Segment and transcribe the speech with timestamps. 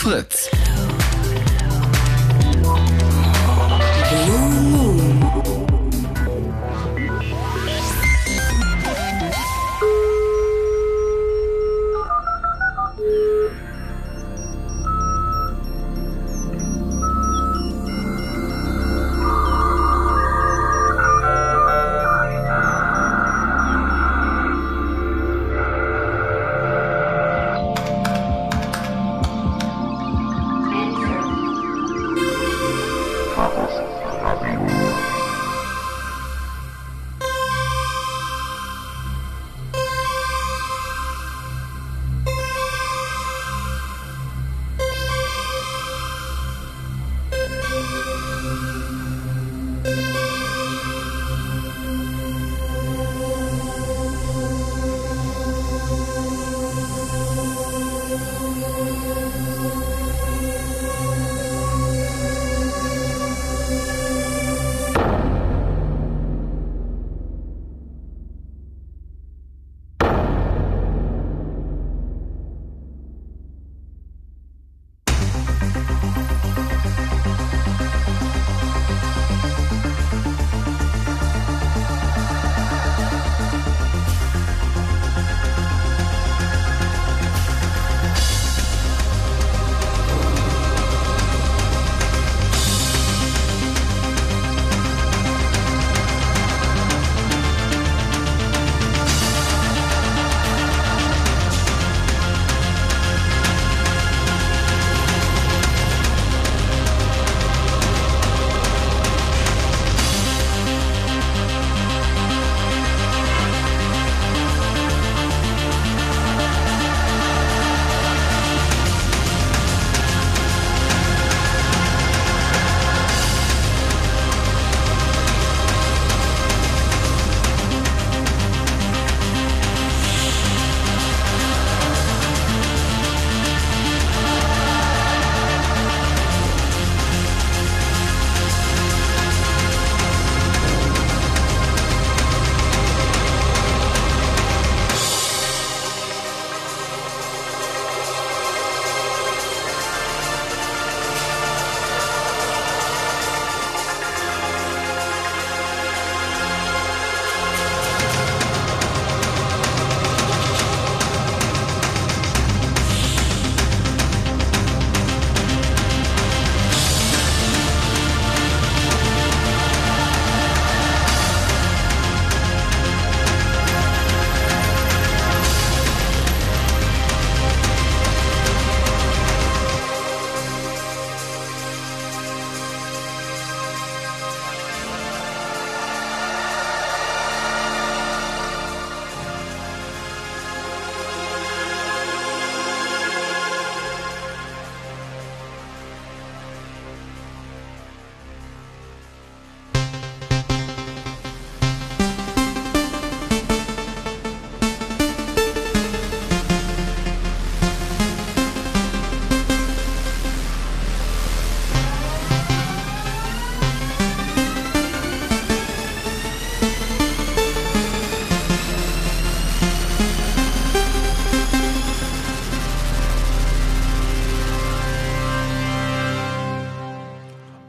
[0.00, 0.48] Fritz.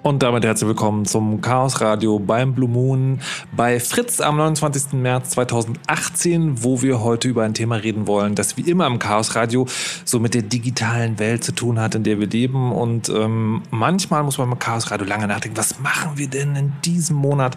[0.03, 3.19] Und damit herzlich willkommen zum Chaos Radio beim Blue Moon
[3.56, 4.94] bei Fritz am 29.
[4.94, 9.35] März 2018, wo wir heute über ein Thema reden wollen, das wie immer im Chaos
[9.35, 9.67] Radio
[10.03, 12.72] so mit der digitalen Welt zu tun hat, in der wir leben.
[12.72, 16.73] Und ähm, manchmal muss man im Chaos Radio lange nachdenken, was machen wir denn in
[16.83, 17.56] diesem Monat?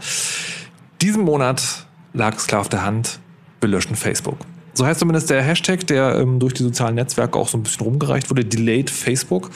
[1.01, 3.21] Diesen Monat lag es klar auf der Hand,
[3.63, 4.37] wir löschen Facebook.
[4.77, 7.87] So heißt zumindest der Hashtag, der ähm, durch die sozialen Netzwerke auch so ein bisschen
[7.87, 9.51] rumgereicht wurde, Delayed Facebook.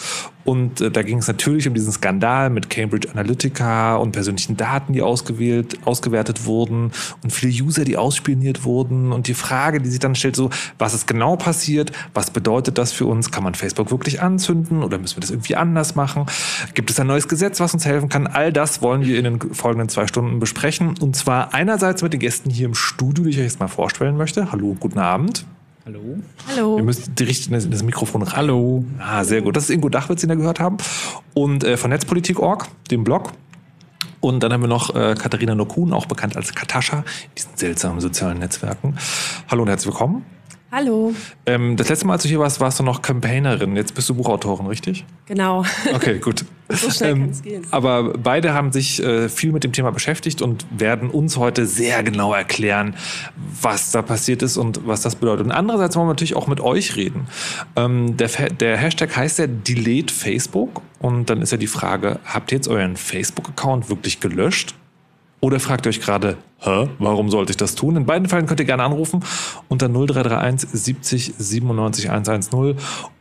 [0.49, 4.95] Und äh, da ging es natürlich um diesen Skandal mit Cambridge Analytica und persönlichen Daten,
[4.95, 6.91] die ausgewählt, ausgewertet wurden
[7.23, 9.13] und viele User, die ausspioniert wurden.
[9.13, 10.49] Und die Frage, die sich dann stellt, so,
[10.79, 11.93] was ist genau passiert?
[12.15, 13.31] Was bedeutet das für uns?
[13.31, 16.25] Kann man Facebook wirklich anzünden oder müssen wir das irgendwie anders machen?
[16.73, 18.27] Gibt es ein neues Gesetz, was uns helfen kann?
[18.27, 20.95] All das wollen wir in den folgenden zwei Stunden besprechen.
[20.99, 24.17] Und zwar einerseits mit den Gästen hier im Studio, die ich euch jetzt mal vorstellen
[24.17, 24.51] möchte.
[24.51, 25.45] Hallo, guten Abend.
[25.89, 26.19] Hallo.
[26.47, 26.77] Hallo.
[26.77, 28.37] Ihr müsst richtig in das Mikrofon rein.
[28.37, 28.85] Hallo.
[28.99, 29.57] Ah, sehr gut.
[29.57, 30.77] Das ist Ingo Dachwitz, den wir gehört haben.
[31.33, 33.33] Und äh, von Netzpolitik.org, dem Blog.
[34.21, 37.05] Und dann haben wir noch äh, Katharina Nokun, auch bekannt als Katascha, in
[37.39, 38.99] diesen seltsamen sozialen Netzwerken.
[39.51, 40.27] Hallo und herzlich willkommen.
[40.71, 41.15] Hallo.
[41.47, 43.75] Ähm, das letzte Mal, als du hier warst, warst du noch Campaignerin.
[43.75, 45.07] Jetzt bist du Buchautorin, richtig?
[45.25, 45.65] Genau.
[45.95, 46.45] Okay, gut.
[46.69, 47.67] so schnell ähm, gehen.
[47.71, 52.03] Aber beide haben sich äh, viel mit dem Thema beschäftigt und werden uns heute sehr
[52.03, 52.95] genau erklären,
[53.63, 55.47] was da passiert ist und was das bedeutet.
[55.47, 57.29] Und andererseits wollen wir natürlich auch mit euch reden.
[57.75, 60.83] Ähm, der, der Hashtag heißt ja Delete Facebook.
[60.99, 64.75] Und dann ist ja die Frage, habt ihr jetzt euren Facebook-Account wirklich gelöscht?
[65.41, 67.97] Oder fragt euch gerade, hä, warum sollte ich das tun?
[67.97, 69.23] In beiden Fällen könnt ihr gerne anrufen
[69.69, 72.75] unter 0331 70 97 110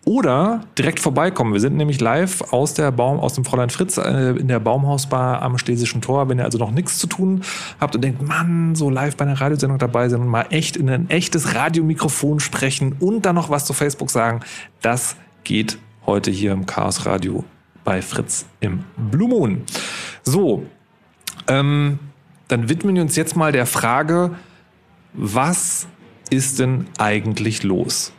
[0.04, 1.54] oder direkt vorbeikommen.
[1.54, 5.44] Wir sind nämlich live aus der Baum, aus dem Fräulein Fritz äh, in der Baumhausbar
[5.44, 6.28] am Schlesischen Tor.
[6.28, 7.42] Wenn ihr also noch nichts zu tun
[7.80, 10.90] habt und denkt, Mann, so live bei einer Radiosendung dabei sind und mal echt in
[10.90, 14.40] ein echtes Radiomikrofon sprechen und dann noch was zu Facebook sagen,
[14.82, 15.78] das geht
[16.08, 17.44] heute hier im Chaos Radio
[17.84, 19.64] bei Fritz im Blue Moon.
[20.24, 20.64] So,
[21.48, 22.00] ähm,
[22.48, 24.32] dann widmen wir uns jetzt mal der Frage,
[25.14, 25.88] was
[26.30, 28.12] ist denn eigentlich los?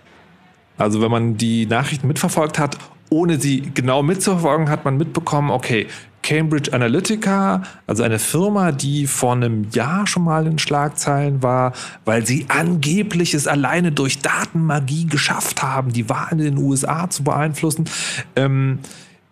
[0.77, 2.79] Also wenn man die Nachrichten mitverfolgt hat,
[3.11, 5.87] ohne sie genau mitzuverfolgen, hat man mitbekommen, okay,
[6.23, 11.73] Cambridge Analytica, also eine Firma, die vor einem Jahr schon mal in Schlagzeilen war,
[12.05, 17.25] weil sie angeblich es alleine durch Datenmagie geschafft haben, die Wahlen in den USA zu
[17.25, 17.89] beeinflussen,
[18.37, 18.81] ähm,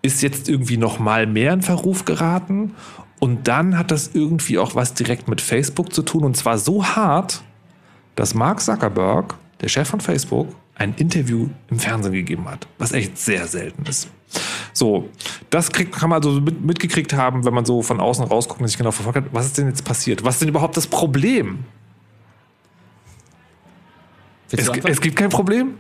[0.01, 2.73] ist jetzt irgendwie noch mal mehr in Verruf geraten.
[3.19, 6.85] Und dann hat das irgendwie auch was direkt mit Facebook zu tun und zwar so
[6.85, 7.43] hart,
[8.15, 13.17] dass Mark Zuckerberg, der Chef von Facebook, ein Interview im Fernsehen gegeben hat, was echt
[13.17, 14.09] sehr selten ist.
[14.73, 15.09] So,
[15.49, 18.69] das kriegt, kann man also mit, mitgekriegt haben, wenn man so von außen rausguckt und
[18.69, 20.23] sich genau verfolgt hat, was ist denn jetzt passiert?
[20.23, 21.61] Was ist denn überhaupt das Problem?
[24.51, 25.75] Es, es, gibt kein Problem?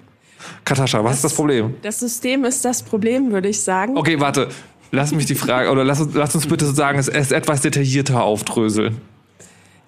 [0.64, 1.74] Katascha, was das, ist das Problem?
[1.82, 3.96] Das System ist das Problem, würde ich sagen.
[3.96, 4.48] Okay, warte.
[4.90, 8.22] Lass mich die Frage, oder lass uns, lass uns bitte sozusagen es, es etwas detaillierter
[8.22, 9.00] aufdröseln.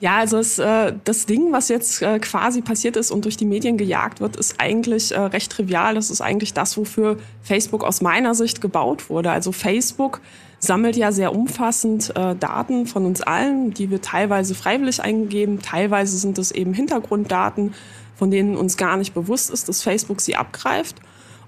[0.01, 3.45] Ja, also es, äh, das Ding, was jetzt äh, quasi passiert ist und durch die
[3.45, 5.97] Medien gejagt wird, ist eigentlich äh, recht trivial.
[5.97, 9.33] Das ist eigentlich das, wofür Facebook aus meiner Sicht gebaut wurde.
[9.33, 10.21] Also Facebook
[10.61, 16.17] sammelt ja sehr umfassend äh, Daten von uns allen, die wir teilweise freiwillig eingeben, teilweise
[16.17, 17.75] sind es eben Hintergrunddaten,
[18.17, 20.97] von denen uns gar nicht bewusst ist, dass Facebook sie abgreift.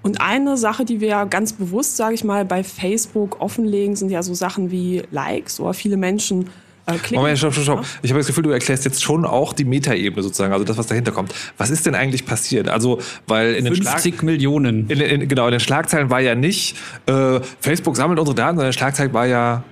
[0.03, 4.09] Und eine Sache, die wir ja ganz bewusst, sage ich mal, bei Facebook offenlegen, sind
[4.09, 6.49] ja so Sachen wie Likes oder viele Menschen
[6.87, 7.17] äh, klicken.
[7.17, 7.85] Moment, stopp, stopp, stopp.
[8.01, 10.87] Ich habe das Gefühl, du erklärst jetzt schon auch die Metaebene sozusagen, also das, was
[10.87, 11.33] dahinter kommt.
[11.57, 12.69] Was ist denn eigentlich passiert?
[12.69, 14.89] Also, weil in den 50 Schlag Millionen.
[14.89, 18.67] In, in, genau, in den Schlagzeilen war ja nicht, äh, Facebook sammelt unsere Daten, sondern
[18.67, 19.63] in den Schlagzeilen war ja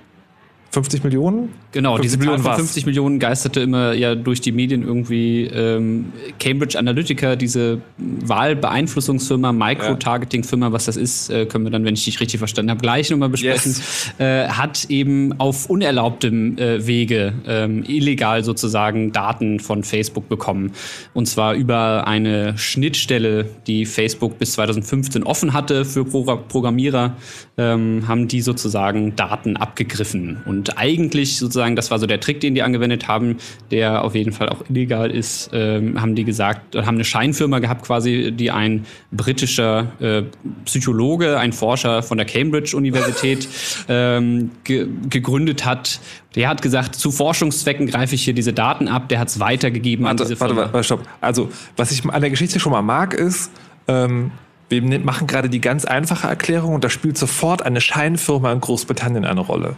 [0.72, 1.48] 50 Millionen?
[1.72, 5.44] Genau, diese Zahl von 50 Millionen geisterte immer ja durch die Medien irgendwie.
[5.46, 12.04] Ähm, Cambridge Analytica, diese Wahlbeeinflussungsfirma, Micro-Targeting-Firma, was das ist, äh, können wir dann, wenn ich
[12.04, 14.12] dich richtig verstanden habe, gleich nochmal besprechen, yes.
[14.18, 20.72] äh, hat eben auf unerlaubtem äh, Wege ähm, illegal sozusagen Daten von Facebook bekommen.
[21.14, 27.16] Und zwar über eine Schnittstelle, die Facebook bis 2015 offen hatte für Pro Programmierer,
[27.58, 30.42] ähm, haben die sozusagen Daten abgegriffen.
[30.44, 33.36] Und eigentlich sozusagen, das war so der Trick, den die angewendet haben,
[33.70, 37.86] der auf jeden Fall auch illegal ist, ähm, haben die gesagt, haben eine Scheinfirma gehabt
[37.86, 40.22] quasi, die ein britischer äh,
[40.64, 43.48] Psychologe, ein Forscher von der Cambridge-Universität
[43.88, 46.00] ähm, ge gegründet hat.
[46.34, 49.08] Der hat gesagt, zu Forschungszwecken greife ich hier diese Daten ab.
[49.08, 50.56] Der hat es weitergegeben warte, an diese Firma.
[50.56, 51.02] Warte, warte, stopp.
[51.20, 53.50] Also, was ich an der Geschichte schon mal mag, ist,
[53.88, 54.30] ähm,
[54.70, 58.60] wir ne-, machen gerade die ganz einfache Erklärung und da spielt sofort eine Scheinfirma in
[58.60, 59.76] Großbritannien eine Rolle.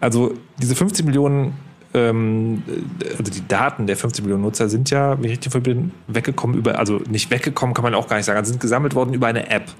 [0.00, 1.54] Also diese 50 Millionen,
[1.94, 2.62] ähm,
[3.18, 6.78] also die Daten der 50 Millionen Nutzer sind ja, wie ich richtig bin, weggekommen über,
[6.78, 9.50] also nicht weggekommen, kann man auch gar nicht sagen, also sind gesammelt worden über eine
[9.50, 9.72] App.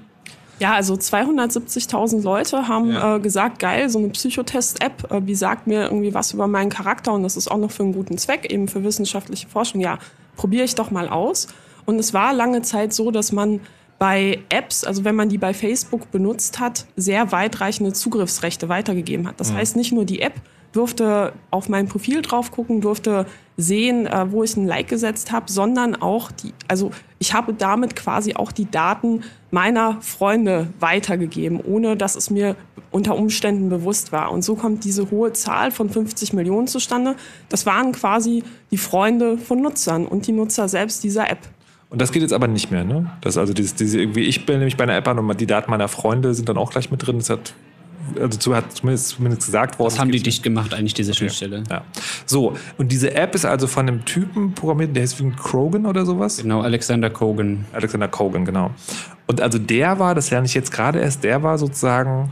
[0.59, 3.17] Ja, also 270.000 Leute haben ja.
[3.17, 7.11] äh, gesagt, geil, so eine Psychotest-App, äh, die sagt mir irgendwie was über meinen Charakter
[7.11, 9.81] und das ist auch noch für einen guten Zweck, eben für wissenschaftliche Forschung.
[9.81, 9.99] Ja,
[10.37, 11.47] probiere ich doch mal aus.
[11.85, 13.59] Und es war lange Zeit so, dass man
[13.97, 19.39] bei Apps, also wenn man die bei Facebook benutzt hat, sehr weitreichende Zugriffsrechte weitergegeben hat.
[19.39, 19.57] Das mhm.
[19.57, 20.33] heißt, nicht nur die App
[20.73, 23.25] durfte auf mein Profil drauf gucken, durfte
[23.55, 27.95] sehen, äh, wo ich ein Like gesetzt habe, sondern auch die, also ich habe damit
[27.95, 32.57] quasi auch die Daten meiner Freunde weitergegeben, ohne dass es mir
[32.91, 34.31] unter Umständen bewusst war.
[34.31, 37.15] Und so kommt diese hohe Zahl von 50 Millionen zustande.
[37.47, 41.39] Das waren quasi die Freunde von Nutzern und die Nutzer selbst dieser App.
[41.89, 43.11] Und das geht jetzt aber nicht mehr, ne?
[43.21, 45.69] Das also dieses, diese irgendwie, ich bin nämlich bei einer App an und die Daten
[45.69, 47.17] meiner Freunde sind dann auch gleich mit drin.
[47.17, 47.53] Das hat
[48.19, 49.89] also hat zumindest, zumindest gesagt worden.
[49.89, 51.17] Das haben die dicht gemacht, eigentlich, diese okay.
[51.19, 51.63] Schnittstelle.
[51.69, 51.83] Ja.
[52.25, 56.05] So, und diese App ist also von einem Typen programmiert, der heißt wie Krogan oder
[56.05, 56.37] sowas?
[56.37, 57.65] Genau, Alexander Kogan.
[57.73, 58.71] Alexander Kogan, genau.
[59.27, 62.29] Und also der war, das lerne ich jetzt gerade erst, der war sozusagen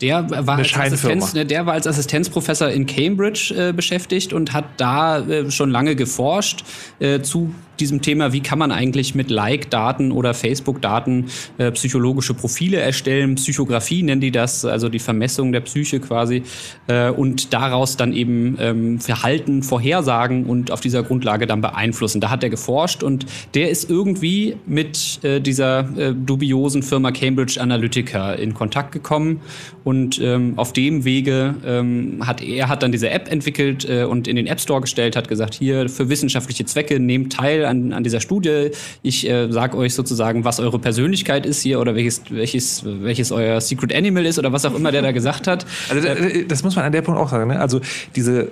[0.00, 4.64] der war, als Assistenz, ne, der war als Assistenzprofessor in Cambridge äh, beschäftigt und hat
[4.78, 6.64] da äh, schon lange geforscht
[7.00, 11.26] äh, zu diesem Thema, wie kann man eigentlich mit Like-Daten oder Facebook-Daten
[11.58, 16.42] äh, psychologische Profile erstellen, Psychografie nennen die das, also die Vermessung der Psyche quasi,
[16.86, 22.20] äh, und daraus dann eben ähm, Verhalten vorhersagen und auf dieser Grundlage dann beeinflussen.
[22.20, 27.60] Da hat er geforscht und der ist irgendwie mit äh, dieser äh, dubiosen Firma Cambridge
[27.60, 29.40] Analytica in Kontakt gekommen
[29.84, 34.28] und ähm, auf dem Wege ähm, hat er hat dann diese App entwickelt äh, und
[34.28, 38.04] in den App Store gestellt, hat gesagt, hier für wissenschaftliche Zwecke nehmt teil an, an
[38.04, 38.70] dieser Studie.
[39.02, 43.60] Ich äh, sage euch sozusagen, was eure Persönlichkeit ist hier oder welches, welches, welches euer
[43.60, 45.66] Secret Animal ist oder was auch immer der da gesagt hat.
[45.90, 47.48] Also äh, das muss man an der Punkt auch sagen.
[47.48, 47.58] Ne?
[47.58, 47.80] Also
[48.14, 48.50] diese,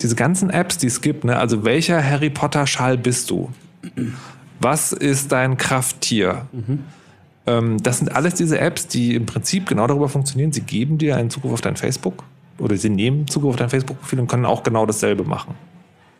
[0.00, 1.38] diese ganzen Apps, die es gibt, ne?
[1.38, 3.50] also welcher Harry Potter Schall bist du?
[4.60, 6.46] Was ist dein Krafttier?
[6.52, 6.80] Mhm.
[7.46, 10.52] Ähm, das sind alles diese Apps, die im Prinzip genau darüber funktionieren.
[10.52, 12.22] Sie geben dir einen Zugriff auf dein Facebook
[12.58, 15.54] oder sie nehmen Zugriff auf dein Facebook-Profil und können auch genau dasselbe machen.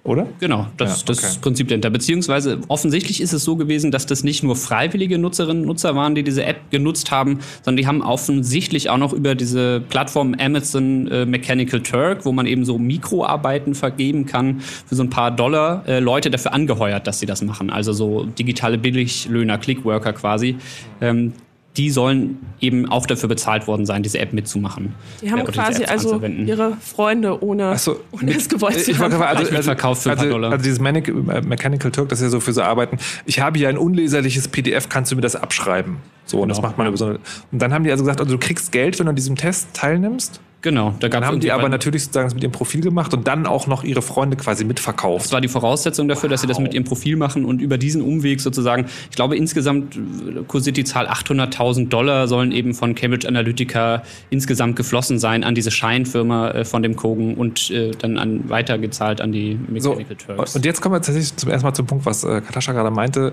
[0.05, 0.27] Oder?
[0.41, 1.21] Genau, das, ja, okay.
[1.23, 1.89] das Prinzip dahinter.
[1.89, 6.17] Beziehungsweise offensichtlich ist es so gewesen, dass das nicht nur freiwillige Nutzerinnen und Nutzer waren,
[6.17, 11.07] die diese App genutzt haben, sondern die haben offensichtlich auch noch über diese Plattform Amazon
[11.07, 15.87] äh, Mechanical Turk, wo man eben so Mikroarbeiten vergeben kann, für so ein paar Dollar
[15.87, 17.71] äh, Leute dafür angeheuert, dass sie das machen.
[17.71, 20.57] Also so digitale Billiglöhner, Clickworker quasi.
[21.01, 21.33] Ähm,
[21.77, 24.95] die sollen eben auch dafür bezahlt worden sein, diese App mitzumachen.
[25.23, 29.15] Die haben quasi also ihre Freunde ohne, so, ohne es gewollt zu haben.
[29.15, 30.53] Also, also, verkauft für also, Dollar.
[30.53, 32.99] Also dieses Mechanical Turk, das ist ja so für so Arbeiten.
[33.25, 35.97] Ich habe hier ein unleserliches PDF, kannst du mir das abschreiben?
[36.27, 36.55] So, und genau.
[36.55, 37.19] das macht man über so eine,
[37.51, 39.69] Und dann haben die also gesagt, also du kriegst Geld, wenn du an diesem Test
[39.73, 40.41] teilnimmst.
[40.63, 43.47] Genau, da gab haben die aber natürlich sozusagen das mit ihrem Profil gemacht und dann
[43.47, 45.27] auch noch ihre Freunde quasi mitverkauft.
[45.27, 46.31] Das war die Voraussetzung dafür, wow.
[46.31, 49.99] dass sie das mit ihrem Profil machen und über diesen Umweg sozusagen, ich glaube insgesamt
[50.47, 55.73] kursiert die Zahl 800.000 Dollar sollen eben von Cambridge Analytica insgesamt geflossen sein an diese
[55.73, 60.55] Scheinfirma äh, von dem Kogen und äh, dann an, weitergezahlt an die Mechanical so, Turks.
[60.55, 63.33] Und jetzt kommen wir tatsächlich zum ersten Mal zum Punkt, was äh, Katascha gerade meinte.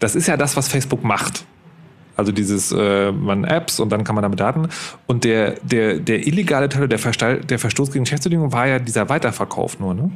[0.00, 1.44] Das ist ja das, was Facebook macht.
[2.16, 4.68] Also dieses, äh, man Apps und dann kann man damit Daten.
[5.06, 9.08] Und der, der, der illegale Teil, der, Verstall, der Verstoß gegen Geschäftsbedingungen war ja dieser
[9.08, 10.10] Weiterverkauf nur, ne?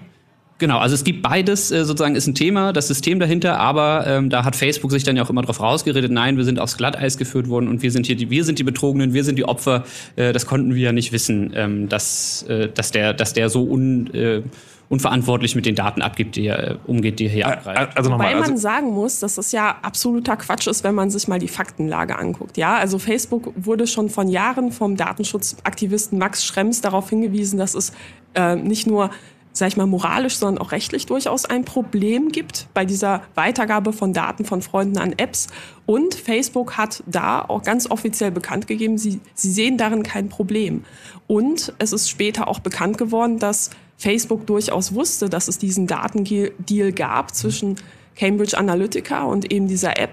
[0.59, 4.29] Genau, also es gibt beides äh, sozusagen ist ein Thema, das System dahinter, aber ähm,
[4.29, 7.17] da hat Facebook sich dann ja auch immer drauf rausgeredet, nein, wir sind aufs Glatteis
[7.17, 9.85] geführt worden und wir sind hier die, wir sind die Betrogenen, wir sind die Opfer.
[10.17, 13.63] Äh, das konnten wir ja nicht wissen, ähm, dass, äh, dass der, dass der so
[13.63, 14.43] un, äh,
[14.89, 17.97] unverantwortlich mit den Daten abgibt, die er, äh, umgeht, die er hier abgreift.
[17.97, 21.29] Also Wobei also man sagen muss, dass das ja absoluter Quatsch ist, wenn man sich
[21.29, 22.57] mal die Faktenlage anguckt.
[22.57, 27.93] Ja, also Facebook wurde schon von Jahren vom Datenschutzaktivisten Max Schrems darauf hingewiesen, dass es
[28.35, 29.11] äh, nicht nur
[29.59, 34.13] sag ich mal, moralisch, sondern auch rechtlich durchaus ein Problem gibt bei dieser Weitergabe von
[34.13, 35.49] Daten von Freunden an Apps.
[35.85, 40.85] Und Facebook hat da auch ganz offiziell bekannt gegeben, sie, sie sehen darin kein Problem.
[41.27, 46.93] Und es ist später auch bekannt geworden, dass Facebook durchaus wusste, dass es diesen Datendeal
[46.93, 47.77] gab zwischen
[48.17, 50.13] Cambridge Analytica und eben dieser App.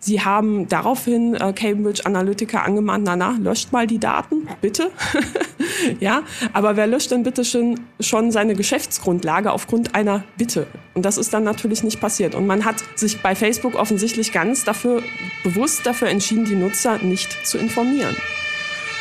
[0.00, 4.90] Sie haben daraufhin äh, Cambridge Analytica angemahnt, na na, löscht mal die Daten, bitte.
[6.00, 10.68] ja, aber wer löscht denn bitte schon, schon seine Geschäftsgrundlage aufgrund einer Bitte?
[10.94, 12.36] Und das ist dann natürlich nicht passiert.
[12.36, 15.02] Und man hat sich bei Facebook offensichtlich ganz dafür
[15.42, 18.16] bewusst dafür entschieden, die Nutzer nicht zu informieren.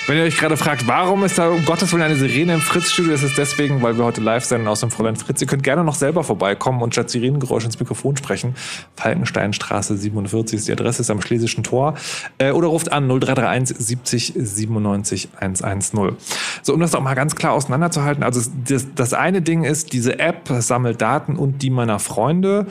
[0.08, 3.12] Wenn ihr euch gerade fragt, warum ist da um Gottes Willen eine Sirene im Fritz-Studio,
[3.12, 5.42] ist es deswegen, weil wir heute live senden aus dem Fräulein Fritz.
[5.42, 8.56] Ihr könnt gerne noch selber vorbeikommen und statt Sirenengeräusch ins Mikrofon sprechen.
[8.96, 11.96] Falkensteinstraße 47 ist die Adresse, ist am Schlesischen Tor.
[12.38, 16.16] Äh, oder ruft an 0331 70 97 110.
[16.62, 18.24] So, um das auch mal ganz klar auseinanderzuhalten.
[18.24, 22.68] Also das, das eine Ding ist, diese App sammelt Daten und die meiner Freunde.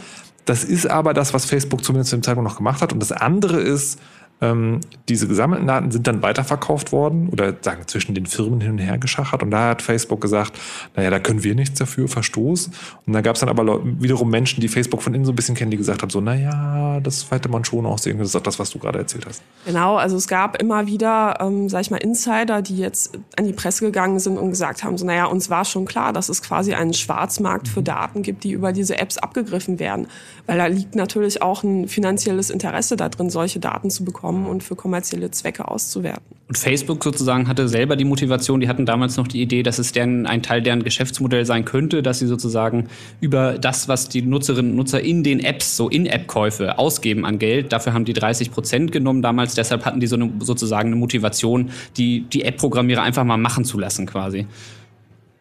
[0.47, 2.95] Das ist aber das, was Facebook zumindest zu dem Zeitpunkt noch gemacht hat.
[2.95, 4.00] Und das andere ist,
[4.40, 8.78] ähm, diese gesammelten Daten sind dann weiterverkauft worden oder sagen zwischen den Firmen hin und
[8.78, 9.43] her geschachert.
[9.43, 10.59] Und da hat Facebook gesagt,
[10.95, 12.71] naja, da können wir nichts dafür, Verstoß.
[13.07, 15.55] Und da gab es dann aber wiederum Menschen, die Facebook von innen so ein bisschen
[15.55, 18.19] kennen, die gesagt haben, so, naja, das hätte man schon auch sehen.
[18.19, 19.43] Das ist auch das, was du gerade erzählt hast.
[19.64, 23.55] Genau, also es gab immer wieder, ähm, sag ich mal, Insider, die jetzt an die
[23.55, 26.75] Presse gegangen sind und gesagt haben, so, naja, uns war schon klar, dass es quasi
[26.75, 30.09] einen Schwarzmarkt für Daten gibt, die über diese Apps abgegriffen werden.
[30.45, 34.47] Weil da liegt natürlich auch ein finanzielles Interesse da drin, solche Daten zu bekommen bekommen
[34.47, 36.37] und für kommerzielle Zwecke auszuwerten.
[36.49, 39.92] Und Facebook sozusagen hatte selber die Motivation, die hatten damals noch die Idee, dass es
[39.92, 42.88] deren, ein Teil deren Geschäftsmodell sein könnte, dass sie sozusagen
[43.21, 47.73] über das, was die Nutzerinnen und Nutzer in den Apps, so In-App-Käufe ausgeben an Geld,
[47.73, 51.71] dafür haben die 30 Prozent genommen damals, deshalb hatten die so eine, sozusagen eine Motivation,
[51.97, 54.47] die, die App-Programmierer einfach mal machen zu lassen quasi.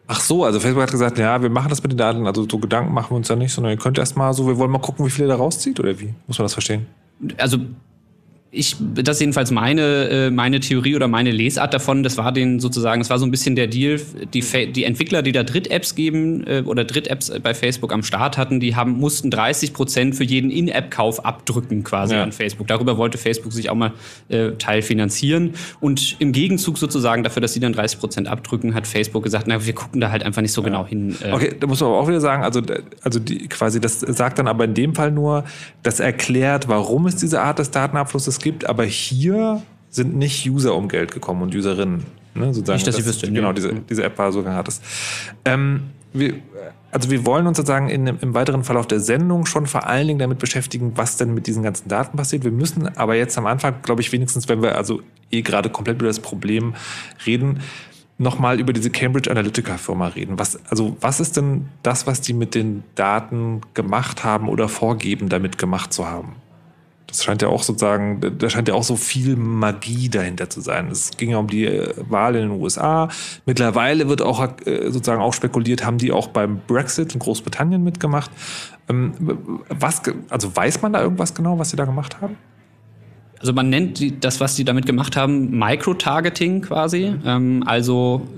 [0.08, 2.58] Ach so, also Facebook hat gesagt, ja, wir machen das mit den Daten, also so
[2.58, 4.78] Gedanken machen wir uns da nicht, sondern ihr könnt erst mal so, wir wollen mal
[4.78, 6.14] gucken, wie viel ihr da rauszieht oder wie?
[6.28, 6.86] Muss man das verstehen?
[7.38, 7.58] Also
[8.52, 12.02] ich, das ist jedenfalls meine, äh, meine Theorie oder meine Lesart davon.
[12.02, 14.00] Das war den sozusagen, das war so ein bisschen der Deal.
[14.32, 18.60] Die, die Entwickler, die da Dritt-Apps geben äh, oder Dritt-Apps bei Facebook am Start hatten,
[18.60, 22.22] die haben, mussten 30 Prozent für jeden In-App-Kauf abdrücken quasi ja.
[22.22, 22.68] an Facebook.
[22.68, 23.92] Darüber wollte Facebook sich auch mal
[24.28, 25.54] äh, teilfinanzieren.
[25.80, 29.66] Und im Gegenzug sozusagen dafür, dass sie dann 30 Prozent abdrücken, hat Facebook gesagt, na,
[29.66, 30.66] wir gucken da halt einfach nicht so ja.
[30.66, 31.16] genau hin.
[31.22, 31.32] Äh.
[31.32, 32.62] Okay, da muss man aber auch wieder sagen, also,
[33.02, 35.44] also die, quasi, das sagt dann aber in dem Fall nur,
[35.82, 40.88] das erklärt, warum es diese Art des Datenabflusses gibt, aber hier sind nicht User um
[40.88, 42.04] Geld gekommen und Userinnen.
[42.34, 43.30] Ne, nicht, dass das, ich wüsste.
[43.32, 44.80] Genau, diese, diese App war sogar gratis.
[45.44, 46.34] Ähm, wir,
[46.90, 50.18] also wir wollen uns sozusagen in, im weiteren Verlauf der Sendung schon vor allen Dingen
[50.18, 52.44] damit beschäftigen, was denn mit diesen ganzen Daten passiert.
[52.44, 55.00] Wir müssen aber jetzt am Anfang, glaube ich, wenigstens, wenn wir also
[55.30, 56.74] eh gerade komplett über das Problem
[57.26, 57.60] reden,
[58.18, 60.38] nochmal über diese Cambridge Analytica Firma reden.
[60.38, 65.28] Was, also was ist denn das, was die mit den Daten gemacht haben oder vorgeben,
[65.28, 66.36] damit gemacht zu haben?
[67.16, 70.88] Das scheint ja auch sozusagen, da scheint ja auch so viel Magie dahinter zu sein.
[70.90, 73.08] Es ging ja um die äh, Wahl in den USA.
[73.46, 78.30] Mittlerweile wird auch äh, sozusagen auch spekuliert, haben die auch beim Brexit in Großbritannien mitgemacht.
[78.90, 79.14] Ähm,
[79.70, 82.36] was, also weiß man da irgendwas genau, was sie da gemacht haben?
[83.40, 87.14] Also man nennt das, was sie damit gemacht haben, Micro-Targeting quasi.
[87.24, 88.28] Ähm, also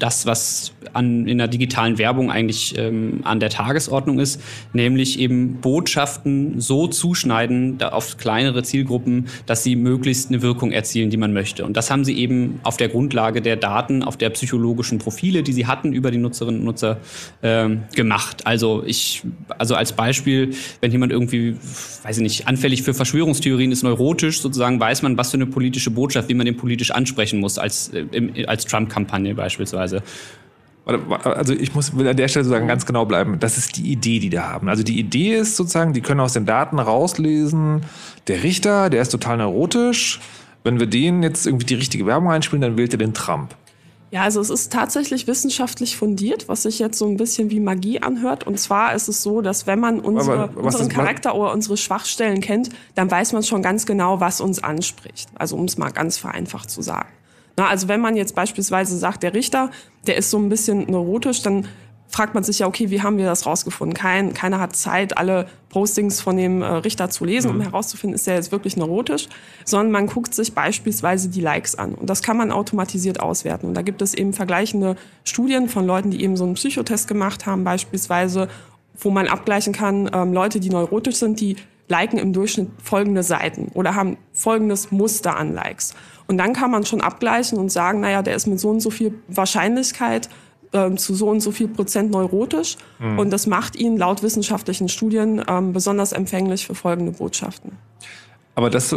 [0.00, 4.40] das, was an, in der digitalen Werbung eigentlich ähm, an der Tagesordnung ist,
[4.72, 11.16] nämlich eben Botschaften so zuschneiden auf kleinere Zielgruppen, dass sie möglichst eine Wirkung erzielen, die
[11.16, 11.64] man möchte.
[11.64, 15.52] Und das haben sie eben auf der Grundlage der Daten, auf der psychologischen Profile, die
[15.52, 16.98] sie hatten über die Nutzerinnen und Nutzer
[17.42, 18.46] ähm, gemacht.
[18.46, 19.22] Also ich,
[19.58, 21.56] also als Beispiel, wenn jemand irgendwie,
[22.02, 25.90] weiß ich nicht, anfällig für Verschwörungstheorien ist, neurotisch sozusagen, weiß man, was für eine politische
[25.90, 29.89] Botschaft, wie man den politisch ansprechen muss, als, äh, als Trump-Kampagne beispielsweise.
[30.86, 33.38] Also ich muss will an der Stelle sozusagen ganz genau bleiben.
[33.38, 34.68] Das ist die Idee, die da haben.
[34.68, 37.82] Also die Idee ist sozusagen, die können aus den Daten rauslesen,
[38.26, 40.20] der Richter, der ist total neurotisch.
[40.64, 43.54] Wenn wir denen jetzt irgendwie die richtige Werbung einspielen, dann wählt er den Trump.
[44.10, 48.02] Ja, also es ist tatsächlich wissenschaftlich fundiert, was sich jetzt so ein bisschen wie Magie
[48.02, 48.44] anhört.
[48.44, 52.40] Und zwar ist es so, dass wenn man unsere, unseren ist, Charakter oder unsere Schwachstellen
[52.40, 55.28] kennt, dann weiß man schon ganz genau, was uns anspricht.
[55.36, 57.08] Also um es mal ganz vereinfacht zu sagen.
[57.56, 59.70] Na, also wenn man jetzt beispielsweise sagt, der Richter,
[60.06, 61.66] der ist so ein bisschen neurotisch, dann
[62.10, 63.94] fragt man sich ja, okay, wie haben wir das rausgefunden?
[63.94, 67.56] Kein, keiner hat Zeit, alle Postings von dem äh, Richter zu lesen, mhm.
[67.58, 69.28] um herauszufinden, ist der jetzt wirklich neurotisch,
[69.64, 71.94] sondern man guckt sich beispielsweise die Likes an.
[71.94, 73.68] Und das kann man automatisiert auswerten.
[73.68, 77.46] Und da gibt es eben vergleichende Studien von Leuten, die eben so einen Psychotest gemacht
[77.46, 78.48] haben, beispielsweise,
[78.98, 81.56] wo man abgleichen kann, ähm, Leute, die neurotisch sind, die
[81.90, 85.94] liken im Durchschnitt folgende Seiten oder haben folgendes Muster an Likes.
[86.26, 88.90] Und dann kann man schon abgleichen und sagen, naja, der ist mit so und so
[88.90, 90.28] viel Wahrscheinlichkeit
[90.72, 92.76] ähm, zu so und so viel Prozent neurotisch.
[93.00, 93.18] Mhm.
[93.18, 97.72] Und das macht ihn laut wissenschaftlichen Studien ähm, besonders empfänglich für folgende Botschaften.
[98.54, 98.96] Aber das, äh,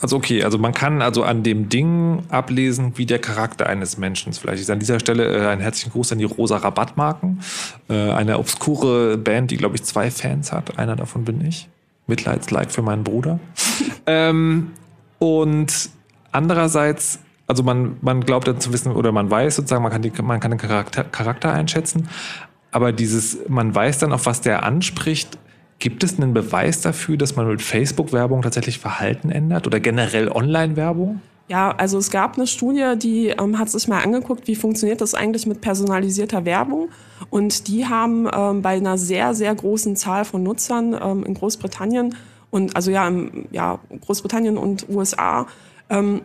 [0.00, 4.32] also okay, also man kann also an dem Ding ablesen, wie der Charakter eines Menschen
[4.32, 7.40] Vielleicht ist an dieser Stelle äh, ein herzlichen Gruß an die Rosa Rabattmarken,
[7.88, 10.78] äh, eine obskure Band, die glaube ich zwei Fans hat.
[10.78, 11.68] Einer davon bin ich.
[12.12, 13.40] Mitleidslike für meinen Bruder.
[14.06, 14.70] ähm,
[15.18, 15.90] und
[16.32, 20.10] Andererseits, also man, man glaubt dann zu wissen oder man weiß sozusagen, man kann, die,
[20.22, 22.08] man kann den Charakter, Charakter einschätzen,
[22.72, 25.38] aber dieses, man weiß dann, auf was der anspricht.
[25.78, 31.20] Gibt es einen Beweis dafür, dass man mit Facebook-Werbung tatsächlich Verhalten ändert oder generell Online-Werbung?
[31.48, 35.14] Ja, also es gab eine Studie, die ähm, hat sich mal angeguckt, wie funktioniert das
[35.14, 36.88] eigentlich mit personalisierter Werbung.
[37.30, 42.14] Und die haben ähm, bei einer sehr, sehr großen Zahl von Nutzern ähm, in Großbritannien
[42.50, 45.46] und also ja, im, ja, Großbritannien und USA
[45.88, 46.20] ähm,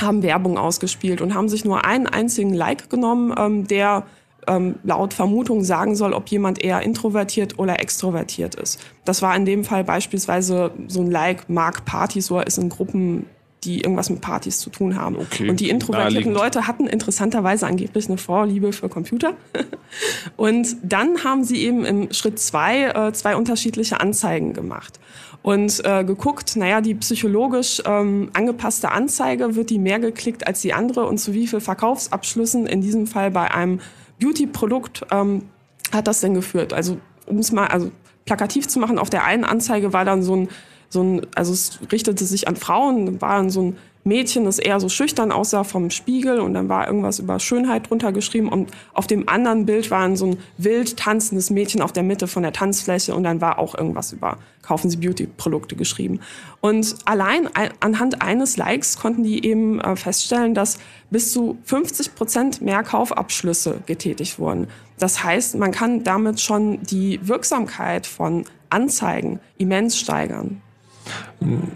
[0.00, 4.04] haben Werbung ausgespielt und haben sich nur einen einzigen Like genommen, ähm, der
[4.48, 8.80] ähm, laut Vermutung sagen soll, ob jemand eher introvertiert oder extrovertiert ist.
[9.04, 13.26] Das war in dem Fall beispielsweise so ein Like, mag Partys oder ist in Gruppen
[13.64, 15.16] die irgendwas mit Partys zu tun haben.
[15.16, 19.34] Okay, und die introvertierten Leute hatten interessanterweise angeblich eine Vorliebe für Computer.
[20.36, 25.00] und dann haben sie eben im Schritt zwei äh, zwei unterschiedliche Anzeigen gemacht
[25.42, 30.74] und äh, geguckt, naja, die psychologisch ähm, angepasste Anzeige, wird die mehr geklickt als die
[30.74, 33.80] andere und zu wie viel Verkaufsabschlüssen, in diesem Fall bei einem
[34.20, 35.44] Beauty-Produkt, ähm,
[35.92, 36.72] hat das denn geführt?
[36.72, 37.90] Also um es mal also
[38.24, 40.48] plakativ zu machen, auf der einen Anzeige war dann so ein,
[40.88, 44.80] so ein, also es richtete sich an Frauen, war dann so ein Mädchen, das eher
[44.80, 49.06] so schüchtern aussah vom Spiegel und dann war irgendwas über Schönheit drunter geschrieben und auf
[49.06, 53.14] dem anderen Bild war so ein wild tanzendes Mädchen auf der Mitte von der Tanzfläche
[53.14, 56.20] und dann war auch irgendwas über kaufen Sie Beauty-Produkte geschrieben.
[56.60, 57.48] Und allein
[57.80, 60.78] anhand eines Likes konnten die eben äh, feststellen, dass
[61.10, 64.66] bis zu 50 Prozent mehr Kaufabschlüsse getätigt wurden.
[64.98, 70.60] Das heißt, man kann damit schon die Wirksamkeit von Anzeigen immens steigern.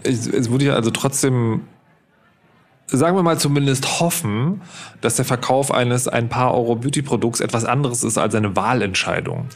[0.03, 1.61] Es, würde ja also trotzdem
[2.87, 4.61] sagen wir mal zumindest hoffen,
[5.01, 9.47] dass der Verkauf eines ein paar Euro Beauty-Produkts etwas anderes ist als eine Wahlentscheidung.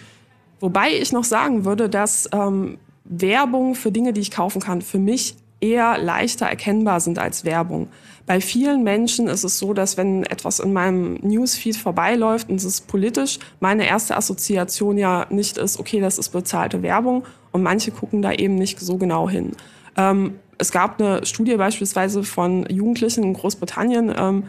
[0.59, 4.97] Wobei ich noch sagen würde, dass ähm, Werbung für Dinge, die ich kaufen kann, für
[4.97, 7.89] mich eher leichter erkennbar sind als Werbung.
[8.25, 12.65] Bei vielen Menschen ist es so, dass wenn etwas in meinem Newsfeed vorbeiläuft und es
[12.65, 17.23] ist politisch, meine erste Assoziation ja nicht ist, okay, das ist bezahlte Werbung
[17.57, 19.53] und manche gucken da eben nicht so genau hin.
[19.97, 24.43] Ähm, es gab eine Studie beispielsweise von Jugendlichen in Großbritannien, ähm,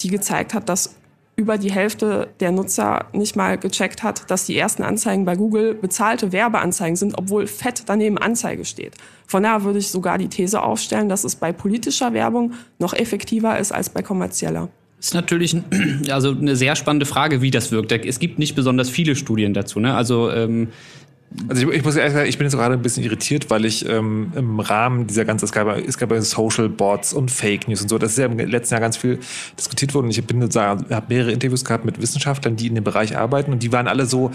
[0.00, 0.96] die gezeigt hat, dass
[1.36, 5.72] über die Hälfte der Nutzer nicht mal gecheckt hat, dass die ersten Anzeigen bei Google
[5.74, 8.94] bezahlte Werbeanzeigen sind, obwohl fett daneben Anzeige steht.
[9.24, 13.56] Von daher würde ich sogar die These aufstellen, dass es bei politischer Werbung noch effektiver
[13.56, 14.68] ist als bei kommerzieller.
[14.98, 15.56] Ist natürlich
[16.10, 17.92] also eine sehr spannende Frage, wie das wirkt.
[17.92, 19.78] Es gibt nicht besonders viele Studien dazu.
[19.78, 19.94] Ne?
[19.94, 20.68] Also ähm,
[21.48, 23.88] also ich, ich, muss ehrlich sagen, ich bin jetzt gerade ein bisschen irritiert, weil ich
[23.88, 27.98] ähm, im Rahmen dieser ganzen, es gab, gab Social Bots und Fake News und so,
[27.98, 29.18] das ist ja im letzten Jahr ganz viel
[29.58, 30.10] diskutiert worden.
[30.10, 33.72] Ich bin habe mehrere Interviews gehabt mit Wissenschaftlern, die in dem Bereich arbeiten und die
[33.72, 34.30] waren alle so,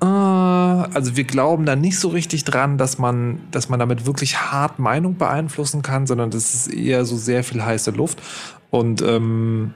[0.00, 4.36] äh, also wir glauben da nicht so richtig dran, dass man, dass man damit wirklich
[4.38, 8.22] hart Meinung beeinflussen kann, sondern das ist eher so sehr viel heiße Luft.
[8.70, 9.74] Und ähm,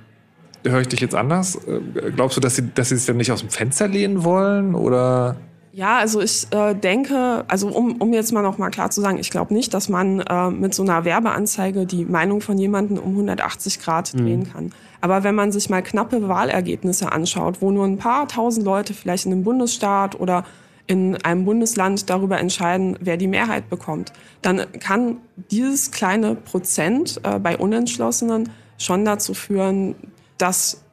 [0.65, 1.57] höre ich dich jetzt anders?
[1.67, 4.77] Äh, glaubst du, dass sie, dass sie es dann nicht aus dem Fenster lehnen wollen
[4.77, 5.37] oder?
[5.75, 9.19] Ja, also ich äh, denke, also um, um jetzt mal noch mal klar zu sagen,
[9.19, 13.11] ich glaube nicht, dass man äh, mit so einer Werbeanzeige die Meinung von jemandem um
[13.11, 14.19] 180 Grad mhm.
[14.19, 14.71] drehen kann.
[15.01, 19.27] Aber wenn man sich mal knappe Wahlergebnisse anschaut, wo nur ein paar tausend Leute vielleicht
[19.27, 20.45] in einem Bundesstaat oder
[20.87, 25.17] in einem Bundesland darüber entscheiden, wer die Mehrheit bekommt, dann kann
[25.51, 29.97] dieses kleine Prozent äh, bei Unentschlossenen schon dazu führen,
[30.39, 30.84] dass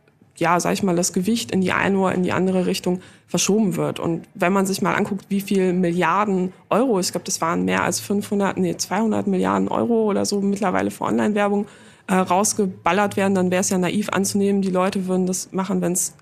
[0.42, 3.76] ja, sag ich mal, das Gewicht in die eine oder in die andere Richtung verschoben
[3.76, 4.00] wird.
[4.00, 7.84] Und wenn man sich mal anguckt, wie viel Milliarden Euro, ich glaube, das waren mehr
[7.84, 11.68] als 500, nee, 200 Milliarden Euro oder so mittlerweile für Online-Werbung
[12.08, 15.92] äh, rausgeballert werden, dann wäre es ja naiv anzunehmen, die Leute würden das machen, wenn
[15.92, 16.16] es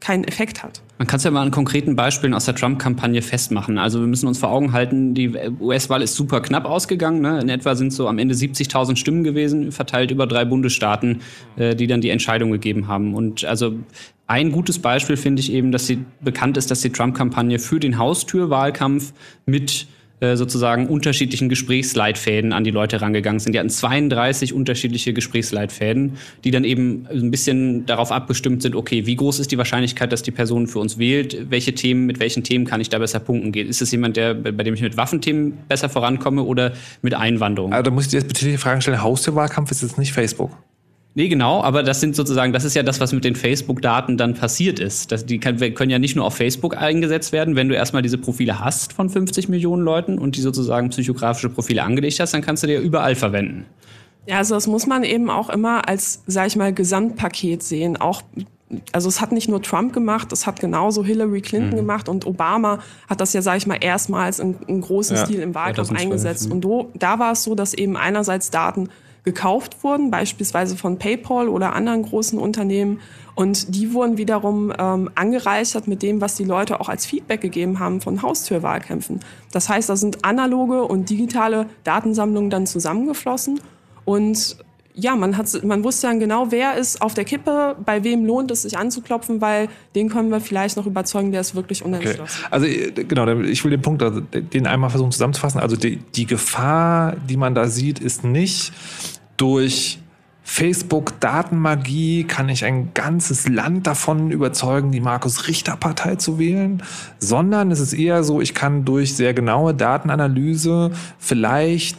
[0.00, 0.82] keinen Effekt hat.
[0.98, 3.78] Man kann es ja mal an konkreten Beispielen aus der Trump-Kampagne festmachen.
[3.78, 7.20] Also wir müssen uns vor Augen halten, die US-Wahl ist super knapp ausgegangen.
[7.20, 7.40] Ne?
[7.40, 11.20] In etwa sind so am Ende 70.000 Stimmen gewesen, verteilt über drei Bundesstaaten,
[11.56, 13.14] äh, die dann die Entscheidung gegeben haben.
[13.14, 13.74] Und also
[14.26, 17.98] ein gutes Beispiel finde ich eben, dass sie bekannt ist, dass die Trump-Kampagne für den
[17.98, 19.12] Haustürwahlkampf
[19.44, 19.86] mit
[20.20, 23.52] sozusagen unterschiedlichen Gesprächsleitfäden an die Leute rangegangen sind.
[23.52, 29.16] Die hatten 32 unterschiedliche Gesprächsleitfäden, die dann eben ein bisschen darauf abgestimmt sind, okay, wie
[29.16, 31.50] groß ist die Wahrscheinlichkeit, dass die Person für uns wählt?
[31.50, 33.52] Welche Themen, mit welchen Themen kann ich da besser punkten?
[33.52, 37.72] Ist es jemand, der, bei dem ich mit Waffenthemen besser vorankomme oder mit Einwanderung?
[37.74, 40.50] Also da muss ich dir jetzt bitte die Frage stellen, Haustürwahlkampf ist jetzt nicht Facebook.
[41.16, 44.34] Nee, genau, aber das sind sozusagen, das ist ja das, was mit den Facebook-Daten dann
[44.34, 45.10] passiert ist.
[45.10, 48.18] Das, die kann, können ja nicht nur auf Facebook eingesetzt werden, wenn du erstmal diese
[48.18, 52.64] Profile hast von 50 Millionen Leuten und die sozusagen psychografische Profile angelegt hast, dann kannst
[52.64, 53.64] du die ja überall verwenden.
[54.26, 57.96] Ja, also das muss man eben auch immer als, sag ich mal, Gesamtpaket sehen.
[57.96, 58.22] Auch
[58.92, 61.76] also es hat nicht nur Trump gemacht, es hat genauso Hillary Clinton mhm.
[61.76, 65.40] gemacht und Obama hat das ja, sage ich mal, erstmals in, in großen ja, Stil
[65.40, 66.50] im Wahlkampf eingesetzt.
[66.50, 68.90] Und do, da war es so, dass eben einerseits Daten
[69.26, 73.00] gekauft wurden, beispielsweise von PayPal oder anderen großen Unternehmen.
[73.34, 77.80] Und die wurden wiederum ähm, angereichert mit dem, was die Leute auch als Feedback gegeben
[77.80, 79.20] haben von Haustürwahlkämpfen.
[79.52, 83.60] Das heißt, da sind analoge und digitale Datensammlungen dann zusammengeflossen.
[84.04, 84.56] Und
[84.98, 88.50] ja, man, hat, man wusste dann genau, wer ist auf der Kippe, bei wem lohnt
[88.50, 92.44] es sich anzuklopfen, weil den können wir vielleicht noch überzeugen, der ist wirklich unentschlossen.
[92.46, 92.48] Okay.
[92.50, 95.60] Also äh, genau, ich will den Punkt, den einmal versuchen zusammenzufassen.
[95.60, 98.72] Also die, die Gefahr, die man da sieht, ist nicht,
[99.36, 99.98] durch
[100.46, 106.84] Facebook-Datenmagie kann ich ein ganzes Land davon überzeugen, die Markus-Richter-Partei zu wählen,
[107.18, 111.98] sondern es ist eher so, ich kann durch sehr genaue Datenanalyse vielleicht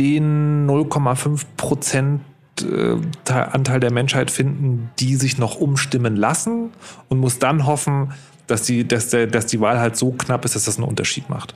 [0.00, 2.22] den 0,5 Prozent
[2.60, 2.96] äh,
[3.30, 6.70] Anteil der Menschheit finden, die sich noch umstimmen lassen
[7.08, 8.12] und muss dann hoffen,
[8.48, 11.30] dass die, dass, der, dass die Wahl halt so knapp ist, dass das einen Unterschied
[11.30, 11.54] macht.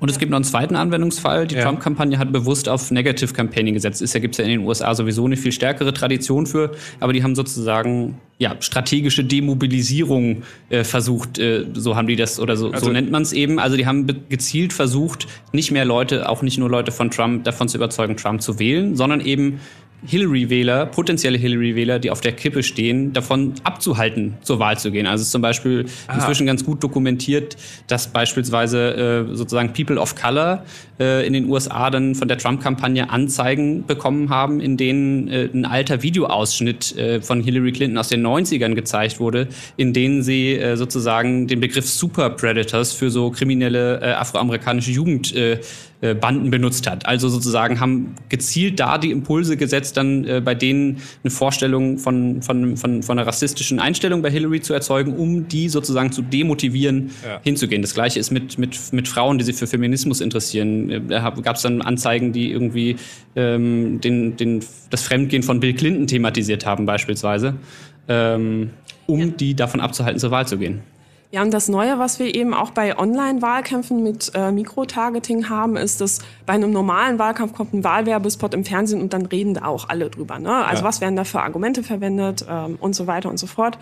[0.00, 1.46] Und es gibt noch einen zweiten Anwendungsfall.
[1.46, 1.62] Die ja.
[1.62, 4.02] Trump-Kampagne hat bewusst auf Negative Campaigning gesetzt.
[4.02, 7.12] Ist ja gibt es ja in den USA sowieso eine viel stärkere Tradition für, aber
[7.12, 11.38] die haben sozusagen ja strategische Demobilisierung äh, versucht.
[11.38, 13.58] Äh, so haben die das oder so, also, so nennt man es eben.
[13.58, 17.68] Also die haben gezielt versucht, nicht mehr Leute, auch nicht nur Leute von Trump, davon
[17.68, 19.60] zu überzeugen, Trump zu wählen, sondern eben
[20.06, 25.06] Hillary-Wähler, potenzielle Hillary-Wähler, die auf der Kippe stehen, davon abzuhalten, zur Wahl zu gehen.
[25.06, 26.14] Also es ist zum Beispiel ah.
[26.14, 30.64] inzwischen ganz gut dokumentiert, dass beispielsweise äh, sozusagen People of Color
[31.00, 35.64] äh, in den USA dann von der Trump-Kampagne Anzeigen bekommen haben, in denen äh, ein
[35.64, 40.76] alter Videoausschnitt äh, von Hillary Clinton aus den 90ern gezeigt wurde, in denen sie äh,
[40.76, 45.34] sozusagen den Begriff Super Predators für so kriminelle äh, afroamerikanische Jugend
[46.04, 47.06] äh, Banden benutzt hat.
[47.06, 52.42] Also sozusagen haben gezielt da die Impulse gesetzt, dann äh, bei denen eine Vorstellung von,
[52.42, 57.10] von, von, von einer rassistischen Einstellung bei Hillary zu erzeugen, um die sozusagen zu demotivieren,
[57.24, 57.40] ja.
[57.42, 57.80] hinzugehen.
[57.80, 60.90] Das gleiche ist mit, mit, mit Frauen, die sich für Feminismus interessieren.
[60.90, 62.96] Äh, da gab es dann Anzeigen, die irgendwie
[63.34, 67.54] ähm, den, den, das Fremdgehen von Bill Clinton thematisiert haben, beispielsweise,
[68.08, 68.70] ähm,
[69.06, 69.26] um ja.
[69.28, 70.82] die davon abzuhalten, zur Wahl zu gehen.
[71.34, 76.00] Ja, und das Neue, was wir eben auch bei Online-Wahlkämpfen mit äh, Mikrotargeting haben, ist,
[76.00, 79.88] dass bei einem normalen Wahlkampf kommt ein Wahlwerbespot im Fernsehen und dann reden da auch
[79.88, 80.38] alle drüber.
[80.38, 80.54] Ne?
[80.64, 80.88] Also ja.
[80.88, 83.78] was werden da für Argumente verwendet ähm, und so weiter und so fort.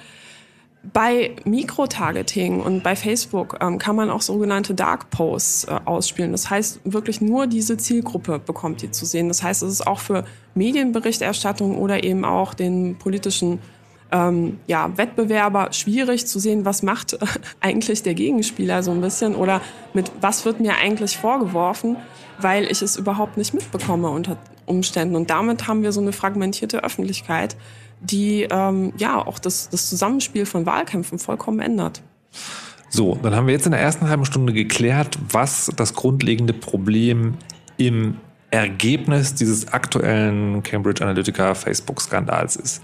[0.95, 6.33] Bei Mikrotargeting und bei Facebook ähm, kann man auch sogenannte Dark Posts äh, ausspielen.
[6.33, 9.29] Das heißt, wirklich nur diese Zielgruppe bekommt ihr zu sehen.
[9.29, 13.59] Das heißt, es ist auch für Medienberichterstattung oder eben auch den politischen
[14.13, 17.19] ähm, ja, Wettbewerber schwierig zu sehen, was macht
[17.61, 19.61] eigentlich der Gegenspieler so ein bisschen oder
[19.95, 21.97] mit was wird mir eigentlich vorgeworfen,
[22.39, 25.17] weil ich es überhaupt nicht mitbekomme unter Umständen.
[25.17, 27.57] Und damit haben wir so eine fragmentierte Öffentlichkeit,
[28.01, 32.03] die ähm, ja auch das, das Zusammenspiel von Wahlkämpfen vollkommen ändert.
[32.89, 37.39] So, dann haben wir jetzt in der ersten halben Stunde geklärt, was das grundlegende Problem
[37.79, 38.19] im
[38.51, 42.83] Ergebnis dieses aktuellen Cambridge Analytica Facebook-Skandals ist.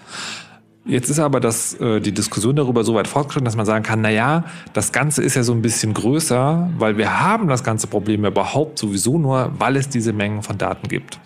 [0.88, 4.00] Jetzt ist aber das, äh, die Diskussion darüber so weit fortgeschritten, dass man sagen kann,
[4.00, 7.86] na ja, das Ganze ist ja so ein bisschen größer, weil wir haben das ganze
[7.88, 11.20] Problem überhaupt sowieso nur, weil es diese Mengen von Daten gibt.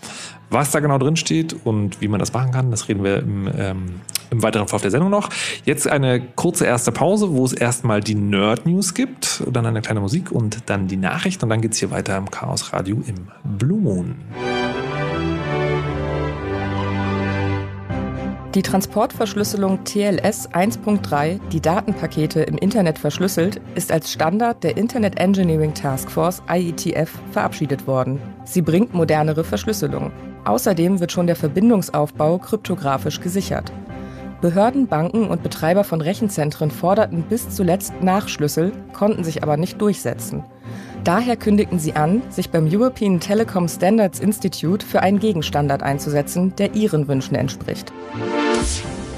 [0.51, 3.48] Was da genau drin steht und wie man das machen kann, das reden wir im,
[3.57, 4.01] ähm,
[4.33, 5.29] im weiteren Verlauf der Sendung noch.
[5.64, 10.01] Jetzt eine kurze erste Pause, wo es erstmal die Nerd News gibt, dann eine kleine
[10.01, 13.29] Musik und dann die Nachricht und dann geht es hier weiter im Chaos Radio im
[13.59, 14.16] Blue Moon.
[18.54, 25.72] Die Transportverschlüsselung TLS 1.3, die Datenpakete im Internet verschlüsselt, ist als Standard der Internet Engineering
[25.72, 28.20] Task Force IETF verabschiedet worden.
[28.44, 30.12] Sie bringt modernere Verschlüsselung.
[30.44, 33.72] Außerdem wird schon der Verbindungsaufbau kryptografisch gesichert.
[34.42, 40.42] Behörden, Banken und Betreiber von Rechenzentren forderten bis zuletzt Nachschlüssel, konnten sich aber nicht durchsetzen.
[41.05, 46.74] Daher kündigten sie an, sich beim European Telecom Standards Institute für einen Gegenstandard einzusetzen, der
[46.74, 47.92] ihren Wünschen entspricht.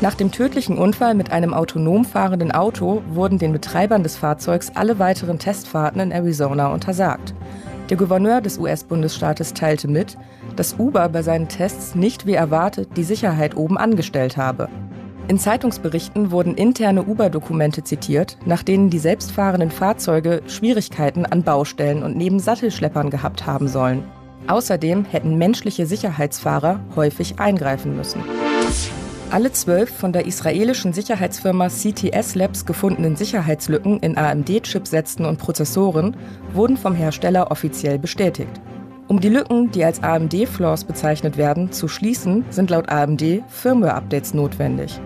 [0.03, 4.99] Nach dem tödlichen Unfall mit einem autonom fahrenden Auto wurden den Betreibern des Fahrzeugs alle
[4.99, 7.33] weiteren Testfahrten in Arizona untersagt.
[7.89, 10.19] Der Gouverneur des US-Bundesstaates teilte mit,
[10.57, 14.69] dass Uber bei seinen Tests nicht wie erwartet die Sicherheit oben angestellt habe.
[15.27, 22.15] In Zeitungsberichten wurden interne Uber-Dokumente zitiert, nach denen die selbstfahrenden Fahrzeuge Schwierigkeiten an Baustellen und
[22.15, 24.05] neben Sattelschleppern gehabt haben sollen.
[24.49, 28.23] Außerdem hätten menschliche Sicherheitsfahrer häufig eingreifen müssen.
[29.31, 36.17] Alle zwölf von der israelischen Sicherheitsfirma CTS Labs gefundenen Sicherheitslücken in AMD-Chipsätzen und Prozessoren
[36.53, 38.61] wurden vom Hersteller offiziell bestätigt.
[39.07, 45.01] Um die Lücken, die als AMD-Flaws bezeichnet werden, zu schließen, sind laut AMD Firmware-Updates notwendig.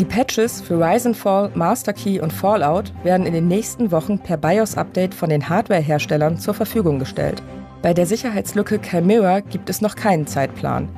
[0.00, 4.36] Die Patches für Rise Fall, Master Key und Fallout werden in den nächsten Wochen per
[4.36, 7.40] BIOS-Update von den Hardware-Herstellern zur Verfügung gestellt.
[7.80, 10.88] Bei der Sicherheitslücke Chimera gibt es noch keinen Zeitplan.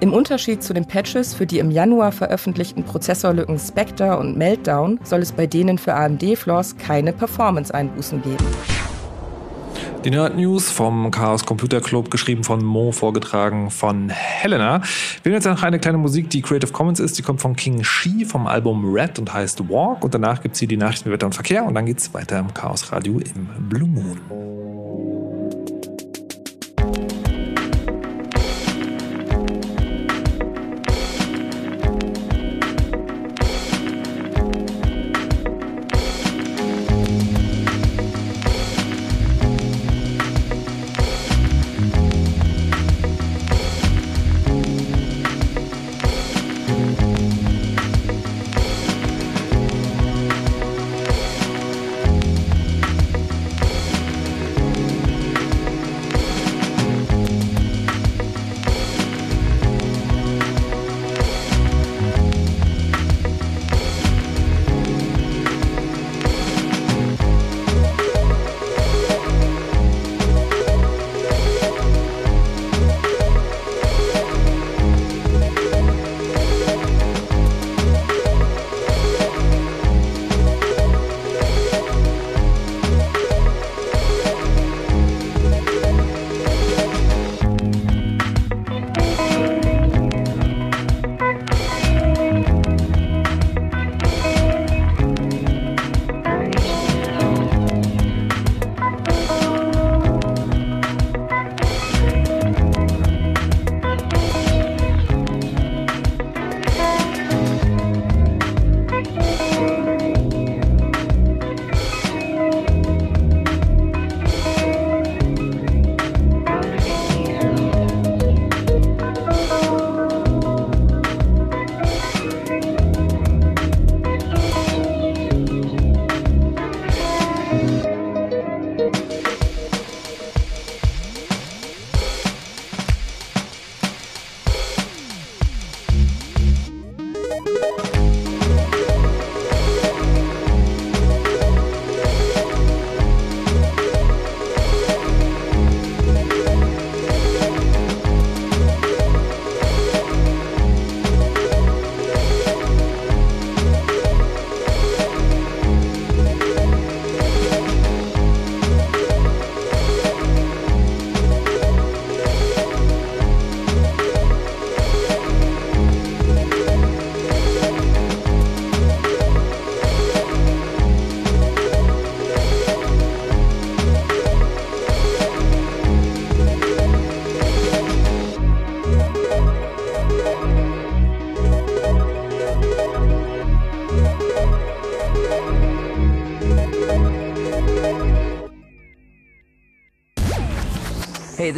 [0.00, 5.20] Im Unterschied zu den Patches für die im Januar veröffentlichten Prozessorlücken Spectre und Meltdown soll
[5.20, 8.46] es bei denen für AMD-Flaws keine Performance-Einbußen geben.
[10.02, 14.80] Die Nerd News vom Chaos Computer Club, geschrieben von Mo, vorgetragen von Helena.
[15.22, 17.18] Wir haben jetzt noch eine kleine Musik, die Creative Commons ist.
[17.18, 20.02] Die kommt von King Shi vom Album Red und heißt Walk.
[20.02, 21.64] Und danach gibt es hier die Nachrichten, Wetter und Verkehr.
[21.64, 24.69] Und dann geht es weiter im Chaos Radio im Blue Moon.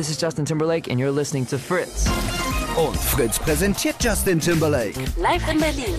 [0.03, 2.09] This is Justin Timberlake and you're listening to Fritz.
[2.77, 4.97] Und Fritz präsentiert Justin Timberlake.
[5.17, 5.95] Live in Berlin.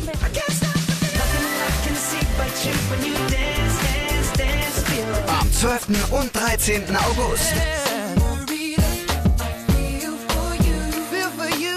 [5.30, 6.12] Am 12.
[6.12, 6.84] und 13.
[6.98, 7.54] August.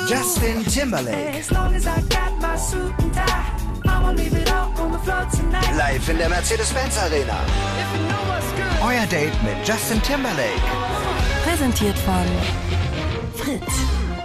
[0.08, 1.44] Justin Timberlake.
[5.76, 7.38] Live in der Mercedes-Benz Arena.
[8.82, 10.60] Euer Date mit Justin Timberlake.
[11.46, 12.24] Präsentiert von
[13.34, 13.80] Fritz.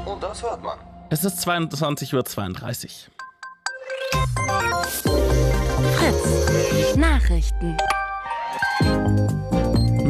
[0.06, 0.78] Und das hört man.
[1.10, 2.24] Es ist 22.32 Uhr.
[5.96, 6.96] Fritz.
[6.96, 7.76] Nachrichten.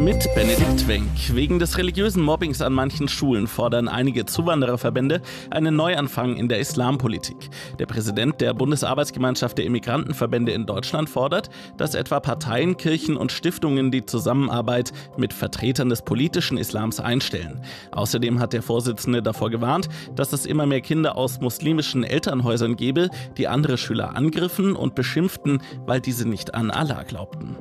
[0.03, 1.11] Mit Benedikt Wenk.
[1.35, 7.51] Wegen des religiösen Mobbings an manchen Schulen fordern einige Zuwandererverbände einen Neuanfang in der Islampolitik.
[7.77, 13.91] Der Präsident der Bundesarbeitsgemeinschaft der Immigrantenverbände in Deutschland fordert, dass etwa Parteien, Kirchen und Stiftungen
[13.91, 17.61] die Zusammenarbeit mit Vertretern des politischen Islams einstellen.
[17.91, 23.11] Außerdem hat der Vorsitzende davor gewarnt, dass es immer mehr Kinder aus muslimischen Elternhäusern gebe,
[23.37, 27.55] die andere Schüler angriffen und beschimpften, weil diese nicht an Allah glaubten.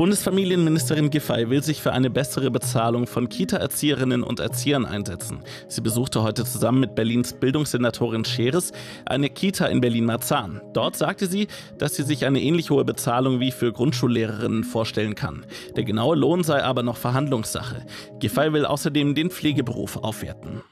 [0.00, 5.40] Bundesfamilienministerin Giffey will sich für eine bessere Bezahlung von Kita-Erzieherinnen und Erziehern einsetzen.
[5.68, 8.72] Sie besuchte heute zusammen mit Berlins Bildungssenatorin Scheres
[9.04, 10.62] eine Kita in Berlin-Marzahn.
[10.72, 15.44] Dort sagte sie, dass sie sich eine ähnlich hohe Bezahlung wie für Grundschullehrerinnen vorstellen kann.
[15.76, 17.84] Der genaue Lohn sei aber noch Verhandlungssache.
[18.20, 20.62] Giffey will außerdem den Pflegeberuf aufwerten.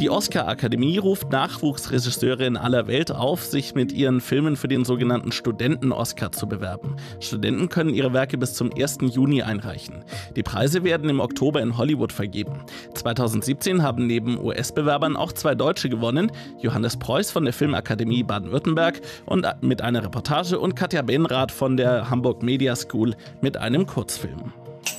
[0.00, 5.30] Die Oscar-Akademie ruft Nachwuchsregisseure in aller Welt auf, sich mit ihren Filmen für den sogenannten
[5.30, 6.96] Studenten-Oscar zu bewerben.
[7.20, 8.98] Studenten können ihre Werke bis zum 1.
[9.12, 10.04] Juni einreichen.
[10.36, 12.64] Die Preise werden im Oktober in Hollywood vergeben.
[12.94, 19.46] 2017 haben neben US-Bewerbern auch zwei Deutsche gewonnen, Johannes Preuß von der Filmakademie Baden-Württemberg und
[19.60, 24.52] mit einer Reportage und Katja Benrath von der Hamburg Media School mit einem Kurzfilm.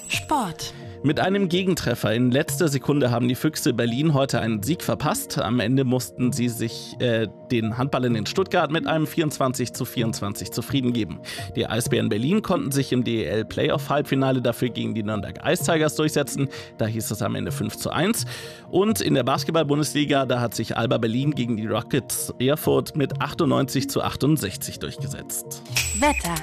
[0.08, 0.74] Sport.
[1.04, 5.40] Mit einem Gegentreffer in letzter Sekunde haben die Füchse Berlin heute einen Sieg verpasst.
[5.40, 10.52] Am Ende mussten sie sich äh, den Handballern in Stuttgart mit einem 24 zu 24
[10.52, 11.20] zufrieden geben.
[11.56, 15.96] Die Eisbären Berlin konnten sich im DEL Playoff Halbfinale dafür gegen die Nürnberg Ice Tigers
[15.96, 16.50] durchsetzen.
[16.78, 18.26] Da hieß es am Ende 5 zu 1.
[18.70, 23.90] Und in der Basketball-Bundesliga, da hat sich Alba Berlin gegen die Rockets Erfurt mit 98
[23.90, 25.64] zu 68 durchgesetzt.
[26.00, 26.36] Wetter.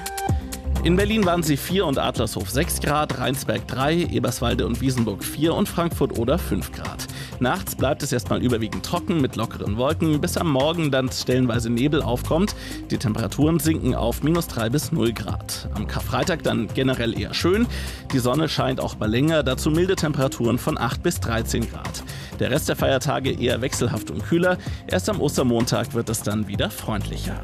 [0.81, 5.53] In Berlin waren sie 4 und Adlershof 6 Grad, Rheinsberg 3, Eberswalde und Wiesenburg 4
[5.53, 7.05] und Frankfurt oder 5 Grad.
[7.41, 12.01] Nachts bleibt es erstmal überwiegend trocken mit lockeren Wolken, bis am Morgen dann stellenweise Nebel
[12.01, 12.55] aufkommt.
[12.91, 15.67] Die Temperaturen sinken auf minus 3 bis 0 Grad.
[15.73, 17.67] Am Karfreitag dann generell eher schön.
[18.13, 22.03] Die Sonne scheint auch mal länger, dazu milde Temperaturen von 8 bis 13 Grad.
[22.39, 24.57] Der Rest der Feiertage eher wechselhaft und kühler.
[24.87, 27.35] Erst am Ostermontag wird es dann wieder freundlicher.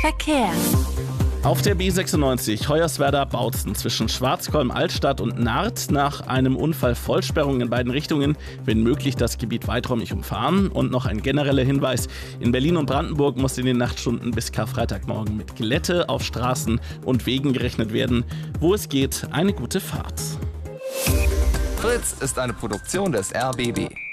[0.00, 0.50] Verkehr.
[1.46, 8.36] Auf der B96 Hoyerswerda-Bautzen zwischen Schwarzkolm-Altstadt und Naht nach einem Unfall Vollsperrung in beiden Richtungen,
[8.64, 10.66] wenn möglich das Gebiet weiträumig umfahren.
[10.66, 12.08] Und noch ein genereller Hinweis,
[12.40, 17.26] in Berlin und Brandenburg muss in den Nachtstunden bis Karfreitagmorgen mit Glätte auf Straßen und
[17.26, 18.24] Wegen gerechnet werden.
[18.58, 20.20] Wo es geht, eine gute Fahrt.
[21.76, 24.05] Fritz ist eine Produktion des RBB.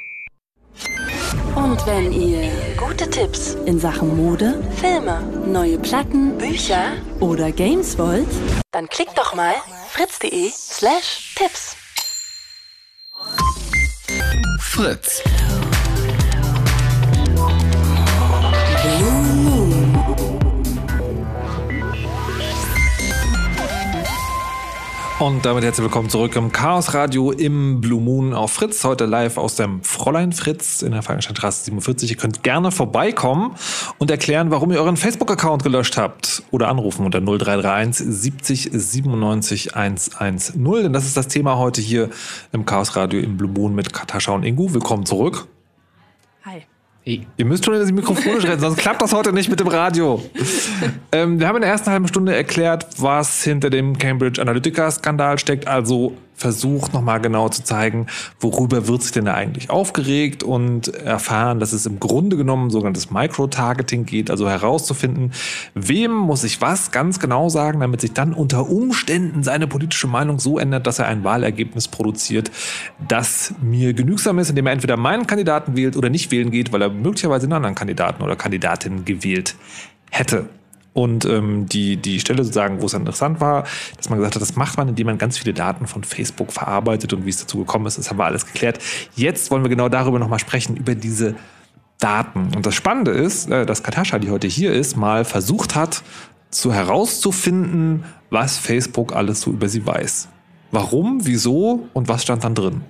[1.56, 8.28] Und wenn ihr gute Tipps in Sachen Mode, Filme, neue Platten, Bücher oder Games wollt,
[8.72, 9.54] dann klickt doch mal
[9.90, 11.76] fritz.de slash Tipps.
[14.60, 15.22] Fritz.
[25.24, 28.84] Und damit herzlich willkommen zurück im Chaos Radio im Blue Moon auf Fritz.
[28.84, 32.12] Heute live aus dem Fräulein Fritz in der Falkensteinstraße 47.
[32.12, 33.56] Ihr könnt gerne vorbeikommen
[34.00, 36.44] und erklären, warum ihr euren Facebook-Account gelöscht habt.
[36.52, 40.62] Oder anrufen unter 0331 70 97 110.
[40.84, 42.10] Denn das ist das Thema heute hier
[42.52, 44.74] im Chaos Radio im Blue Moon mit Katascha und Ingu.
[44.74, 45.48] Willkommen zurück.
[47.06, 47.28] Hey.
[47.36, 50.24] Ihr müsst schon in das Mikrofon rennen, sonst klappt das heute nicht mit dem Radio.
[51.12, 55.68] ähm, wir haben in der ersten halben Stunde erklärt, was hinter dem Cambridge Analytica-Skandal steckt.
[55.68, 58.08] Also versucht nochmal genau zu zeigen,
[58.40, 63.12] worüber wird sich denn da eigentlich aufgeregt und erfahren, dass es im Grunde genommen sogenanntes
[63.12, 65.32] Micro-Targeting geht, also herauszufinden,
[65.74, 70.40] wem muss ich was ganz genau sagen, damit sich dann unter Umständen seine politische Meinung
[70.40, 72.52] so ändert, dass er ein Wahlergebnis produziert,
[73.08, 76.82] das mir genügsam ist, indem er entweder meinen Kandidaten wählt oder nicht wählen geht, weil
[76.82, 79.56] er möglicherweise einen anderen Kandidaten oder Kandidatin gewählt
[80.12, 80.48] hätte.
[80.94, 83.66] Und ähm, die, die Stelle sozusagen, wo es interessant war,
[83.98, 87.14] dass man gesagt hat, das macht man, indem man ganz viele Daten von Facebook verarbeitet
[87.14, 88.80] und wie es dazu gekommen ist, das haben wir alles geklärt.
[89.16, 91.36] Jetzt wollen wir genau darüber nochmal sprechen, über diese
[92.00, 92.50] Daten.
[92.56, 96.04] Und das Spannende ist, äh, dass Katascha, die heute hier ist, mal versucht hat,
[96.52, 100.28] zu herauszufinden, was Facebook alles so über sie weiß.
[100.72, 102.82] Warum, wieso und was stand dann drin?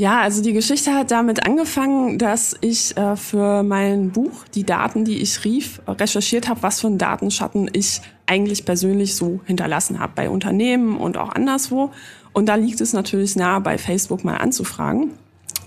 [0.00, 5.04] Ja, also die Geschichte hat damit angefangen, dass ich äh, für mein Buch die Daten,
[5.04, 10.12] die ich rief, recherchiert habe, was für einen Datenschatten ich eigentlich persönlich so hinterlassen habe
[10.16, 11.90] bei Unternehmen und auch anderswo.
[12.32, 15.10] Und da liegt es natürlich nahe, bei Facebook mal anzufragen.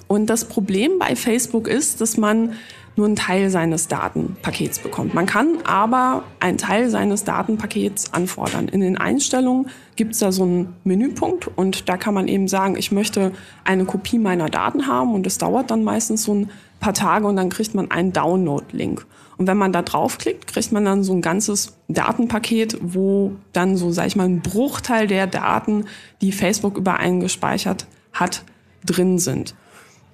[0.07, 2.53] Und das Problem bei Facebook ist, dass man
[2.95, 5.13] nur einen Teil seines Datenpakets bekommt.
[5.13, 8.67] Man kann aber einen Teil seines Datenpakets anfordern.
[8.67, 12.75] In den Einstellungen gibt es da so einen Menüpunkt und da kann man eben sagen,
[12.77, 13.31] ich möchte
[13.63, 17.35] eine Kopie meiner Daten haben und es dauert dann meistens so ein paar Tage und
[17.35, 19.05] dann kriegt man einen Download-Link.
[19.37, 23.91] Und wenn man da draufklickt, kriegt man dann so ein ganzes Datenpaket, wo dann so,
[23.91, 25.85] sag ich mal, ein Bruchteil der Daten,
[26.21, 28.43] die Facebook über einen gespeichert hat,
[28.85, 29.55] drin sind.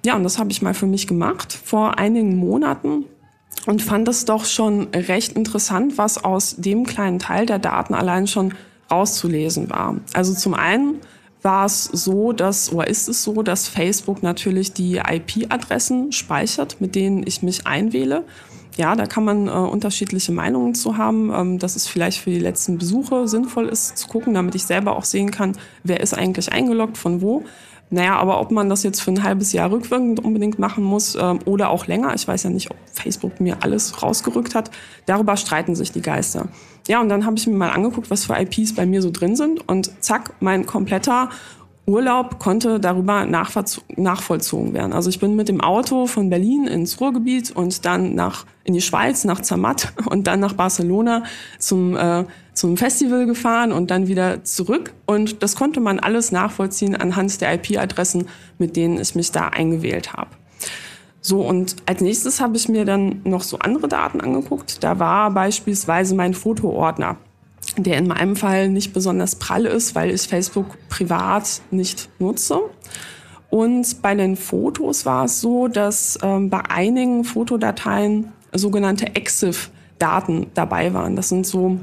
[0.04, 3.04] Ja, und das habe ich mal für mich gemacht vor einigen Monaten
[3.66, 8.26] und fand es doch schon recht interessant, was aus dem kleinen Teil der Daten allein
[8.26, 8.54] schon
[8.90, 9.96] rauszulesen war.
[10.14, 10.96] Also zum einen
[11.42, 16.94] war es so, dass, oder ist es so, dass Facebook natürlich die IP-Adressen speichert, mit
[16.94, 18.24] denen ich mich einwähle.
[18.76, 22.38] Ja, da kann man äh, unterschiedliche Meinungen zu haben, ähm, dass es vielleicht für die
[22.38, 26.52] letzten Besuche sinnvoll ist zu gucken, damit ich selber auch sehen kann, wer ist eigentlich
[26.52, 27.44] eingeloggt, von wo.
[27.92, 31.40] Naja, aber ob man das jetzt für ein halbes Jahr rückwirkend unbedingt machen muss ähm,
[31.44, 34.70] oder auch länger, ich weiß ja nicht, ob Facebook mir alles rausgerückt hat,
[35.06, 36.48] darüber streiten sich die Geister.
[36.86, 39.34] Ja, und dann habe ich mir mal angeguckt, was für IPs bei mir so drin
[39.34, 41.30] sind und zack, mein kompletter
[41.86, 44.92] Urlaub konnte darüber nachvollzogen werden.
[44.92, 48.80] Also ich bin mit dem Auto von Berlin ins Ruhrgebiet und dann nach in die
[48.80, 51.24] Schweiz, nach Zermatt und dann nach Barcelona
[51.58, 52.24] zum äh,
[52.60, 54.92] zum Festival gefahren und dann wieder zurück.
[55.06, 60.12] Und das konnte man alles nachvollziehen anhand der IP-Adressen, mit denen ich mich da eingewählt
[60.12, 60.28] habe.
[61.22, 64.84] So, und als nächstes habe ich mir dann noch so andere Daten angeguckt.
[64.84, 67.16] Da war beispielsweise mein Fotoordner,
[67.78, 72.60] der in meinem Fall nicht besonders prall ist, weil ich Facebook privat nicht nutze.
[73.48, 80.92] Und bei den Fotos war es so, dass ähm, bei einigen Fotodateien sogenannte EXIF-Daten dabei
[80.92, 81.16] waren.
[81.16, 81.80] Das sind so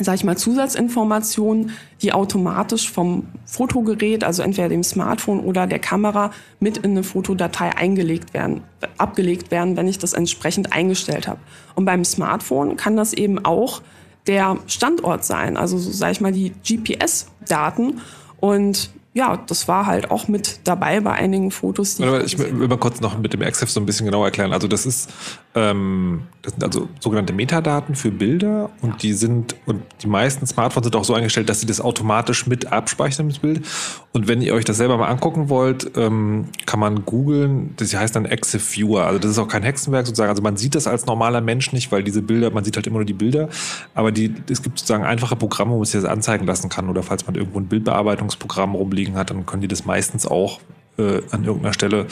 [0.00, 1.70] sage ich mal, Zusatzinformationen,
[2.02, 6.30] die automatisch vom Fotogerät, also entweder dem Smartphone oder der Kamera,
[6.60, 8.62] mit in eine Fotodatei eingelegt werden,
[8.98, 11.40] abgelegt werden, wenn ich das entsprechend eingestellt habe.
[11.74, 13.82] Und beim Smartphone kann das eben auch
[14.26, 18.00] der Standort sein, also so, sage ich mal, die GPS-Daten.
[18.38, 21.96] Und ja, das war halt auch mit dabei bei einigen Fotos.
[21.96, 24.52] Die Aber ich will mal kurz noch mit dem EXIF so ein bisschen genauer erklären.
[24.52, 25.10] Also das ist,
[25.54, 28.96] ähm, das sind also sogenannte Metadaten für Bilder und ja.
[28.96, 32.70] die sind, und die meisten Smartphones sind auch so eingestellt, dass sie das automatisch mit
[32.70, 33.64] abspeichern, das Bild.
[34.12, 38.14] Und wenn ihr euch das selber mal angucken wollt, ähm, kann man googeln, das heißt
[38.14, 39.06] dann EXIF Viewer.
[39.06, 40.28] Also das ist auch kein Hexenwerk sozusagen.
[40.28, 42.98] Also man sieht das als normaler Mensch nicht, weil diese Bilder, man sieht halt immer
[42.98, 43.48] nur die Bilder.
[43.94, 46.90] Aber die, es gibt sozusagen einfache Programme, wo man sich das anzeigen lassen kann.
[46.90, 50.60] Oder falls man irgendwo ein Bildbearbeitungsprogramm rumliegt, liegen hat, dann können die das meistens auch
[50.98, 52.06] äh, an irgendeiner Stelle.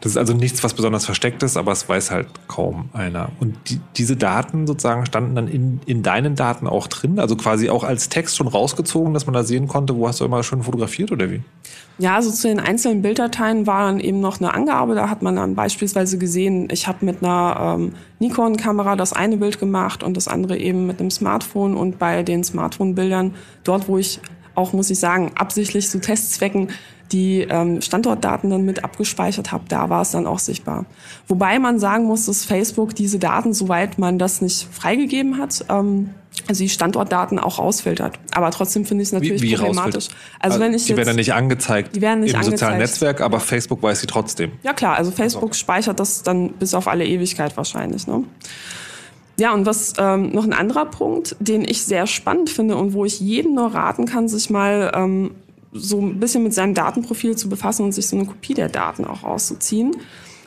[0.00, 3.30] Das ist also nichts, was besonders versteckt ist, aber es weiß halt kaum einer.
[3.38, 7.68] Und die, diese Daten sozusagen standen dann in, in deinen Daten auch drin, also quasi
[7.68, 10.62] auch als Text schon rausgezogen, dass man da sehen konnte, wo hast du immer schon
[10.62, 11.42] fotografiert oder wie?
[11.98, 14.94] Ja, also zu den einzelnen Bilddateien war dann eben noch eine Angabe.
[14.94, 19.60] Da hat man dann beispielsweise gesehen, ich habe mit einer ähm, Nikon-Kamera das eine Bild
[19.60, 21.76] gemacht und das andere eben mit einem Smartphone.
[21.76, 23.34] Und bei den Smartphone-Bildern,
[23.64, 24.20] dort wo ich
[24.54, 26.68] auch, muss ich sagen, absichtlich zu Testzwecken
[27.12, 30.86] die ähm, Standortdaten dann mit abgespeichert habe, da war es dann auch sichtbar.
[31.26, 36.10] Wobei man sagen muss, dass Facebook diese Daten, soweit man das nicht freigegeben hat, ähm,
[36.46, 38.18] also die Standortdaten auch rausfiltert.
[38.32, 40.08] Aber trotzdem finde ich es natürlich wie, wie problematisch.
[40.38, 42.60] Also, also wenn ich die jetzt, werden nicht angezeigt die werden nicht im angezeigt.
[42.60, 44.52] sozialen Netzwerk, aber Facebook weiß sie trotzdem.
[44.62, 48.06] Ja klar, also Facebook speichert das dann bis auf alle Ewigkeit wahrscheinlich.
[48.06, 48.24] Ne?
[49.40, 53.06] Ja, und was ähm, noch ein anderer Punkt, den ich sehr spannend finde und wo
[53.06, 55.30] ich jedem nur raten kann, sich mal ähm,
[55.72, 59.06] so ein bisschen mit seinem Datenprofil zu befassen und sich so eine Kopie der Daten
[59.06, 59.96] auch auszuziehen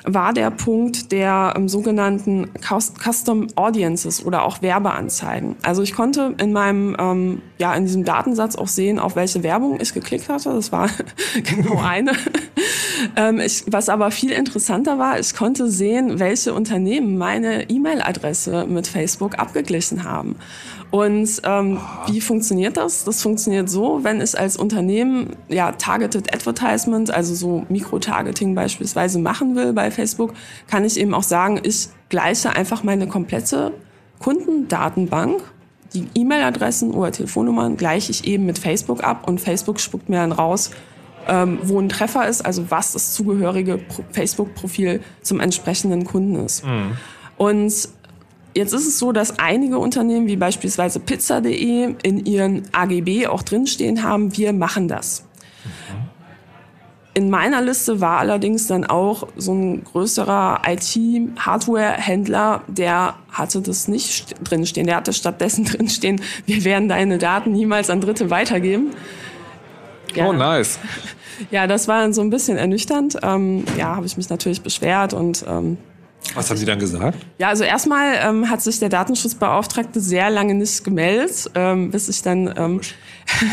[0.05, 5.55] war der Punkt der ähm, sogenannten Custom Audiences oder auch Werbeanzeigen.
[5.63, 9.79] Also ich konnte in meinem, ähm, ja, in diesem Datensatz auch sehen, auf welche Werbung
[9.79, 10.53] ich geklickt hatte.
[10.53, 10.89] Das war
[11.43, 12.11] genau eine.
[13.15, 18.87] ähm, ich, was aber viel interessanter war, ich konnte sehen, welche Unternehmen meine E-Mail-Adresse mit
[18.87, 20.35] Facebook abgeglichen haben.
[20.93, 23.03] Und ähm, wie funktioniert das?
[23.03, 29.55] Das funktioniert so, wenn ich als Unternehmen ja Targeted Advertisement, also so Mikrotargeting beispielsweise machen
[29.55, 30.33] will bei Facebook,
[30.67, 33.71] kann ich eben auch sagen, ich gleiche einfach meine komplette
[34.19, 35.41] Kundendatenbank,
[35.95, 40.31] die E-Mail-Adressen oder Telefonnummern gleiche ich eben mit Facebook ab und Facebook spuckt mir dann
[40.31, 40.69] raus,
[41.27, 43.79] ähm, wo ein Treffer ist, also was das zugehörige
[44.11, 46.63] Facebook-Profil zum entsprechenden Kunden ist.
[46.63, 46.97] Mhm.
[47.37, 47.89] Und
[48.55, 54.03] Jetzt ist es so, dass einige Unternehmen, wie beispielsweise Pizza.de, in ihren AGB auch drinstehen
[54.03, 55.25] haben, wir machen das.
[57.15, 64.35] in meiner Liste war allerdings dann auch so ein größerer IT-Hardware-Händler, der hatte das nicht
[64.43, 64.87] drinstehen.
[64.87, 68.91] Der hatte stattdessen drinstehen, wir werden deine Daten niemals an Dritte weitergeben.
[70.15, 70.27] Ja.
[70.27, 70.79] Oh, nice.
[71.49, 73.17] Ja, das war dann so ein bisschen ernüchternd.
[73.23, 75.77] Ähm, ja, habe ich mich natürlich beschwert und ähm,
[76.35, 77.17] was haben Sie dann gesagt?
[77.37, 82.21] Ja, also erstmal ähm, hat sich der Datenschutzbeauftragte sehr lange nicht gemeldet, ähm, bis ich
[82.21, 82.81] dann ähm,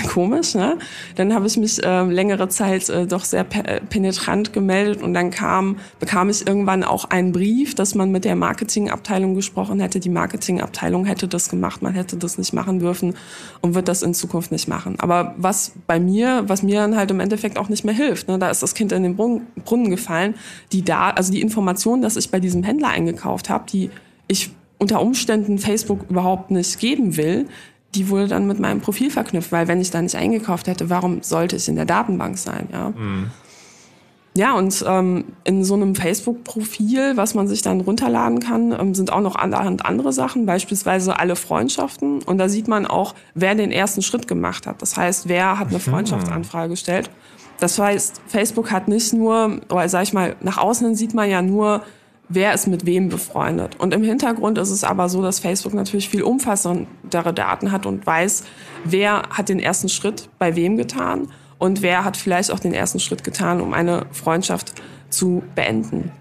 [0.09, 0.79] komisch, ne?
[1.17, 5.15] Dann habe ich mich äh, längere Zeit äh, doch sehr pe äh, penetrant gemeldet und
[5.15, 10.01] dann kam bekam ich irgendwann auch einen Brief, dass man mit der Marketingabteilung gesprochen hätte.
[10.01, 13.15] Die Marketingabteilung hätte das gemacht, man hätte das nicht machen dürfen
[13.61, 14.99] und wird das in Zukunft nicht machen.
[15.01, 18.39] Aber was bei mir, was mir dann halt im Endeffekt auch nicht mehr hilft, ne?
[18.39, 20.35] da ist das Kind in den Brunnen gefallen.
[20.73, 23.91] Die da, also die Information, dass ich bei diesem Händler eingekauft habe, die
[24.29, 27.47] ich unter Umständen Facebook überhaupt nicht geben will,
[27.95, 31.23] die wurde dann mit meinem Profil verknüpft, weil wenn ich da nicht eingekauft hätte, warum
[31.23, 32.69] sollte ich in der Datenbank sein?
[32.73, 33.31] Ja, mhm.
[34.35, 39.13] ja und ähm, in so einem Facebook-Profil, was man sich dann runterladen kann, ähm, sind
[39.13, 42.23] auch noch allerhand andere Sachen, beispielsweise alle Freundschaften.
[42.23, 44.81] Und da sieht man auch, wer den ersten Schritt gemacht hat.
[44.81, 45.83] Das heißt, wer hat eine mhm.
[45.83, 47.11] Freundschaftsanfrage gestellt.
[47.59, 51.43] Das heißt, Facebook hat nicht nur, oder sag ich mal, nach außen sieht man ja
[51.43, 51.83] nur,
[52.31, 53.79] wer ist mit wem befreundet.
[53.79, 58.07] Und im Hintergrund ist es aber so, dass Facebook natürlich viel umfassendere Daten hat und
[58.07, 58.45] weiß,
[58.85, 61.29] wer hat den ersten Schritt bei wem getan
[61.59, 64.73] und wer hat vielleicht auch den ersten Schritt getan, um eine Freundschaft
[65.11, 66.13] zu beenden.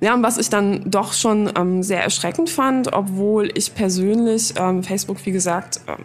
[0.00, 4.82] Ja, und was ich dann doch schon ähm, sehr erschreckend fand, obwohl ich persönlich ähm,
[4.82, 6.04] Facebook, wie gesagt, ähm,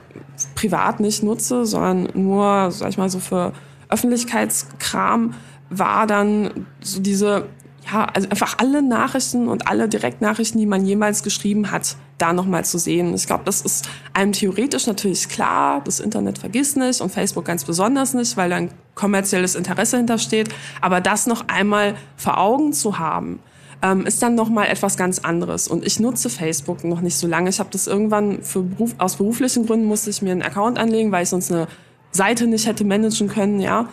[0.53, 3.53] privat nicht nutze, sondern nur, sag ich mal, so für
[3.89, 5.33] Öffentlichkeitskram,
[5.69, 7.47] war dann so diese
[7.91, 12.65] ja, also einfach alle Nachrichten und alle Direktnachrichten, die man jemals geschrieben hat, da nochmal
[12.65, 13.13] zu sehen.
[13.13, 15.81] Ich glaube, das ist einem theoretisch natürlich klar.
[15.83, 20.49] Das Internet vergisst nicht und Facebook ganz besonders nicht, weil da ein kommerzielles Interesse hintersteht.
[20.81, 23.39] Aber das noch einmal vor Augen zu haben,
[23.81, 25.67] ähm, ist dann nochmal etwas ganz anderes.
[25.67, 27.49] Und ich nutze Facebook noch nicht so lange.
[27.49, 31.11] Ich habe das irgendwann für Beruf, aus beruflichen Gründen musste ich mir einen Account anlegen,
[31.11, 31.67] weil ich sonst eine
[32.11, 33.87] Seite nicht hätte managen können, ja.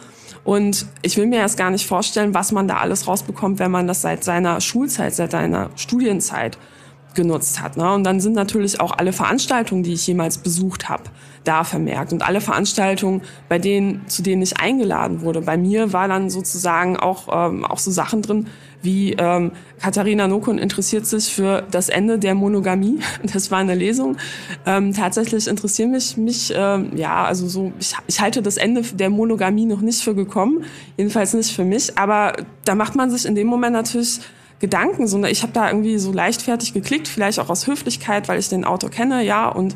[0.45, 3.87] Und ich will mir erst gar nicht vorstellen, was man da alles rausbekommt, wenn man
[3.87, 6.59] das seit seiner Schulzeit, seit seiner Studienzeit
[7.15, 7.77] genutzt hat.
[7.77, 7.93] Ne?
[7.93, 11.05] Und dann sind natürlich auch alle Veranstaltungen, die ich jemals besucht habe,
[11.45, 12.13] da vermerkt.
[12.13, 15.43] Und alle Veranstaltungen, bei denen, zu denen ich eingeladen wurde.
[15.43, 18.47] Bei mir war dann sozusagen auch, ähm, auch so Sachen drin,
[18.83, 22.99] wie ähm, Katharina Nokun interessiert sich für das Ende der Monogamie.
[23.33, 24.17] Das war eine Lesung.
[24.67, 29.11] Ähm, tatsächlich interessieren mich, mich ähm, ja, also so, ich, ich halte das Ende der
[29.11, 30.65] Monogamie noch nicht für gekommen,
[30.97, 31.99] jedenfalls nicht für mich.
[31.99, 32.35] Aber
[32.65, 34.21] da macht man sich in dem Moment natürlich
[34.61, 38.49] Gedanken, sondern ich habe da irgendwie so leichtfertig geklickt, vielleicht auch aus Höflichkeit, weil ich
[38.49, 39.75] den Autor kenne, ja, und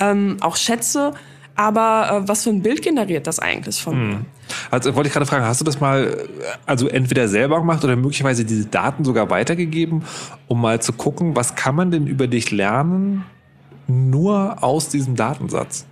[0.00, 1.12] ähm, auch schätze.
[1.56, 4.08] Aber äh, was für ein Bild generiert das eigentlich von hm.
[4.08, 4.24] mir?
[4.70, 6.28] Also wollte ich gerade fragen, hast du das mal
[6.66, 10.04] also entweder selber gemacht oder möglicherweise diese Daten sogar weitergegeben,
[10.48, 13.24] um mal zu gucken, was kann man denn über dich lernen,
[13.86, 15.86] nur aus diesem Datensatz?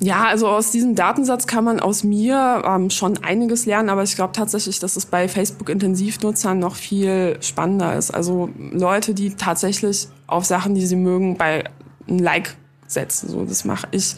[0.00, 4.14] Ja, also aus diesem Datensatz kann man aus mir ähm, schon einiges lernen, aber ich
[4.14, 8.12] glaube tatsächlich, dass es bei Facebook-Intensivnutzern noch viel spannender ist.
[8.12, 11.64] Also Leute, die tatsächlich auf Sachen, die sie mögen, bei
[12.08, 12.56] ein Like
[12.88, 13.28] setzen.
[13.28, 14.16] So, das mache ich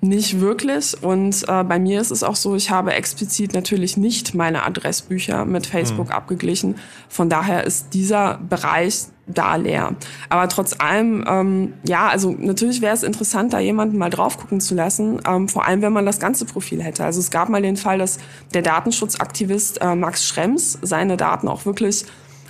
[0.00, 1.02] nicht wirklich.
[1.02, 5.44] Und äh, bei mir ist es auch so, ich habe explizit natürlich nicht meine Adressbücher
[5.44, 6.12] mit Facebook mhm.
[6.12, 6.76] abgeglichen.
[7.08, 9.94] Von daher ist dieser Bereich da leer.
[10.28, 14.60] Aber trotz allem, ähm, ja, also natürlich wäre es interessant, da jemanden mal drauf gucken
[14.60, 17.04] zu lassen, ähm, vor allem wenn man das ganze Profil hätte.
[17.04, 18.18] Also es gab mal den Fall, dass
[18.54, 22.06] der Datenschutzaktivist äh, Max Schrems seine Daten auch wirklich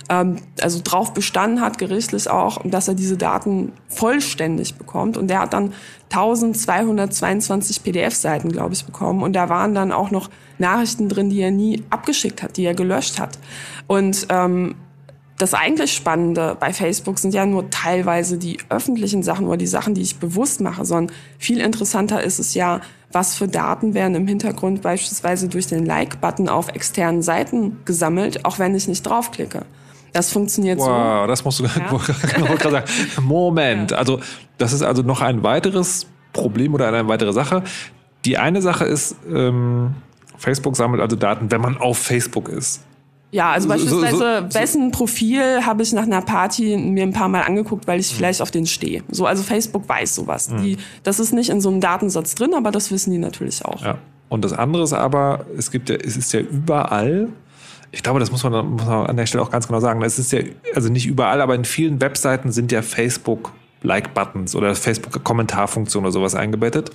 [0.07, 5.15] also drauf bestanden hat, gerichtlich auch, dass er diese Daten vollständig bekommt.
[5.17, 5.73] Und der hat dann
[6.09, 9.23] 1222 PDF-Seiten, glaube ich, bekommen.
[9.23, 12.73] Und da waren dann auch noch Nachrichten drin, die er nie abgeschickt hat, die er
[12.73, 13.39] gelöscht hat.
[13.87, 14.75] Und ähm,
[15.37, 19.95] das eigentlich Spannende bei Facebook sind ja nur teilweise die öffentlichen Sachen oder die Sachen,
[19.95, 22.81] die ich bewusst mache, sondern viel interessanter ist es ja,
[23.11, 28.59] was für Daten werden im Hintergrund beispielsweise durch den Like-Button auf externen Seiten gesammelt, auch
[28.59, 29.65] wenn ich nicht draufklicke.
[30.13, 30.91] Das funktioniert wow, so.
[30.91, 32.69] Wow, das musst du ja.
[32.69, 32.83] sagen.
[33.21, 33.97] Moment, ja.
[33.97, 34.19] also
[34.57, 37.63] das ist also noch ein weiteres Problem oder eine weitere Sache.
[38.25, 39.95] Die eine Sache ist, ähm,
[40.37, 42.81] Facebook sammelt also Daten, wenn man auf Facebook ist.
[43.31, 47.29] Ja, also beispielsweise, so, so, wessen Profil habe ich nach einer Party mir ein paar
[47.29, 48.17] Mal angeguckt, weil ich mhm.
[48.17, 49.03] vielleicht auf den stehe.
[49.09, 50.49] So, also Facebook weiß sowas.
[50.49, 50.63] Mhm.
[50.63, 53.81] Die, das ist nicht in so einem Datensatz drin, aber das wissen die natürlich auch.
[53.81, 53.97] Ja.
[54.27, 57.29] Und das andere ist aber, es gibt ja, es ist ja überall
[57.91, 60.01] ich glaube, das muss man, muss man an der Stelle auch ganz genau sagen.
[60.01, 60.39] Es ist ja,
[60.73, 63.51] also nicht überall, aber in vielen Webseiten sind ja Facebook
[63.83, 66.91] Like-Buttons oder Facebook-Kommentarfunktion oder sowas eingebettet.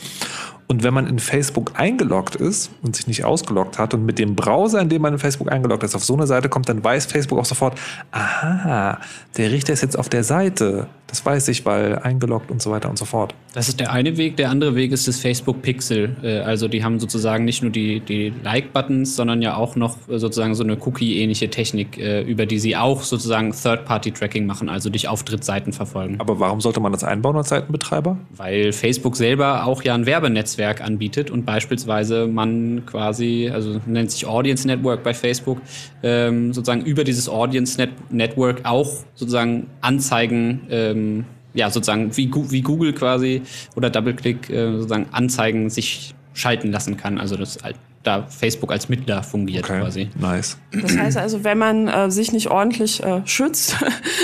[0.69, 4.35] Und wenn man in Facebook eingeloggt ist und sich nicht ausgeloggt hat und mit dem
[4.35, 7.07] Browser, in dem man in Facebook eingeloggt ist, auf so eine Seite kommt, dann weiß
[7.07, 7.79] Facebook auch sofort,
[8.11, 8.99] aha,
[9.37, 10.89] der Richter ist jetzt auf der Seite.
[11.07, 13.33] Das weiß ich, weil eingeloggt und so weiter und so fort.
[13.55, 14.37] Das ist der eine Weg.
[14.37, 16.17] Der andere Weg ist das Facebook Pixel.
[16.23, 20.19] Äh, also die haben sozusagen nicht nur die, die Like-Buttons, sondern ja auch noch äh,
[20.19, 25.07] sozusagen so eine Cookie-ähnliche Technik, äh, über die sie auch sozusagen Third-Party-Tracking machen, also dich
[25.07, 26.17] auf Drittseiten verfolgen.
[26.19, 28.19] Aber warum sollte man das einbauen als Seitenbetreiber?
[28.31, 34.27] Weil Facebook selber auch ja ein Werbenetzwerk anbietet und beispielsweise man quasi, also nennt sich
[34.27, 35.61] Audience Network bei Facebook,
[36.03, 42.61] ähm, sozusagen über dieses Audience Net Network auch sozusagen Anzeigen ähm, ja, sozusagen wie, wie
[42.61, 43.43] Google quasi
[43.77, 47.19] oder DoubleClick äh, sozusagen Anzeigen sich schalten lassen kann.
[47.19, 47.59] Also das
[48.07, 49.81] da Facebook als Mittler fungiert okay.
[49.81, 50.11] quasi.
[50.19, 50.59] Nice.
[50.73, 53.77] Das heißt also, wenn man äh, sich nicht ordentlich äh, schützt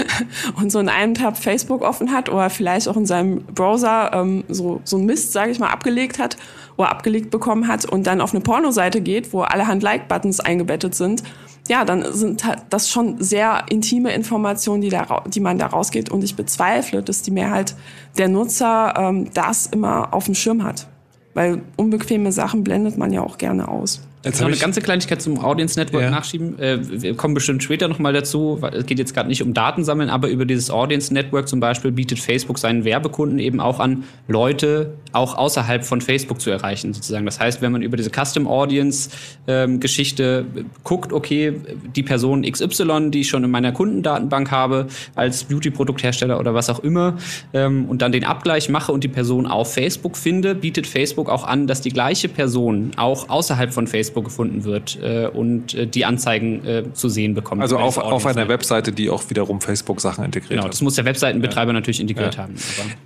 [0.57, 4.45] und so in einem Tab Facebook offen hat oder vielleicht auch in seinem Browser ähm,
[4.49, 6.37] so, so ein Mist, sage ich mal, abgelegt hat
[6.77, 11.23] oder abgelegt bekommen hat und dann auf eine Pornoseite geht, wo allerhand Like-Buttons eingebettet sind,
[11.69, 16.11] ja, dann sind das schon sehr intime Informationen, die, da, die man da rausgeht.
[16.11, 17.77] Und ich bezweifle, dass die Mehrheit
[18.19, 20.89] der Nutzer ähm, das immer auf dem Schirm hat.
[21.35, 24.03] Weil unbequeme Sachen blendet man ja auch gerne aus.
[24.25, 26.11] Jetzt noch eine ganze Kleinigkeit zum Audience Network ja.
[26.11, 26.59] nachschieben.
[26.59, 28.61] Äh, wir kommen bestimmt später nochmal dazu.
[28.73, 32.21] Es geht jetzt gerade nicht um Datensammeln, aber über dieses Audience Network zum Beispiel bietet
[32.21, 37.25] Facebook seinen Werbekunden eben auch an, Leute auch außerhalb von Facebook zu erreichen, sozusagen.
[37.27, 39.11] Das heißt, wenn man über diese Custom Audience
[39.47, 40.47] ähm, Geschichte
[40.85, 41.55] guckt, okay,
[41.95, 46.81] die Person XY, die ich schon in meiner Kundendatenbank habe, als Beauty-Produkthersteller oder was auch
[46.81, 47.17] immer,
[47.53, 51.45] ähm, und dann den Abgleich mache und die Person auf Facebook finde, bietet Facebook auch
[51.45, 56.05] an, dass die gleiche Person auch außerhalb von Facebook gefunden wird äh, und äh, die
[56.05, 57.63] Anzeigen äh, zu sehen bekommt.
[57.63, 60.73] Also auf, auf einer Webseite, die auch wiederum Facebook-Sachen integriert genau, hat.
[60.73, 61.75] das muss der Webseitenbetreiber ja.
[61.75, 62.43] natürlich integriert ja.
[62.43, 62.55] haben.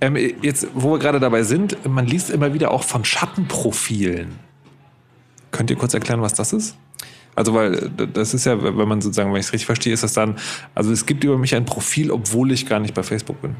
[0.01, 4.37] Ähm, jetzt, wo wir gerade dabei sind, man liest immer wieder auch von Schattenprofilen.
[5.49, 6.75] Könnt ihr kurz erklären, was das ist?
[7.33, 10.13] Also, weil das ist ja, wenn man sozusagen, wenn ich es richtig verstehe, ist das
[10.13, 10.35] dann,
[10.75, 13.55] also es gibt über mich ein Profil, obwohl ich gar nicht bei Facebook bin.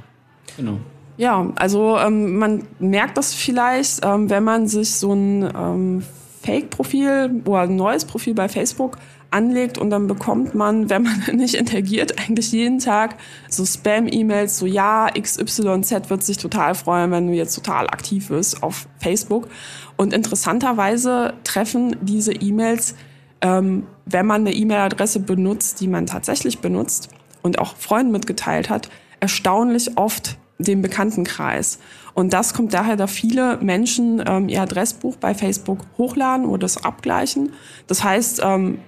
[0.56, 0.78] Genau.
[1.18, 6.04] Ja, also ähm, man merkt das vielleicht, ähm, wenn man sich so ein ähm,
[6.44, 9.00] Fake-Profil oder ein neues Profil bei Facebook
[9.32, 13.16] anlegt und dann bekommt man, wenn man nicht interagiert, eigentlich jeden Tag
[13.50, 18.64] so Spam-E-Mails, so ja, XYZ wird sich total freuen, wenn du jetzt total aktiv wirst
[18.64, 19.48] auf Facebook.
[19.96, 22.96] Und interessanterweise treffen diese E-Mails,
[23.42, 27.10] ähm, wenn man eine E-Mail-Adresse benutzt, die man tatsächlich benutzt
[27.42, 31.80] und auch Freunden mitgeteilt hat, erstaunlich oft den Bekanntenkreis.
[32.14, 36.84] Und das kommt daher, da viele Menschen ähm, ihr Adressbuch bei Facebook hochladen oder das
[36.84, 37.54] abgleichen.
[37.86, 38.80] Das heißt, ähm,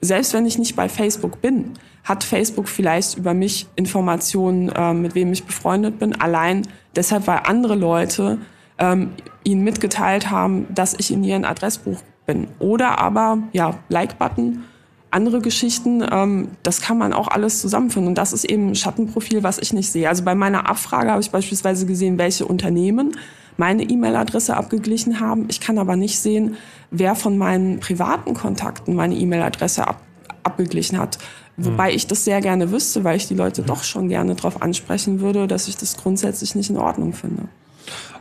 [0.00, 1.74] selbst wenn ich nicht bei Facebook bin,
[2.04, 7.40] hat Facebook vielleicht über mich Informationen, ähm, mit wem ich befreundet bin, allein deshalb, weil
[7.44, 8.38] andere Leute
[8.78, 9.10] ähm,
[9.44, 12.48] ihnen mitgeteilt haben, dass ich in ihrem Adressbuch bin.
[12.58, 14.64] Oder aber, ja, Like-Button
[15.10, 18.08] andere Geschichten, ähm, das kann man auch alles zusammenfinden.
[18.08, 20.08] Und das ist eben ein Schattenprofil, was ich nicht sehe.
[20.08, 23.16] Also bei meiner Abfrage habe ich beispielsweise gesehen, welche Unternehmen
[23.58, 25.46] meine E-Mail-Adresse abgeglichen haben.
[25.50, 26.56] Ich kann aber nicht sehen,
[26.90, 30.00] wer von meinen privaten Kontakten meine E-Mail-Adresse ab,
[30.44, 31.18] abgeglichen hat.
[31.60, 35.20] Wobei ich das sehr gerne wüsste, weil ich die Leute doch schon gerne darauf ansprechen
[35.20, 37.48] würde, dass ich das grundsätzlich nicht in Ordnung finde.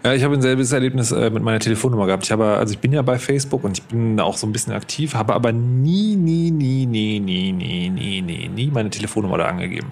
[0.04, 2.26] Ja, ich habe ein selbes Erlebnis äh, mit meiner Telefonnummer gehabt.
[2.26, 4.74] Ich habe, also ich bin ja bei Facebook und ich bin auch so ein bisschen
[4.74, 9.46] aktiv, habe aber nie, nie, nie, nie, nie, nie, nie, nie, nie meine Telefonnummer da
[9.46, 9.92] angegeben.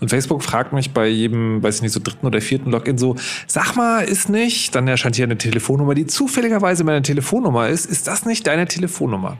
[0.00, 3.16] Und Facebook fragt mich bei jedem, weiß ich nicht, so dritten oder vierten Login so,
[3.46, 7.86] sag mal, ist nicht, dann erscheint hier eine Telefonnummer, die zufälligerweise meine Telefonnummer ist.
[7.86, 9.36] Ist das nicht deine Telefonnummer?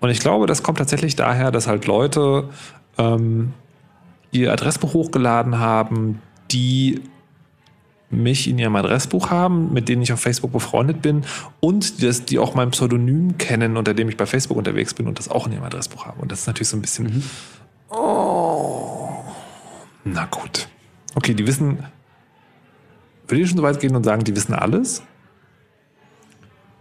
[0.00, 2.48] Und ich glaube, das kommt tatsächlich daher, dass halt Leute
[2.96, 3.52] ähm,
[4.30, 7.02] ihr Adressbuch hochgeladen haben, die
[8.10, 11.24] mich in ihrem Adressbuch haben, mit denen ich auf Facebook befreundet bin
[11.60, 15.18] und das, die auch mein Pseudonym kennen, unter dem ich bei Facebook unterwegs bin und
[15.18, 16.20] das auch in ihrem Adressbuch haben.
[16.20, 17.06] Und das ist natürlich so ein bisschen.
[17.06, 17.22] Mhm.
[17.90, 18.57] Oh,
[20.12, 20.68] na gut.
[21.14, 21.78] Okay, die wissen.
[23.26, 25.02] Würde ich schon so weit gehen und sagen, die wissen alles?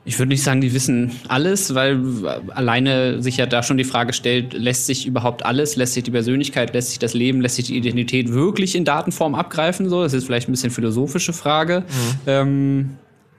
[0.05, 2.01] Ich würde nicht sagen, die wissen alles, weil
[2.55, 6.11] alleine sich ja da schon die Frage stellt, lässt sich überhaupt alles, lässt sich die
[6.11, 9.89] Persönlichkeit, lässt sich das Leben, lässt sich die Identität wirklich in Datenform abgreifen?
[9.89, 11.81] So, das ist vielleicht ein bisschen philosophische Frage.
[11.81, 12.19] Mhm.
[12.25, 12.89] Ähm,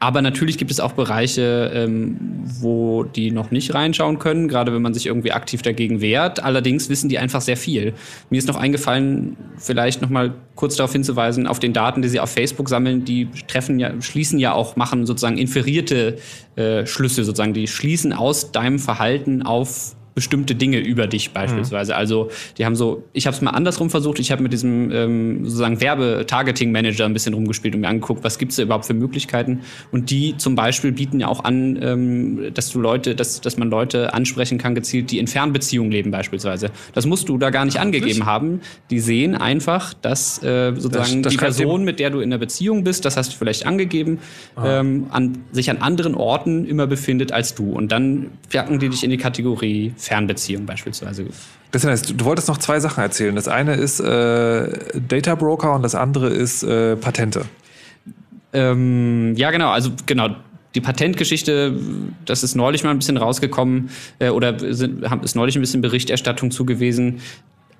[0.01, 2.17] aber natürlich gibt es auch Bereiche, ähm,
[2.61, 6.43] wo die noch nicht reinschauen können, gerade wenn man sich irgendwie aktiv dagegen wehrt.
[6.43, 7.95] Allerdings wissen die einfach sehr viel.
[8.31, 12.21] Mir ist noch eingefallen, vielleicht noch mal kurz darauf hinzuweisen, auf den Daten, die sie
[12.21, 16.19] auf Facebook sammeln, die treffen ja, schließen ja auch, machen sozusagen inferierte
[16.55, 17.55] äh, Schlüsse sozusagen.
[17.55, 21.93] Die schließen aus deinem Verhalten auf bestimmte Dinge über dich beispielsweise.
[21.93, 21.99] Mhm.
[21.99, 25.45] Also die haben so, ich habe es mal andersrum versucht, ich habe mit diesem ähm,
[25.45, 29.61] sozusagen Werbe-Targeting-Manager ein bisschen rumgespielt und mir angeguckt, was gibt es da überhaupt für Möglichkeiten.
[29.93, 33.71] Und die zum Beispiel bieten ja auch an, ähm, dass du Leute, dass, dass man
[33.71, 36.73] Leute ansprechen kann, gezielt, die in Fernbeziehungen leben beispielsweise.
[36.95, 38.61] Das musst du da gar nicht ja, angegeben haben.
[38.91, 42.39] Die sehen einfach, dass äh, sozusagen das, das die Person, mit der du in der
[42.39, 44.19] Beziehung bist, das hast du vielleicht angegeben,
[44.57, 44.81] ah.
[44.81, 47.71] ähm, an, sich an anderen Orten immer befindet als du.
[47.71, 51.27] Und dann packen die dich in die Kategorie Fernbeziehung beispielsweise.
[51.71, 53.35] Das heißt, du wolltest noch zwei Sachen erzählen.
[53.35, 57.45] Das eine ist äh, Data Broker und das andere ist äh, Patente.
[58.53, 59.71] Ähm, ja, genau.
[59.71, 60.29] Also genau.
[60.75, 61.79] Die Patentgeschichte,
[62.27, 66.51] das ist neulich mal ein bisschen rausgekommen äh, oder sind, ist neulich ein bisschen Berichterstattung
[66.51, 67.21] zugewiesen.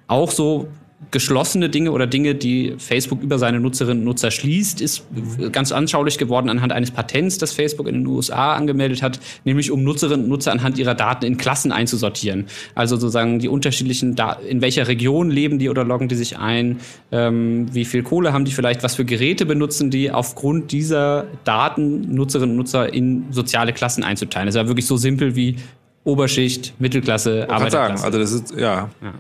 [0.07, 0.69] Auch so
[1.11, 5.05] geschlossene Dinge oder Dinge, die Facebook über seine Nutzerinnen und Nutzer schließt, ist
[5.53, 9.85] ganz anschaulich geworden anhand eines Patents, das Facebook in den USA angemeldet hat, nämlich um
[9.85, 12.47] Nutzerinnen und Nutzer anhand ihrer Daten in Klassen einzusortieren.
[12.75, 16.81] Also sozusagen die unterschiedlichen, da in welcher Region leben die oder loggen die sich ein,
[17.13, 22.13] ähm, wie viel Kohle haben die vielleicht, was für Geräte benutzen die, aufgrund dieser Daten
[22.13, 24.47] Nutzerinnen und Nutzer in soziale Klassen einzuteilen.
[24.47, 25.57] Das war wirklich so simpel wie
[26.03, 27.71] Oberschicht, Mittelklasse, Arbeiterklasse.
[27.71, 28.91] Sagen, also das ist, ja.
[29.01, 29.15] ja.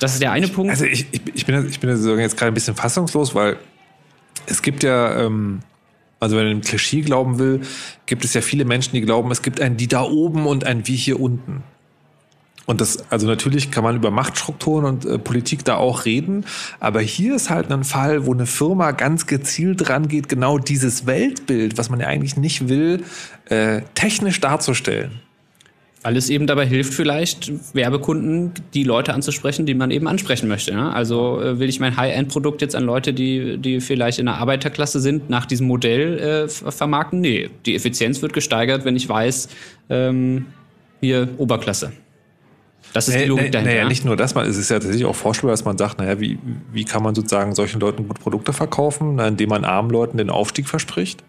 [0.00, 0.70] Das ist der eine Punkt.
[0.70, 3.58] Also ich, ich, ich bin, ich bin jetzt gerade ein bisschen fassungslos, weil
[4.46, 5.60] es gibt ja, ähm,
[6.18, 7.60] also wenn man dem Klischee glauben will,
[8.06, 10.88] gibt es ja viele Menschen, die glauben, es gibt ein die da oben und ein
[10.88, 11.62] wie hier unten.
[12.66, 16.44] Und das, also natürlich kann man über Machtstrukturen und äh, Politik da auch reden,
[16.78, 21.04] aber hier ist halt ein Fall, wo eine Firma ganz gezielt dran geht, genau dieses
[21.04, 23.02] Weltbild, was man ja eigentlich nicht will,
[23.46, 25.20] äh, technisch darzustellen.
[26.02, 30.70] Weil es eben dabei hilft, vielleicht Werbekunden die Leute anzusprechen, die man eben ansprechen möchte.
[30.70, 30.90] Ja?
[30.90, 34.98] Also äh, will ich mein High-End-Produkt jetzt an Leute, die, die vielleicht in der Arbeiterklasse
[34.98, 37.20] sind, nach diesem Modell äh, vermarkten?
[37.20, 39.50] Nee, die Effizienz wird gesteigert, wenn ich weiß,
[39.90, 40.46] ähm,
[41.00, 41.92] hier Oberklasse.
[42.94, 43.74] Das ist nee, die Logik nee, dahinter.
[43.74, 46.38] Naja, nicht nur das, es ist ja tatsächlich auch vorstellbar, dass man sagt, naja, wie,
[46.72, 50.66] wie kann man sozusagen solchen Leuten gut Produkte verkaufen, indem man armen Leuten den Aufstieg
[50.66, 51.22] verspricht?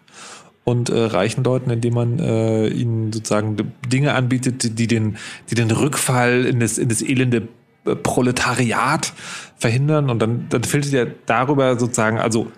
[0.64, 3.58] Und äh, reichen Leuten, indem man äh, ihnen sozusagen
[3.88, 5.18] Dinge anbietet, die den,
[5.50, 7.48] die den Rückfall in das, in das elende
[7.86, 9.14] äh, Proletariat
[9.58, 10.10] verhindern.
[10.10, 12.52] Und dann, dann findet ja darüber sozusagen, also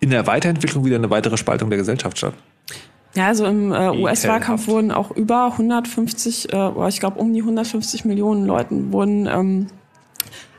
[0.00, 2.34] in der Weiterentwicklung wieder eine weitere Spaltung der Gesellschaft statt.
[3.14, 7.40] Ja, also im äh, US-Wahlkampf wurden auch über 150, äh, oder ich glaube um die
[7.40, 9.66] 150 Millionen Leuten wurden ähm,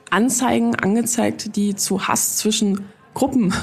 [0.10, 3.54] Anzeigen angezeigt, die zu Hass zwischen Gruppen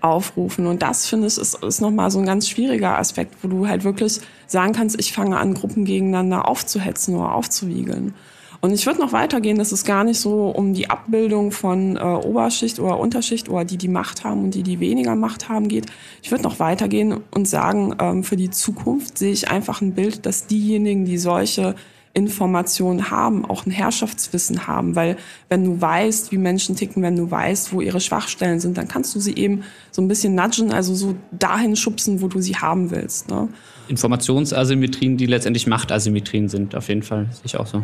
[0.00, 0.66] aufrufen.
[0.66, 3.84] Und das, finde ich, ist, ist nochmal so ein ganz schwieriger Aspekt, wo du halt
[3.84, 8.14] wirklich sagen kannst, ich fange an, Gruppen gegeneinander aufzuhetzen oder aufzuwiegeln.
[8.60, 12.00] Und ich würde noch weitergehen, dass es gar nicht so um die Abbildung von äh,
[12.00, 15.86] Oberschicht oder Unterschicht oder die, die Macht haben und die, die weniger Macht haben, geht.
[16.22, 20.26] Ich würde noch weitergehen und sagen, ähm, für die Zukunft sehe ich einfach ein Bild,
[20.26, 21.76] dass diejenigen, die solche
[22.18, 25.16] Informationen haben, auch ein Herrschaftswissen haben, weil
[25.48, 29.14] wenn du weißt, wie Menschen ticken, wenn du weißt, wo ihre Schwachstellen sind, dann kannst
[29.14, 32.90] du sie eben so ein bisschen nudgen, also so dahin schubsen, wo du sie haben
[32.90, 33.30] willst.
[33.30, 33.48] Ne?
[33.88, 37.82] Informationsasymmetrien, die letztendlich Machtasymmetrien sind, auf jeden Fall, sehe ich auch so.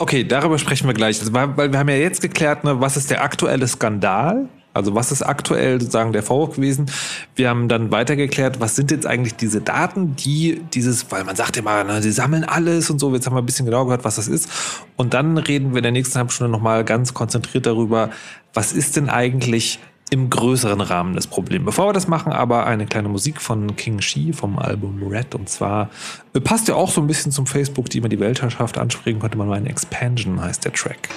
[0.00, 1.18] Okay, darüber sprechen wir gleich.
[1.20, 5.10] Also, weil wir haben ja jetzt geklärt, ne, was ist der aktuelle Skandal also was
[5.10, 6.86] ist aktuell sozusagen der Vorwurf gewesen?
[7.34, 11.56] Wir haben dann weitergeklärt, was sind jetzt eigentlich diese Daten, die dieses, weil man sagt
[11.56, 14.16] immer, ne, sie sammeln alles und so, jetzt haben wir ein bisschen genauer gehört, was
[14.16, 14.48] das ist.
[14.96, 18.10] Und dann reden wir in der nächsten halben Stunde nochmal ganz konzentriert darüber,
[18.54, 21.64] was ist denn eigentlich im größeren Rahmen das Problem.
[21.64, 25.34] Bevor wir das machen, aber eine kleine Musik von King Shi vom Album Red.
[25.34, 25.90] Und zwar
[26.34, 29.36] äh, passt ja auch so ein bisschen zum Facebook, die immer die Weltherrschaft ansprechen, könnte
[29.36, 29.66] man meinen.
[29.66, 31.08] Expansion heißt der Track.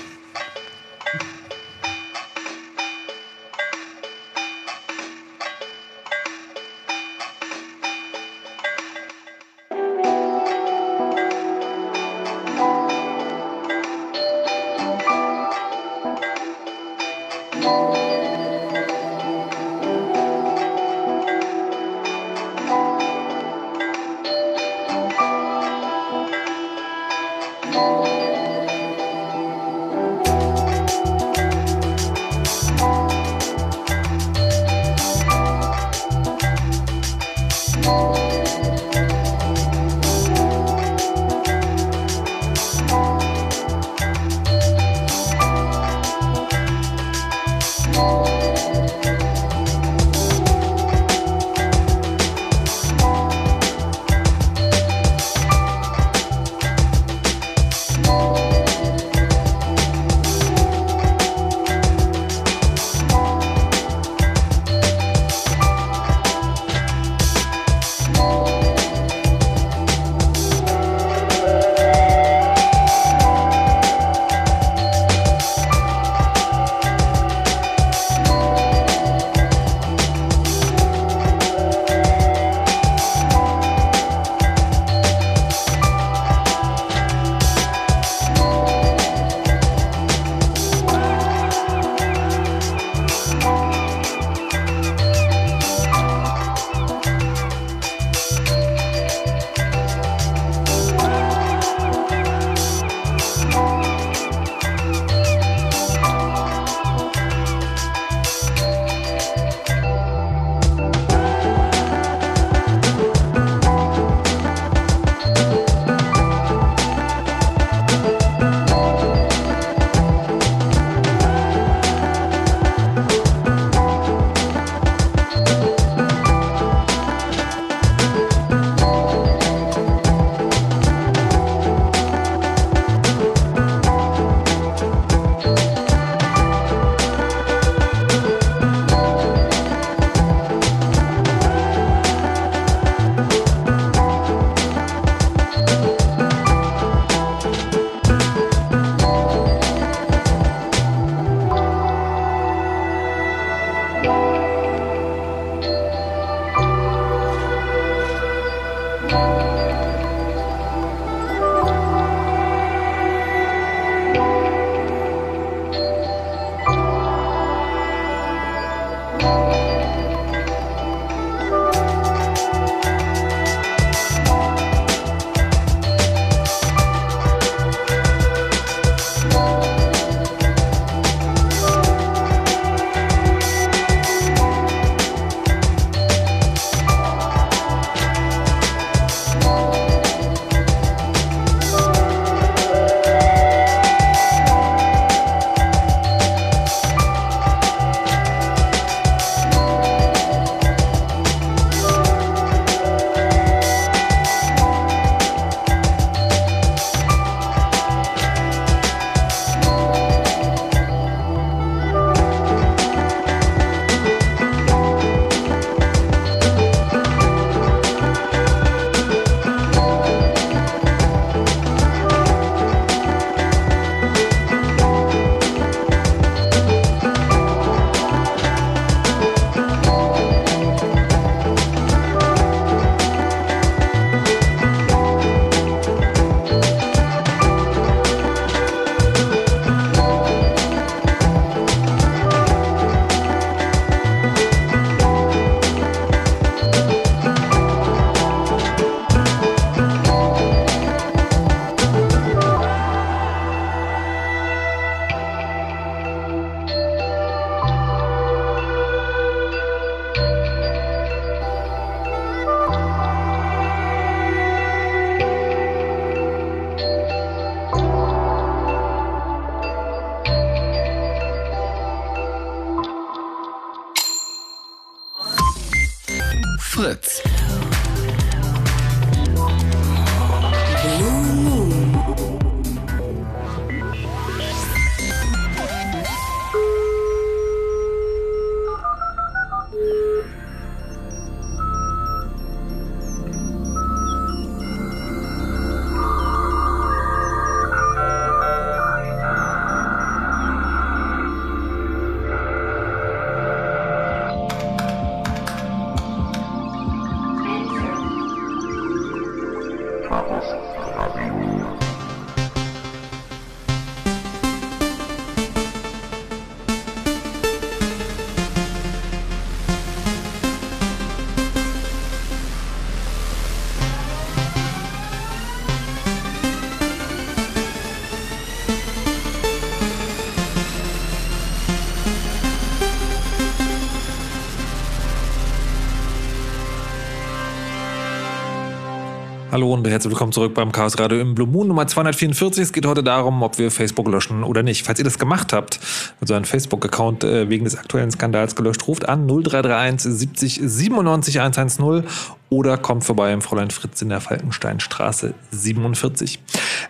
[339.61, 342.63] Hallo und herzlich willkommen zurück beim Chaos Radio im Blue Moon Nummer 244.
[342.63, 344.87] Es geht heute darum, ob wir Facebook löschen oder nicht.
[344.87, 345.79] Falls ihr das gemacht habt,
[346.19, 352.03] also einen Facebook-Account äh, wegen des aktuellen Skandals gelöscht, ruft an 0331 70 97 110
[352.51, 356.37] oder kommt vorbei im Fräulein Fritz in der Falkensteinstraße 47.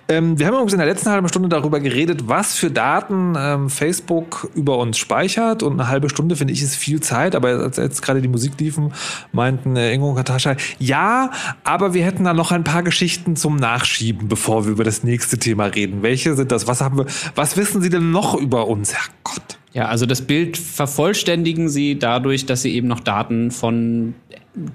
[0.09, 3.69] Ähm, wir haben übrigens in der letzten halben Stunde darüber geredet, was für Daten ähm,
[3.69, 5.61] Facebook über uns speichert.
[5.61, 7.35] Und eine halbe Stunde finde ich ist viel Zeit.
[7.35, 8.91] Aber als jetzt gerade die Musik liefen,
[9.33, 11.29] meinten äh, Ingo und Katascha, ja,
[11.63, 15.37] aber wir hätten da noch ein paar Geschichten zum Nachschieben, bevor wir über das nächste
[15.37, 16.01] Thema reden.
[16.01, 16.65] Welche sind das?
[16.65, 17.05] Was haben wir?
[17.35, 18.95] Was wissen Sie denn noch über uns?
[18.95, 19.59] Herrgott.
[19.73, 24.15] Ja, also das Bild vervollständigen sie dadurch, dass sie eben noch Daten von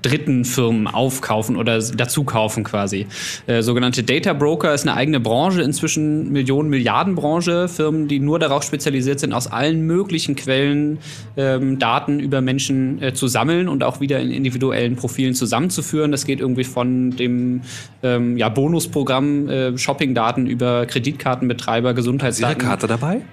[0.02, 3.06] dritten Firmen aufkaufen oder dazu kaufen quasi.
[3.46, 8.38] Äh, sogenannte Data Broker ist eine eigene Branche, inzwischen Millionen, Milliarden Branche, Firmen, die nur
[8.38, 10.98] darauf spezialisiert sind, aus allen möglichen Quellen
[11.36, 16.10] ähm, Daten über Menschen äh, zu sammeln und auch wieder in individuellen Profilen zusammenzuführen.
[16.10, 17.60] Das geht irgendwie von dem
[18.02, 22.56] ähm, ja, Bonusprogramm äh, Shopping-Daten über Kreditkartenbetreiber, Gesundheitsdaten.
[22.56, 23.20] Ist Ihre Karte dabei?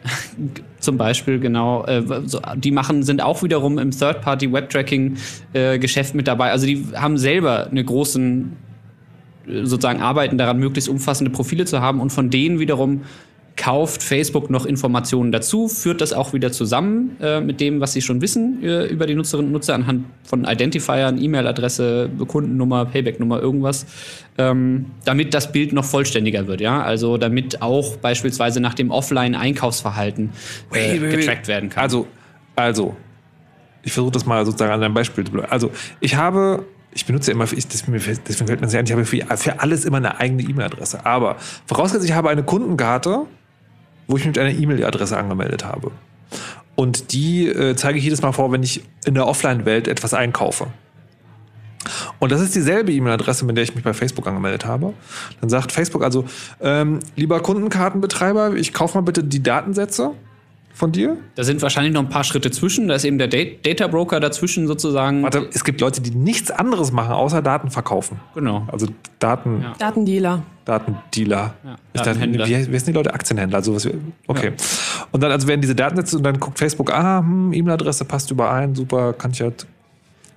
[0.79, 1.85] Zum Beispiel, genau.
[1.85, 6.32] Äh, so, die machen, sind auch wiederum im Third-Party-Web-Tracking-Geschäft mit dabei.
[6.39, 8.53] Also die haben selber eine großen,
[9.45, 13.01] sozusagen arbeiten daran, möglichst umfassende Profile zu haben und von denen wiederum
[13.55, 18.01] kauft Facebook noch Informationen dazu, führt das auch wieder zusammen äh, mit dem, was sie
[18.01, 23.85] schon wissen äh, über die Nutzerinnen und Nutzer anhand von Identifiern, E-Mail-Adresse, Kundennummer, Payback-Nummer, irgendwas,
[24.37, 26.61] ähm, damit das Bild noch vollständiger wird.
[26.61, 30.31] Ja, also damit auch beispielsweise nach dem Offline-Einkaufsverhalten
[30.73, 31.83] äh, getrackt werden kann.
[31.83, 32.07] Also,
[32.55, 32.95] also,
[33.83, 35.51] ich versuche das mal sozusagen an einem Beispiel zu bleiben.
[35.51, 36.65] Also, ich habe
[36.95, 39.97] ich benutze immer, ich, deswegen fällt mir sehr ein, ich habe für, für alles immer
[39.97, 41.05] eine eigene E-Mail-Adresse.
[41.05, 43.25] Aber vorausgesetzt, ich habe eine Kundenkarte,
[44.07, 45.91] wo ich mich mit einer E-Mail-Adresse angemeldet habe.
[46.75, 50.67] Und die äh, zeige ich jedes Mal vor, wenn ich in der Offline-Welt etwas einkaufe.
[52.19, 54.93] Und das ist dieselbe E-Mail-Adresse, mit der ich mich bei Facebook angemeldet habe.
[55.41, 56.25] Dann sagt Facebook also,
[56.61, 60.11] ähm, lieber Kundenkartenbetreiber, ich kaufe mal bitte die Datensätze
[60.73, 61.17] von dir?
[61.35, 62.87] Da sind wahrscheinlich noch ein paar Schritte zwischen.
[62.87, 65.23] Da ist eben der Data Broker dazwischen sozusagen.
[65.23, 68.19] Warte, es gibt Leute, die nichts anderes machen, außer Daten verkaufen.
[68.33, 68.67] Genau.
[68.71, 68.87] Also
[69.19, 69.61] Daten.
[69.61, 69.73] Ja.
[69.77, 70.43] Datendealer.
[70.65, 71.53] Datendealer.
[71.63, 72.39] Ja, Ist Datenhändler.
[72.39, 73.13] Das, wie, wie heißen die Leute?
[73.13, 73.57] Aktienhändler.
[73.57, 73.87] Also was,
[74.27, 74.47] okay.
[74.47, 75.05] Ja.
[75.11, 78.73] Und dann also werden diese Datensätze und dann guckt Facebook, ah, hm, E-Mail-Adresse passt überein,
[78.75, 79.67] super, kann ich halt.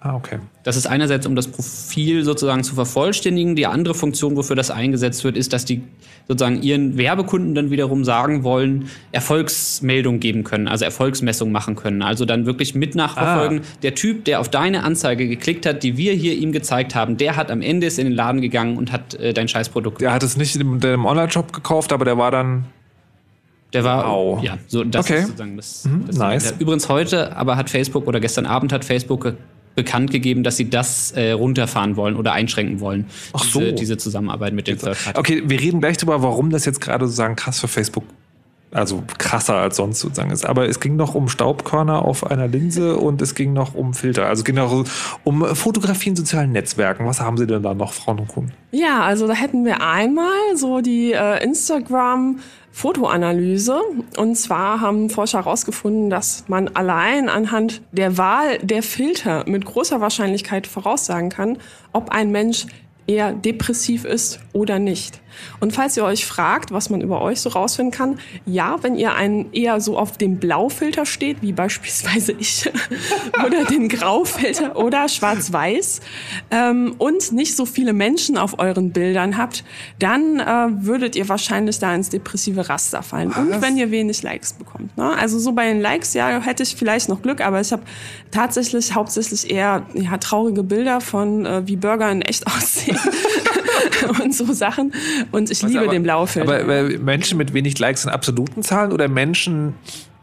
[0.07, 0.39] Ah, okay.
[0.63, 3.57] Das ist einerseits, um das Profil sozusagen zu vervollständigen.
[3.57, 5.83] Die andere Funktion, wofür das eingesetzt wird, ist, dass die
[6.29, 12.03] sozusagen ihren Werbekunden dann wiederum sagen wollen, Erfolgsmeldung geben können, also Erfolgsmessung machen können.
[12.03, 13.61] Also dann wirklich mit nachverfolgen.
[13.61, 13.79] Ah.
[13.83, 17.37] Der Typ, der auf deine Anzeige geklickt hat, die wir hier ihm gezeigt haben, der
[17.37, 20.01] hat am Ende ist in den Laden gegangen und hat äh, dein Scheißprodukt.
[20.01, 22.67] Der hat es nicht in dem Online-Shop gekauft, aber der war dann
[23.73, 24.43] der war, wow.
[24.43, 25.19] ja, so das okay.
[25.19, 25.85] ist sozusagen das.
[25.85, 26.55] Mhm, das nice.
[26.59, 29.35] Übrigens heute, aber hat Facebook oder gestern Abend hat Facebook
[29.77, 33.07] bekannt gegeben, dass sie das äh, runterfahren wollen oder einschränken wollen.
[33.33, 33.61] Ach so.
[33.61, 35.19] Diese, diese Zusammenarbeit mit den Third Party.
[35.19, 38.05] Okay, wir reden gleich darüber, warum das jetzt gerade sozusagen krass für Facebook
[38.73, 40.45] also krasser als sonst sozusagen ist.
[40.45, 44.27] Aber es ging noch um Staubkörner auf einer Linse und es ging noch um Filter.
[44.27, 44.85] Also es ging auch
[45.25, 47.07] um Fotografie in sozialen Netzwerken.
[47.07, 48.53] Was haben Sie denn da noch, Frau Nukun?
[48.73, 52.41] Ja, also da hätten wir einmal so die äh, Instagram
[52.77, 53.81] Fotoanalyse.
[54.19, 60.03] Und zwar haben Forscher herausgefunden, dass man allein anhand der Wahl der Filter mit großer
[60.03, 61.57] Wahrscheinlichkeit voraussagen kann,
[61.95, 62.67] ob ein Mensch
[63.07, 65.23] eher depressiv ist oder nicht.
[65.61, 69.15] Und falls ihr euch fragt, was man über euch so rausfinden kann, ja, wenn ihr
[69.15, 72.71] einen eher so auf dem Blaufilter steht, wie beispielsweise ich,
[73.45, 76.01] oder den Graufilter oder schwarz-weiß
[76.51, 79.65] ähm, und nicht so viele Menschen auf euren Bildern habt,
[79.99, 80.45] dann äh,
[80.85, 83.31] würdet ihr wahrscheinlich da ins depressive Raster fallen.
[83.31, 83.39] Was?
[83.39, 84.97] Und wenn ihr wenig Likes bekommt.
[84.97, 85.17] Ne?
[85.17, 87.83] Also so bei den Likes, ja, hätte ich vielleicht noch Glück, aber ich habe
[88.31, 92.99] tatsächlich hauptsächlich eher ja, traurige Bilder von, äh, wie Burger in echt aussehen.
[94.23, 94.93] und so Sachen.
[95.33, 96.49] Und ich Was liebe aber, den Blaufilm.
[96.49, 99.75] Aber Menschen mit wenig Likes in absoluten Zahlen oder Menschen,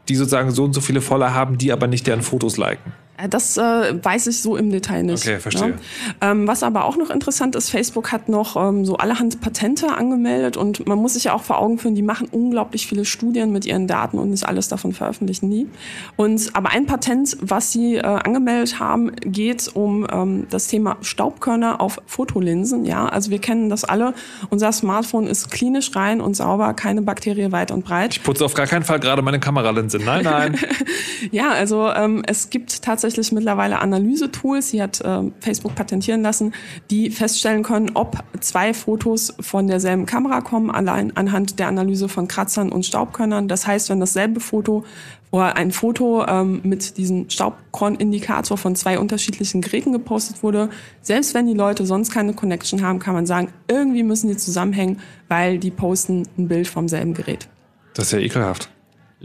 [0.09, 2.93] die sozusagen so und so viele Follower haben, die aber nicht deren Fotos liken?
[3.29, 3.61] Das äh,
[4.03, 5.25] weiß ich so im Detail nicht.
[5.25, 5.69] Okay, verstehe.
[5.69, 5.75] Ne?
[6.21, 10.57] Ähm, was aber auch noch interessant ist, Facebook hat noch ähm, so allerhand Patente angemeldet
[10.57, 13.65] und man muss sich ja auch vor Augen führen, die machen unglaublich viele Studien mit
[13.65, 15.67] ihren Daten und nicht alles davon veröffentlichen die.
[16.15, 21.81] Und aber ein Patent, was sie äh, angemeldet haben, geht um ähm, das Thema Staubkörner
[21.81, 22.85] auf Fotolinsen.
[22.85, 24.13] Ja, also wir kennen das alle.
[24.49, 28.13] Unser Smartphone ist klinisch rein und sauber, keine Bakterie weit und breit.
[28.13, 29.99] Ich putze auf gar keinen Fall gerade meine Kameralinse.
[29.99, 30.59] Nein, nein.
[31.31, 36.53] ja, also ähm, es gibt tatsächlich tatsächlich mittlerweile Analyse-Tools, sie hat äh, Facebook patentieren lassen,
[36.89, 42.27] die feststellen können, ob zwei Fotos von derselben Kamera kommen, allein anhand der Analyse von
[42.27, 43.47] Kratzern und Staubkörnern.
[43.47, 44.83] Das heißt, wenn dasselbe Foto
[45.29, 50.69] oder ein Foto ähm, mit diesem Staubkornindikator von zwei unterschiedlichen Geräten gepostet wurde,
[51.01, 54.99] selbst wenn die Leute sonst keine Connection haben, kann man sagen, irgendwie müssen die zusammenhängen,
[55.27, 57.47] weil die posten ein Bild vom selben Gerät.
[57.93, 58.72] Das ist ja ekelhaft.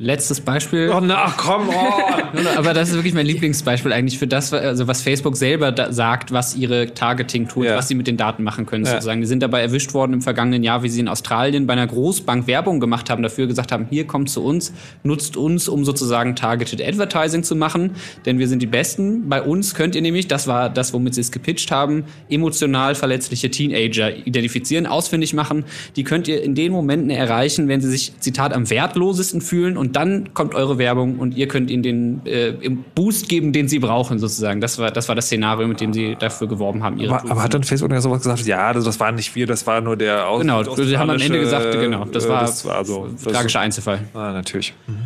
[0.00, 0.92] Letztes Beispiel.
[0.94, 2.38] Oh, na, komm, oh.
[2.56, 6.54] Aber das ist wirklich mein Lieblingsbeispiel eigentlich für das, also was Facebook selber sagt, was
[6.54, 7.74] ihre Targeting tut, ja.
[7.74, 8.92] was sie mit den Daten machen können, ja.
[8.92, 9.20] sozusagen.
[9.20, 12.46] Die sind dabei erwischt worden im vergangenen Jahr, wie sie in Australien bei einer Großbank
[12.46, 14.72] Werbung gemacht haben, dafür gesagt haben, hier kommt zu uns,
[15.02, 17.90] nutzt uns, um sozusagen Targeted Advertising zu machen,
[18.24, 19.28] denn wir sind die Besten.
[19.28, 23.50] Bei uns könnt ihr nämlich, das war das, womit sie es gepitcht haben, emotional verletzliche
[23.50, 25.64] Teenager identifizieren, ausfindig machen.
[25.96, 29.87] Die könnt ihr in den Momenten erreichen, wenn sie sich, Zitat, am wertlosesten fühlen und
[29.88, 32.52] und dann kommt eure Werbung und ihr könnt ihnen den äh,
[32.94, 34.60] Boost geben, den sie brauchen, sozusagen.
[34.60, 37.00] Das war, das war das Szenario, mit dem sie dafür geworben haben.
[37.00, 39.66] aber, aber hat dann Facebook ja sowas gesagt, ja, das, das waren nicht wir, das
[39.66, 42.66] war nur der Aus Genau, sie haben am Ende gesagt, genau, das äh, war, das
[42.66, 44.00] war so, ein tragischer Einzelfall.
[44.12, 44.74] Ah, natürlich.
[44.86, 45.04] Mhm.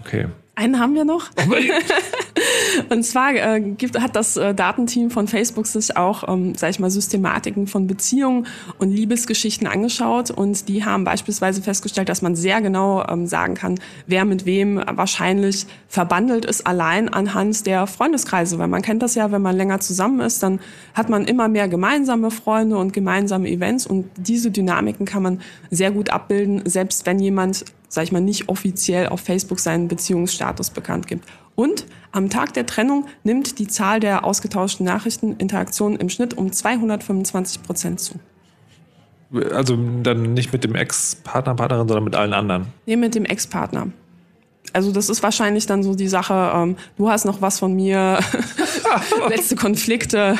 [0.00, 0.26] Okay.
[0.54, 1.30] Einen haben wir noch.
[2.90, 6.78] und zwar äh, gibt, hat das äh, Datenteam von Facebook sich auch, ähm, sag ich
[6.78, 8.46] mal, Systematiken von Beziehungen
[8.78, 13.80] und Liebesgeschichten angeschaut und die haben beispielsweise festgestellt, dass man sehr genau ähm, sagen kann,
[14.06, 18.58] wer mit wem wahrscheinlich verbandelt ist, allein anhand der Freundeskreise.
[18.58, 20.60] Weil man kennt das ja, wenn man länger zusammen ist, dann
[20.92, 25.40] hat man immer mehr gemeinsame Freunde und gemeinsame Events und diese Dynamiken kann man
[25.70, 30.70] sehr gut abbilden, selbst wenn jemand sag ich mal, nicht offiziell auf Facebook seinen Beziehungsstatus
[30.70, 31.28] bekannt gibt.
[31.54, 37.62] Und am Tag der Trennung nimmt die Zahl der ausgetauschten Nachrichteninteraktionen im Schnitt um 225
[37.62, 38.14] Prozent zu.
[39.52, 42.68] Also dann nicht mit dem Ex-Partner, Partnerin, sondern mit allen anderen?
[42.86, 43.88] Nee, mit dem Ex-Partner
[44.72, 48.18] also das ist wahrscheinlich dann so die Sache, ähm, du hast noch was von mir,
[49.28, 50.36] letzte Konflikte,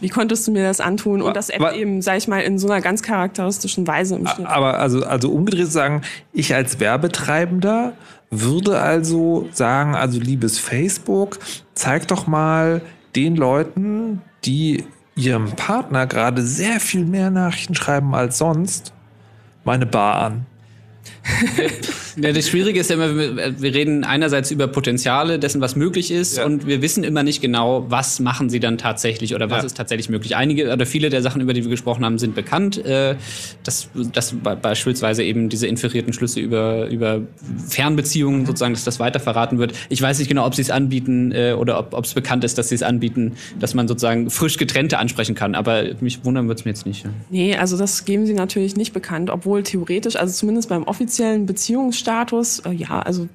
[0.00, 1.22] wie konntest du mir das antun?
[1.22, 4.46] Und das App eben, sag ich mal, in so einer ganz charakteristischen Weise im Schnitt.
[4.46, 6.02] Aber also, also umgedreht sagen,
[6.32, 7.92] ich als Werbetreibender
[8.30, 11.38] würde also sagen, also liebes Facebook,
[11.74, 12.82] zeig doch mal
[13.16, 14.84] den Leuten, die
[15.16, 18.92] ihrem Partner gerade sehr viel mehr Nachrichten schreiben als sonst,
[19.64, 20.46] meine Bar an.
[22.16, 26.38] Ja, das Schwierige ist ja immer, wir reden einerseits über Potenziale dessen, was möglich ist,
[26.38, 26.44] ja.
[26.44, 29.66] und wir wissen immer nicht genau, was machen sie dann tatsächlich oder was ja.
[29.66, 30.36] ist tatsächlich möglich.
[30.36, 32.84] Einige oder viele der Sachen, über die wir gesprochen haben, sind bekannt.
[32.84, 33.16] Äh,
[33.64, 37.22] dass, dass beispielsweise eben diese inferierten Schlüsse über, über
[37.68, 39.72] Fernbeziehungen sozusagen, dass das weiter verraten wird.
[39.88, 42.68] Ich weiß nicht genau, ob sie es anbieten äh, oder ob es bekannt ist, dass
[42.68, 45.54] sie es anbieten, dass man sozusagen frisch getrennte ansprechen kann.
[45.54, 47.04] Aber mich wundern wird es mir jetzt nicht.
[47.30, 52.60] Nee, also das geben sie natürlich nicht bekannt, obwohl theoretisch, also zumindest beim offiziellen Beziehungsstatus,
[52.60, 53.28] äh, ja, also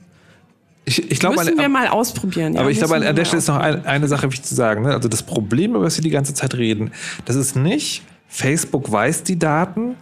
[0.85, 2.53] ich, ich glaube, müssen wir mal ausprobieren.
[2.53, 4.83] Ja, aber ich glaube, an der Stelle ist noch ein, eine Sache wichtig zu sagen.
[4.83, 4.93] Ne?
[4.93, 6.91] Also das Problem, über das wir die ganze Zeit reden,
[7.25, 9.95] das ist nicht, Facebook weiß die Daten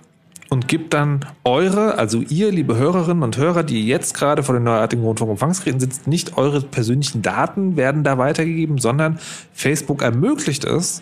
[0.50, 4.66] und gibt dann eure, also ihr, liebe Hörerinnen und Hörer, die jetzt gerade vor den
[4.66, 9.20] neuartigen Rundfunkempfangsgeräten sitzt, nicht eure persönlichen Daten werden da weitergegeben, sondern
[9.54, 11.02] Facebook ermöglicht es,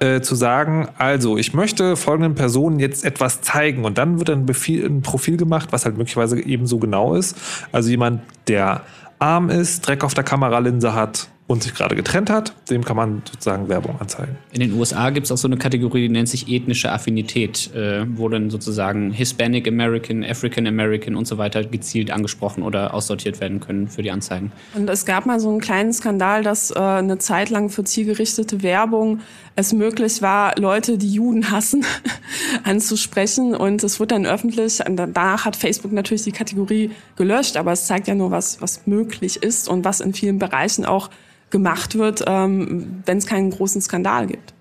[0.00, 4.46] äh, zu sagen, also ich möchte folgenden Personen jetzt etwas zeigen und dann wird ein,
[4.46, 7.36] Befehl, ein Profil gemacht, was halt möglicherweise eben so genau ist.
[7.70, 8.82] Also jemand, der
[9.18, 13.22] arm ist, Dreck auf der Kameralinse hat und sich gerade getrennt hat, dem kann man
[13.28, 14.38] sozusagen Werbung anzeigen.
[14.52, 18.06] In den USA gibt es auch so eine Kategorie, die nennt sich ethnische Affinität, äh,
[18.08, 23.58] wo dann sozusagen Hispanic American, African American und so weiter gezielt angesprochen oder aussortiert werden
[23.58, 24.52] können für die Anzeigen.
[24.74, 28.62] Und es gab mal so einen kleinen Skandal, dass äh, eine Zeit lang für zielgerichtete
[28.62, 29.18] Werbung
[29.56, 31.84] es möglich war, Leute, die Juden hassen,
[32.64, 33.54] anzusprechen.
[33.54, 38.08] Und es wurde dann öffentlich, danach hat Facebook natürlich die Kategorie gelöscht, aber es zeigt
[38.08, 41.10] ja nur, was, was möglich ist und was in vielen Bereichen auch
[41.50, 44.54] gemacht wird, ähm, wenn es keinen großen Skandal gibt.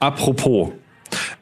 [0.00, 0.70] Apropos,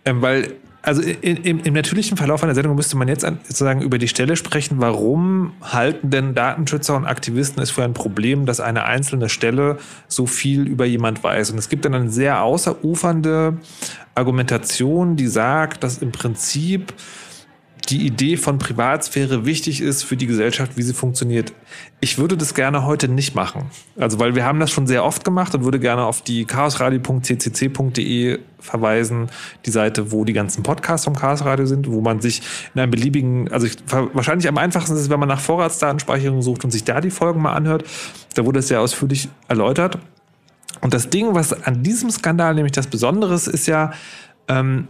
[0.05, 4.09] ähm, weil also im, im, natürlichen Verlauf einer Sendung müsste man jetzt sozusagen über die
[4.09, 9.28] Stelle sprechen, warum halten denn Datenschützer und Aktivisten es für ein Problem, dass eine einzelne
[9.28, 9.78] Stelle
[10.09, 11.51] so viel über jemand weiß.
[11.51, 13.59] Und es gibt dann eine sehr außerufernde
[14.15, 16.94] Argumentation, die sagt, dass im Prinzip
[17.90, 21.52] die Idee von Privatsphäre wichtig ist für die Gesellschaft, wie sie funktioniert.
[22.00, 23.70] Ich würde das gerne heute nicht machen.
[23.98, 28.38] Also, weil wir haben das schon sehr oft gemacht und würde gerne auf die chaosradio.ccc.de
[28.60, 29.28] verweisen,
[29.66, 32.42] die Seite, wo die ganzen Podcasts vom Chaos Radio sind, wo man sich
[32.74, 36.64] in einem beliebigen, also ich, wahrscheinlich am einfachsten ist es, wenn man nach Vorratsdatenspeicherung sucht
[36.64, 37.84] und sich da die Folgen mal anhört.
[38.34, 39.98] Da wurde es sehr ausführlich erläutert.
[40.80, 43.92] Und das Ding, was an diesem Skandal nämlich das Besondere ist, ist ja,
[44.48, 44.86] ähm,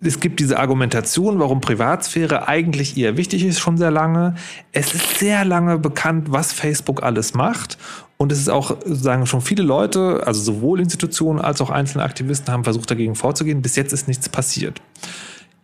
[0.00, 4.34] es gibt diese Argumentation, warum Privatsphäre eigentlich eher wichtig ist, schon sehr lange.
[4.72, 7.78] Es ist sehr lange bekannt, was Facebook alles macht.
[8.16, 12.52] Und es ist auch, sagen schon viele Leute, also sowohl Institutionen als auch einzelne Aktivisten
[12.52, 13.62] haben versucht, dagegen vorzugehen.
[13.62, 14.80] Bis jetzt ist nichts passiert.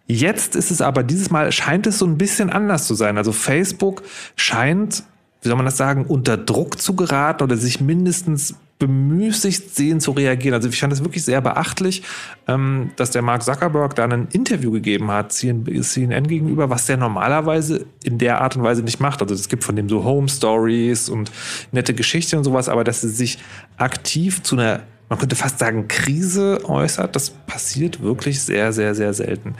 [0.06, 3.16] Jetzt ist es aber, dieses Mal scheint es so ein bisschen anders zu sein.
[3.16, 4.02] Also Facebook
[4.34, 5.04] scheint,
[5.42, 10.10] wie soll man das sagen, unter Druck zu geraten oder sich mindestens bemüßigt sehen zu
[10.12, 10.54] reagieren.
[10.54, 12.02] Also ich fand es wirklich sehr beachtlich,
[12.48, 17.84] ähm, dass der Mark Zuckerberg da ein Interview gegeben hat, CNN gegenüber, was der normalerweise
[18.02, 19.20] in der Art und Weise nicht macht.
[19.20, 21.30] Also es gibt von dem so Home Stories und
[21.72, 23.38] nette Geschichten und sowas, aber dass er sich
[23.76, 24.80] aktiv zu einer
[25.10, 29.56] man könnte fast sagen, Krise äußert, das passiert wirklich sehr, sehr, sehr selten.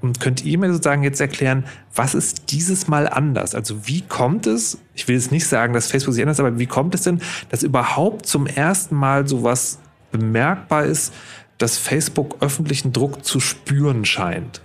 [0.00, 3.56] Und könnt ihr mir sozusagen jetzt erklären, was ist dieses Mal anders?
[3.56, 6.66] Also wie kommt es, ich will jetzt nicht sagen, dass Facebook sich ändert, aber wie
[6.66, 7.20] kommt es denn,
[7.50, 9.80] dass überhaupt zum ersten Mal sowas
[10.12, 11.12] bemerkbar ist,
[11.58, 14.62] dass Facebook öffentlichen Druck zu spüren scheint?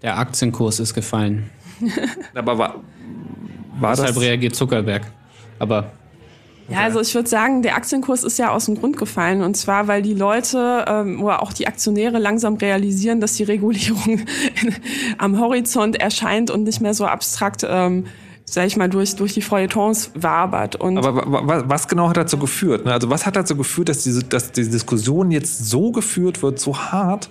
[0.00, 1.50] Der Aktienkurs ist gefallen.
[2.34, 2.74] aber war,
[3.78, 4.22] war Deshalb das?
[4.22, 5.02] reagiert Zuckerberg.
[5.58, 5.92] Aber
[6.68, 9.42] ja, also ich würde sagen, der Aktienkurs ist ja aus dem Grund gefallen.
[9.42, 14.20] Und zwar, weil die Leute ähm, oder auch die Aktionäre langsam realisieren, dass die Regulierung
[15.18, 18.04] am Horizont erscheint und nicht mehr so abstrakt ähm,
[18.50, 20.76] sag ich mal, durch, durch die Feuilletons wabert.
[20.76, 22.86] Und Aber was genau hat dazu geführt?
[22.86, 22.92] Ne?
[22.92, 26.76] Also was hat dazu geführt, dass diese, dass die Diskussion jetzt so geführt wird, so
[26.76, 27.28] hart,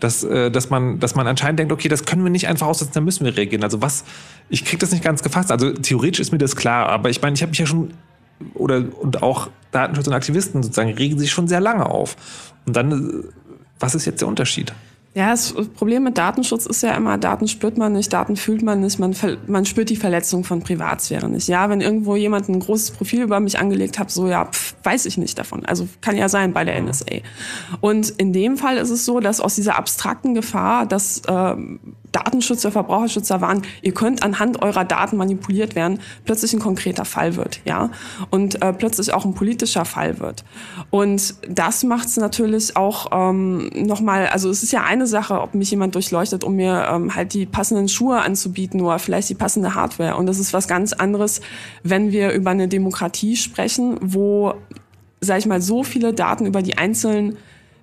[0.00, 2.92] dass, äh, dass, man, dass man anscheinend denkt, okay, das können wir nicht einfach aussetzen,
[2.94, 3.64] da müssen wir reagieren.
[3.64, 4.04] Also was,
[4.50, 5.50] ich kriege das nicht ganz gefasst.
[5.50, 7.94] Also theoretisch ist mir das klar, aber ich meine, ich habe mich ja schon
[8.54, 12.16] oder und auch Datenschutz und Aktivisten sozusagen regen sich schon sehr lange auf.
[12.66, 13.24] Und dann, äh,
[13.78, 14.72] was ist jetzt der Unterschied?
[15.14, 18.80] Ja, das Problem mit Datenschutz ist ja immer, Daten spürt man nicht, Daten fühlt man
[18.80, 19.16] nicht, man,
[19.48, 21.48] man spürt die Verletzung von Privatsphäre nicht.
[21.48, 25.06] Ja, wenn irgendwo jemand ein großes Profil über mich angelegt hat, so ja, pf, weiß
[25.06, 25.64] ich nicht davon.
[25.66, 27.16] Also kann ja sein bei der NSA.
[27.80, 31.80] Und in dem Fall ist es so, dass aus dieser abstrakten Gefahr, dass ähm,
[32.12, 37.60] Datenschützer, Verbraucherschützer waren, ihr könnt anhand eurer Daten manipuliert werden, plötzlich ein konkreter Fall wird,
[37.64, 37.90] ja,
[38.30, 40.44] und äh, plötzlich auch ein politischer Fall wird.
[40.90, 45.54] Und das macht es natürlich auch ähm, nochmal, also es ist ja eine Sache, ob
[45.54, 49.74] mich jemand durchleuchtet, um mir ähm, halt die passenden Schuhe anzubieten oder vielleicht die passende
[49.74, 50.16] Hardware.
[50.16, 51.40] Und das ist was ganz anderes,
[51.82, 54.54] wenn wir über eine Demokratie sprechen, wo,
[55.20, 57.36] sag ich mal, so viele Daten über die einzelnen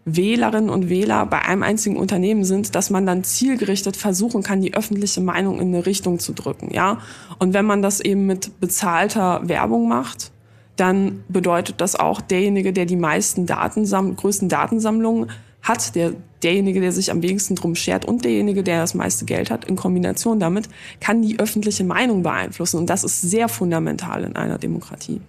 [0.05, 4.75] Wählerinnen und Wähler bei einem einzigen Unternehmen sind, dass man dann zielgerichtet versuchen kann, die
[4.75, 6.99] öffentliche Meinung in eine Richtung zu drücken, ja.
[7.39, 10.31] Und wenn man das eben mit bezahlter Werbung macht,
[10.75, 15.31] dann bedeutet das auch derjenige, der die meisten Datensam größten Datensammlungen
[15.63, 16.13] hat, der,
[16.43, 19.75] derjenige, der sich am wenigsten drum schert und derjenige, der das meiste Geld hat, in
[19.75, 20.69] Kombination damit,
[20.99, 22.77] kann die öffentliche Meinung beeinflussen.
[22.77, 25.21] Und das ist sehr fundamental in einer Demokratie.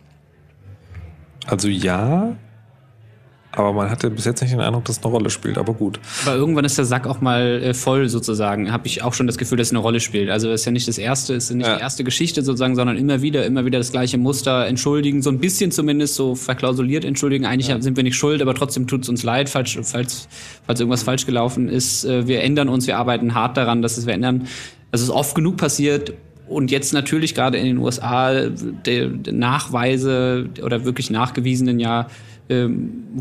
[1.46, 2.36] Also ja,
[3.56, 5.98] aber man hatte bis jetzt nicht den Eindruck, dass es eine Rolle spielt, aber gut.
[6.26, 8.70] Aber irgendwann ist der Sack auch mal äh, voll sozusagen.
[8.70, 10.30] Habe ich auch schon das Gefühl, dass es eine Rolle spielt.
[10.30, 11.76] Also es ist ja nicht das erste, es ist nicht ja.
[11.76, 14.66] die erste Geschichte sozusagen, sondern immer wieder, immer wieder das gleiche Muster.
[14.66, 17.46] Entschuldigen, so ein bisschen zumindest so verklausuliert entschuldigen.
[17.46, 17.80] Eigentlich ja.
[17.80, 20.28] sind wir nicht schuld, aber trotzdem tut es uns leid, falls, falls,
[20.66, 22.04] falls irgendwas falsch gelaufen ist.
[22.04, 24.48] Äh, wir ändern uns, wir arbeiten hart daran, dass es wir ändern.
[24.92, 26.12] Also es ist oft genug passiert,
[26.48, 32.06] und jetzt natürlich gerade in den USA der, Nachweise oder wirklich nachgewiesenen ja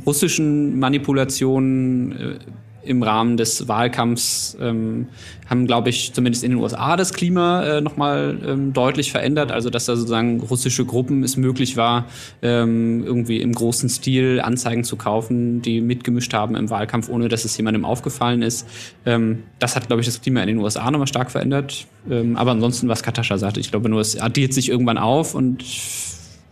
[0.05, 2.39] russischen Manipulationen äh,
[2.85, 5.07] im Rahmen des Wahlkampfs ähm,
[5.49, 9.51] haben, glaube ich, zumindest in den USA das Klima äh, nochmal ähm, deutlich verändert.
[9.51, 12.05] Also, dass da sozusagen russische Gruppen es möglich war,
[12.41, 17.45] ähm, irgendwie im großen Stil Anzeigen zu kaufen, die mitgemischt haben im Wahlkampf, ohne dass
[17.45, 18.67] es jemandem aufgefallen ist.
[19.05, 21.87] Ähm, das hat, glaube ich, das Klima in den USA nochmal stark verändert.
[22.09, 25.63] Ähm, aber ansonsten, was Katascha sagte, ich glaube nur, es addiert sich irgendwann auf und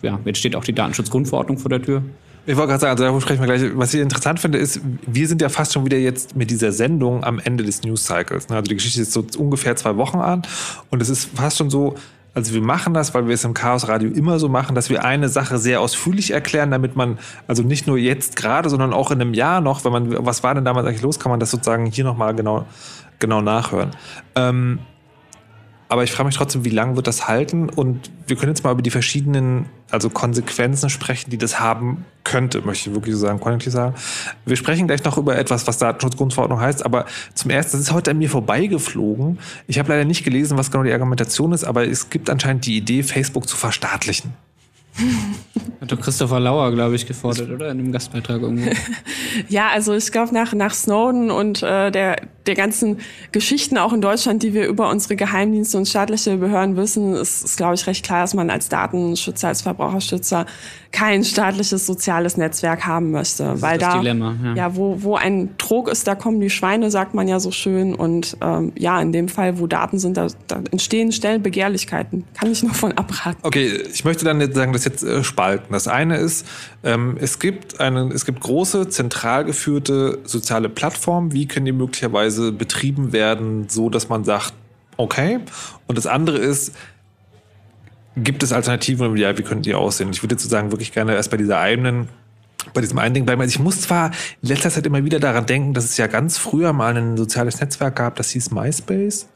[0.02, 2.04] ja, jetzt steht auch die Datenschutzgrundverordnung vor der Tür.
[2.45, 3.72] Ich wollte gerade sagen, also darüber sprechen wir gleich.
[3.76, 7.24] Was ich interessant finde, ist, wir sind ja fast schon wieder jetzt mit dieser Sendung
[7.24, 8.49] am Ende des News Cycles.
[8.49, 10.41] Also die Geschichte ist so ungefähr zwei Wochen an
[10.90, 11.95] und es ist fast schon so,
[12.34, 15.06] also wir machen das, weil wir es im Chaos Radio immer so machen, dass wir
[15.06, 17.18] eine Sache sehr ausführlich erklären, damit man,
[17.48, 20.53] also nicht nur jetzt gerade, sondern auch in einem Jahr noch, wenn man, was war
[20.53, 22.65] denn damals eigentlich los, kann man das sozusagen hier nochmal genau,
[23.20, 23.91] genau nachhören.
[24.36, 24.80] Ähm,
[25.88, 27.70] aber ich frage mich trotzdem, wie lange wird das halten?
[27.70, 32.61] Und wir können jetzt mal über die verschiedenen, also Konsequenzen sprechen, die das haben könnte,
[32.61, 33.95] möchte ich wirklich so sagen, konjunktiv sagen.
[34.45, 37.06] Wir sprechen gleich noch über etwas, was Datenschutzgrundverordnung heißt, aber
[37.36, 39.40] zum ersten, das ist heute an mir vorbeigeflogen.
[39.68, 42.76] Ich habe leider nicht gelesen, was genau die Argumentation ist, aber es gibt anscheinend die
[42.76, 44.34] Idee, Facebook zu verstaatlichen.
[45.82, 47.72] Hat doch Christopher Lauer, glaube ich, gefordert, oder?
[47.72, 48.72] In einem Gastbeitrag irgendwo.
[49.49, 52.99] ja, also ich glaube, nach, nach Snowden und äh, der, der ganzen
[53.32, 57.57] Geschichten auch in Deutschland, die wir über unsere Geheimdienste und staatliche Behörden wissen, ist, ist
[57.57, 60.45] glaube ich, recht klar, dass man als Datenschützer, als Verbraucherschützer
[60.94, 63.44] kein staatliches soziales Netzwerk haben möchte.
[63.44, 64.53] Das weil ist das da, Dilemma, ja.
[64.53, 67.95] ja, wo, wo ein Trog ist, da kommen die Schweine, sagt man ja so schön.
[67.95, 72.26] Und ähm, ja, in dem Fall, wo Daten sind, da, da entstehen schnell Begehrlichkeiten.
[72.40, 73.40] Kann ich nur von abraten.
[73.41, 75.74] Okay, ich möchte dann jetzt sagen, das jetzt äh, spalten.
[75.74, 76.45] Das eine ist,
[76.84, 81.34] ähm, es gibt eine, es gibt große, zentral geführte soziale Plattformen.
[81.34, 84.53] Wie können die möglicherweise betrieben werden, so dass man sagt,
[84.98, 85.40] okay.
[85.88, 86.76] Und das andere ist,
[88.15, 89.15] Gibt es Alternativen?
[89.18, 90.10] Ja, wie könnten die aussehen?
[90.11, 92.10] Ich würde sozusagen wirklich gerne erst bei dieser einen
[92.73, 93.41] bei diesem einen Ding bleiben.
[93.41, 94.11] Also ich muss zwar
[94.41, 97.60] in letzter Zeit immer wieder daran denken, dass es ja ganz früher mal ein soziales
[97.60, 99.27] Netzwerk gab, das hieß MySpace.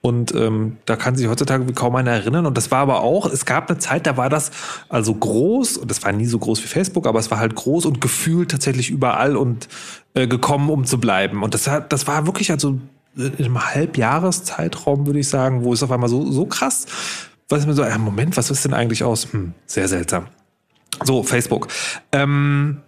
[0.00, 2.46] Und ähm, da kann sich heutzutage kaum einer erinnern.
[2.46, 4.52] Und das war aber auch, es gab eine Zeit, da war das
[4.88, 7.84] also groß, und das war nie so groß wie Facebook, aber es war halt groß
[7.84, 9.68] und gefühlt tatsächlich überall und
[10.14, 11.42] äh, gekommen, um zu bleiben.
[11.42, 12.78] Und das, hat, das war wirklich also
[13.16, 16.86] in einem Halbjahreszeitraum, würde ich sagen, wo es auf einmal so, so krass
[17.48, 19.32] was ist mir so, äh, Moment, was ist denn eigentlich aus?
[19.32, 20.26] Hm, sehr seltsam.
[21.04, 21.68] So, Facebook.
[22.12, 22.82] Ähm,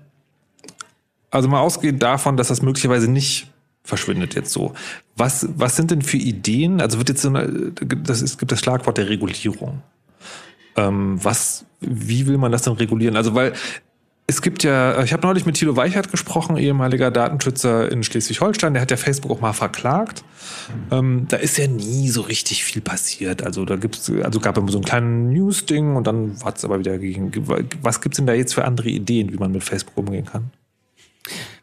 [1.30, 3.50] also mal ausgehend davon, dass das möglicherweise nicht
[3.84, 4.74] verschwindet jetzt so.
[5.16, 6.80] Was, was sind denn für Ideen?
[6.80, 9.82] Also wird jetzt so eine, das ist, gibt das Schlagwort der Regulierung.
[10.76, 13.16] Ähm, was, wie will man das denn regulieren?
[13.16, 13.52] Also, weil
[14.30, 18.82] es gibt ja, ich habe neulich mit Thilo Weichert gesprochen, ehemaliger Datenschützer in Schleswig-Holstein, der
[18.82, 20.22] hat ja Facebook auch mal verklagt.
[20.92, 23.42] Ähm, da ist ja nie so richtig viel passiert.
[23.42, 26.78] Also da gibt's, also gab es so ein kleines News-Ding und dann hat es aber
[26.78, 27.32] wieder gegen.
[27.82, 30.52] Was gibt's denn da jetzt für andere Ideen, wie man mit Facebook umgehen kann?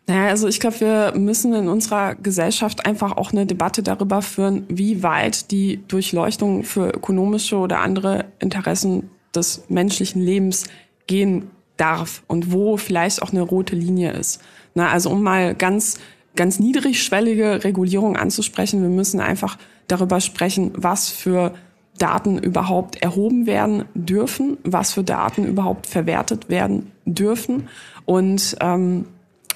[0.05, 4.65] Naja, also ich glaube, wir müssen in unserer Gesellschaft einfach auch eine Debatte darüber führen,
[4.67, 10.65] wie weit die Durchleuchtung für ökonomische oder andere Interessen des menschlichen Lebens
[11.07, 14.41] gehen darf und wo vielleicht auch eine rote Linie ist.
[14.75, 15.99] Na, also um mal ganz,
[16.35, 21.53] ganz niedrigschwellige Regulierung anzusprechen, wir müssen einfach darüber sprechen, was für
[21.97, 27.69] Daten überhaupt erhoben werden dürfen, was für Daten überhaupt verwertet werden dürfen
[28.05, 29.05] und ähm,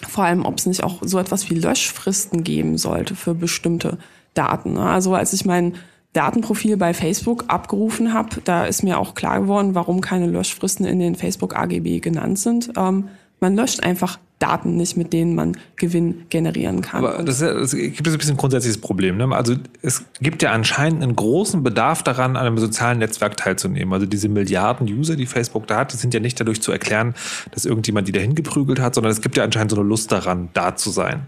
[0.08, 4.00] vor allem, ob es nicht auch so etwas wie Löschfristen geben sollte für bestimmte
[4.34, 4.78] Daten.
[4.78, 5.76] Also als ich meinen
[6.14, 11.00] Datenprofil bei Facebook abgerufen habe, da ist mir auch klar geworden, warum keine Löschfristen in
[11.00, 12.74] den Facebook AGB genannt sind.
[12.78, 13.08] Ähm,
[13.40, 17.06] man löscht einfach Daten nicht, mit denen man Gewinn generieren kann.
[17.06, 19.18] Aber das, das gibt es ein bisschen ein grundsätzliches Problem.
[19.18, 19.34] Ne?
[19.36, 23.94] Also es gibt ja anscheinend einen großen Bedarf daran, an einem sozialen Netzwerk teilzunehmen.
[23.94, 27.14] Also diese Milliarden User, die Facebook da hat, die sind ja nicht dadurch zu erklären,
[27.52, 30.50] dass irgendjemand die dahin geprügelt hat, sondern es gibt ja anscheinend so eine Lust daran,
[30.54, 31.28] da zu sein.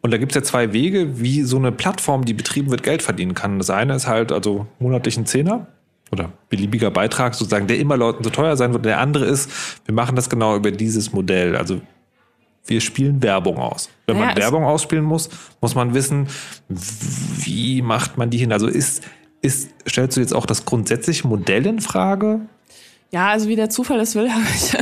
[0.00, 3.02] Und da gibt es ja zwei Wege, wie so eine Plattform, die betrieben wird, Geld
[3.02, 3.58] verdienen kann.
[3.58, 5.66] Das eine ist halt also monatlichen Zehner
[6.12, 8.84] oder beliebiger Beitrag sozusagen, der immer Leuten so teuer sein wird.
[8.84, 9.50] Der andere ist,
[9.86, 11.56] wir machen das genau über dieses Modell.
[11.56, 11.80] Also
[12.66, 13.90] wir spielen Werbung aus.
[14.06, 15.28] Wenn naja, man Werbung ausspielen muss,
[15.60, 16.28] muss man wissen,
[16.68, 18.52] wie macht man die hin?
[18.52, 19.04] Also ist,
[19.40, 22.40] ist, stellst du jetzt auch das grundsätzliche Modell in Frage?
[23.12, 24.72] Ja, also wie der Zufall es will, habe ich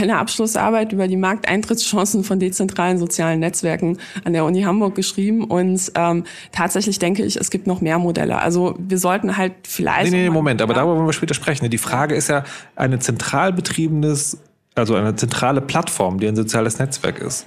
[0.00, 5.92] meine Abschlussarbeit über die Markteintrittschancen von dezentralen sozialen Netzwerken an der Uni Hamburg geschrieben und
[5.94, 8.40] ähm, tatsächlich denke ich, es gibt noch mehr Modelle.
[8.40, 10.10] Also wir sollten halt vielleicht.
[10.10, 11.70] Nee, nee, Moment, aber darüber wollen wir später sprechen.
[11.70, 12.42] Die Frage ist ja,
[12.74, 14.38] ein zentral betriebenes
[14.78, 17.46] also eine zentrale Plattform, die ein soziales Netzwerk ist.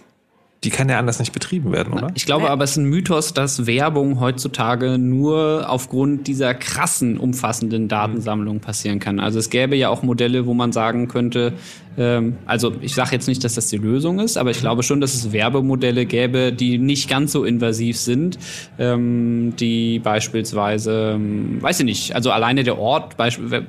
[0.64, 2.12] die kann ja anders nicht betrieben werden, oder?
[2.14, 7.88] Ich glaube aber, es ist ein Mythos, dass Werbung heutzutage nur aufgrund dieser krassen, umfassenden
[7.88, 9.20] Datensammlung passieren kann.
[9.20, 11.54] Also es gäbe ja auch Modelle, wo man sagen könnte,
[11.98, 15.02] ähm, also ich sage jetzt nicht, dass das die Lösung ist, aber ich glaube schon,
[15.02, 18.38] dass es Werbemodelle gäbe, die nicht ganz so invasiv sind,
[18.78, 23.66] ähm, die beispielsweise, ähm, weiß ich nicht, also alleine der Ort, beispielsweise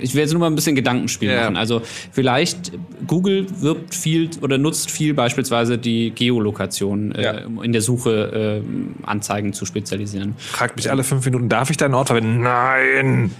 [0.00, 1.42] ich will jetzt nur mal ein bisschen Gedankenspiel ja.
[1.42, 1.56] machen.
[1.56, 1.82] Also
[2.12, 2.72] vielleicht
[3.06, 7.32] Google wirbt viel oder nutzt viel beispielsweise die Geolokation äh, ja.
[7.32, 10.34] äh, in der Suche äh, Anzeigen zu spezialisieren.
[10.38, 12.42] Fragt mich alle fünf Minuten, darf ich deinen Ort verwenden?
[12.42, 13.30] Nein!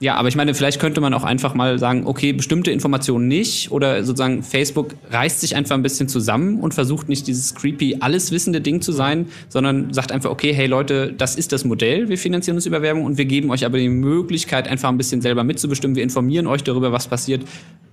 [0.00, 3.72] Ja, aber ich meine, vielleicht könnte man auch einfach mal sagen, okay, bestimmte Informationen nicht
[3.72, 8.30] oder sozusagen Facebook reißt sich einfach ein bisschen zusammen und versucht nicht dieses creepy, alles
[8.30, 12.16] wissende Ding zu sein, sondern sagt einfach, okay, hey Leute, das ist das Modell, wir
[12.16, 15.42] finanzieren uns über Werbung und wir geben euch aber die Möglichkeit, einfach ein bisschen selber
[15.42, 15.96] mitzubestimmen.
[15.96, 17.42] Wir informieren euch darüber, was passiert.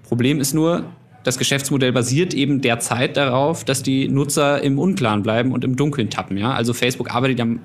[0.08, 0.84] Problem ist nur,
[1.24, 6.12] das Geschäftsmodell basiert eben derzeit darauf, dass die Nutzer im Unklaren bleiben und im Dunkeln
[6.12, 6.38] tappen.
[6.38, 6.54] Ja?
[6.54, 7.62] Also Facebook arbeitet am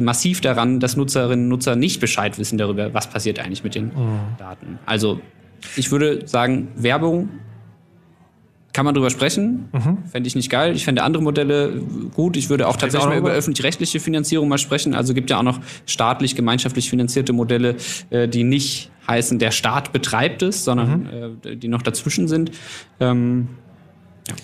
[0.00, 3.86] massiv daran, dass Nutzerinnen und Nutzer nicht Bescheid wissen darüber, was passiert eigentlich mit den
[3.86, 4.20] mhm.
[4.38, 4.78] Daten.
[4.86, 5.20] Also
[5.76, 7.28] ich würde sagen, Werbung
[8.72, 9.68] kann man drüber sprechen.
[9.72, 9.98] Mhm.
[10.10, 10.74] Fände ich nicht geil.
[10.74, 11.74] Ich fände andere Modelle
[12.14, 12.36] gut.
[12.36, 14.94] Ich würde auch ich tatsächlich auch mal über öffentlich-rechtliche Finanzierung mal sprechen.
[14.94, 17.76] Also gibt ja auch noch staatlich, gemeinschaftlich finanzierte Modelle,
[18.10, 21.50] äh, die nicht heißen, der Staat betreibt es, sondern mhm.
[21.50, 22.52] äh, die noch dazwischen sind.
[22.98, 23.48] Ähm,
[24.28, 24.34] ja,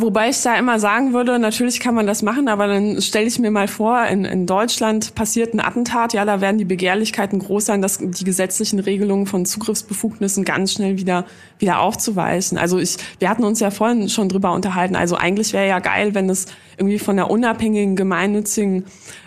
[0.00, 3.38] wobei ich da immer sagen würde, natürlich kann man das machen, aber dann stelle ich
[3.38, 7.66] mir mal vor, in, in Deutschland passiert ein Attentat, ja, da werden die Begehrlichkeiten groß
[7.66, 11.26] sein, dass die gesetzlichen Regelungen von Zugriffsbefugnissen ganz schnell wieder,
[11.58, 12.56] wieder aufzuweisen.
[12.56, 16.14] Also ich, wir hatten uns ja vorhin schon drüber unterhalten, also eigentlich wäre ja geil,
[16.14, 16.46] wenn es
[16.78, 18.84] irgendwie von einer unabhängigen, gemeinnützigen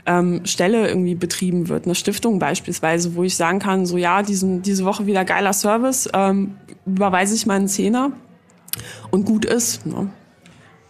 [0.07, 4.63] ähm, Stelle irgendwie betrieben wird, eine Stiftung beispielsweise, wo ich sagen kann, so ja, diesen,
[4.63, 6.55] diese Woche wieder geiler Service, ähm,
[6.87, 8.11] überweise ich mal einen Zehner
[9.11, 9.85] und gut ist.
[9.85, 10.09] Ne?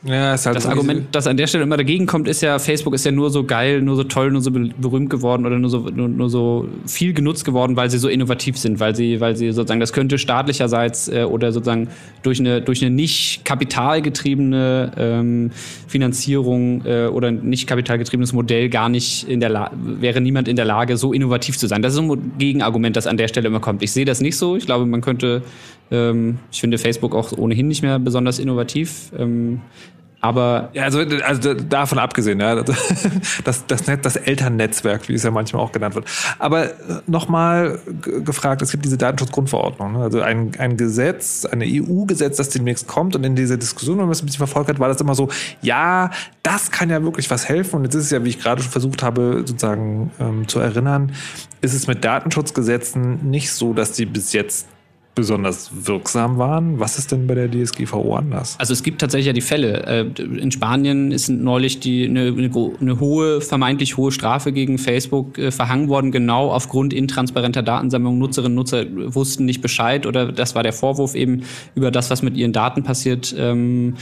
[0.03, 2.57] Ja, ist halt das so Argument, das an der Stelle immer dagegen kommt, ist ja,
[2.57, 5.69] Facebook ist ja nur so geil, nur so toll, nur so berühmt geworden oder nur
[5.69, 9.35] so, nur, nur so viel genutzt geworden, weil sie so innovativ sind, weil sie, weil
[9.35, 11.89] sie sozusagen, das könnte staatlicherseits äh, oder sozusagen
[12.23, 15.51] durch eine, durch eine nicht kapitalgetriebene ähm,
[15.87, 20.65] Finanzierung äh, oder nicht kapitalgetriebenes Modell gar nicht in der Lage, wäre niemand in der
[20.65, 21.81] Lage, so innovativ zu sein.
[21.81, 23.83] Das ist ein Gegenargument, das an der Stelle immer kommt.
[23.83, 24.55] Ich sehe das nicht so.
[24.55, 25.43] Ich glaube, man könnte
[25.91, 29.11] ähm, ich finde Facebook auch ohnehin nicht mehr besonders innovativ.
[29.17, 29.61] Ähm,
[30.21, 32.75] aber ja, also, also davon abgesehen, ja, das,
[33.67, 36.05] das, das Elternnetzwerk, wie es ja manchmal auch genannt wird.
[36.39, 36.73] Aber äh,
[37.07, 39.99] nochmal gefragt, es gibt diese Datenschutzgrundverordnung, ne?
[39.99, 44.11] also ein, ein Gesetz, ein EU-Gesetz, das demnächst kommt und in dieser Diskussion, wenn man
[44.11, 45.29] es ein bisschen verfolgt hat, war das immer so,
[45.61, 46.11] ja,
[46.43, 48.71] das kann ja wirklich was helfen und jetzt ist es ja, wie ich gerade schon
[48.71, 51.13] versucht habe, sozusagen ähm, zu erinnern,
[51.61, 54.67] ist es mit Datenschutzgesetzen nicht so, dass die bis jetzt
[55.19, 56.79] besonders wirksam waren.
[56.79, 58.55] Was ist denn bei der DSGVO anders?
[58.59, 59.85] Also es gibt tatsächlich ja die Fälle.
[59.85, 62.33] Äh, in Spanien ist neulich die, eine,
[62.79, 68.17] eine, hohe, vermeintlich hohe Strafe gegen Facebook äh, verhangen worden, genau aufgrund intransparenter Datensammlung.
[68.17, 71.43] Nutzerinnen und Nutzer wussten nicht Bescheid oder das war der Vorwurf eben
[71.75, 73.35] über das, was mit ihren Daten passiert.
[73.37, 73.95] Ähm,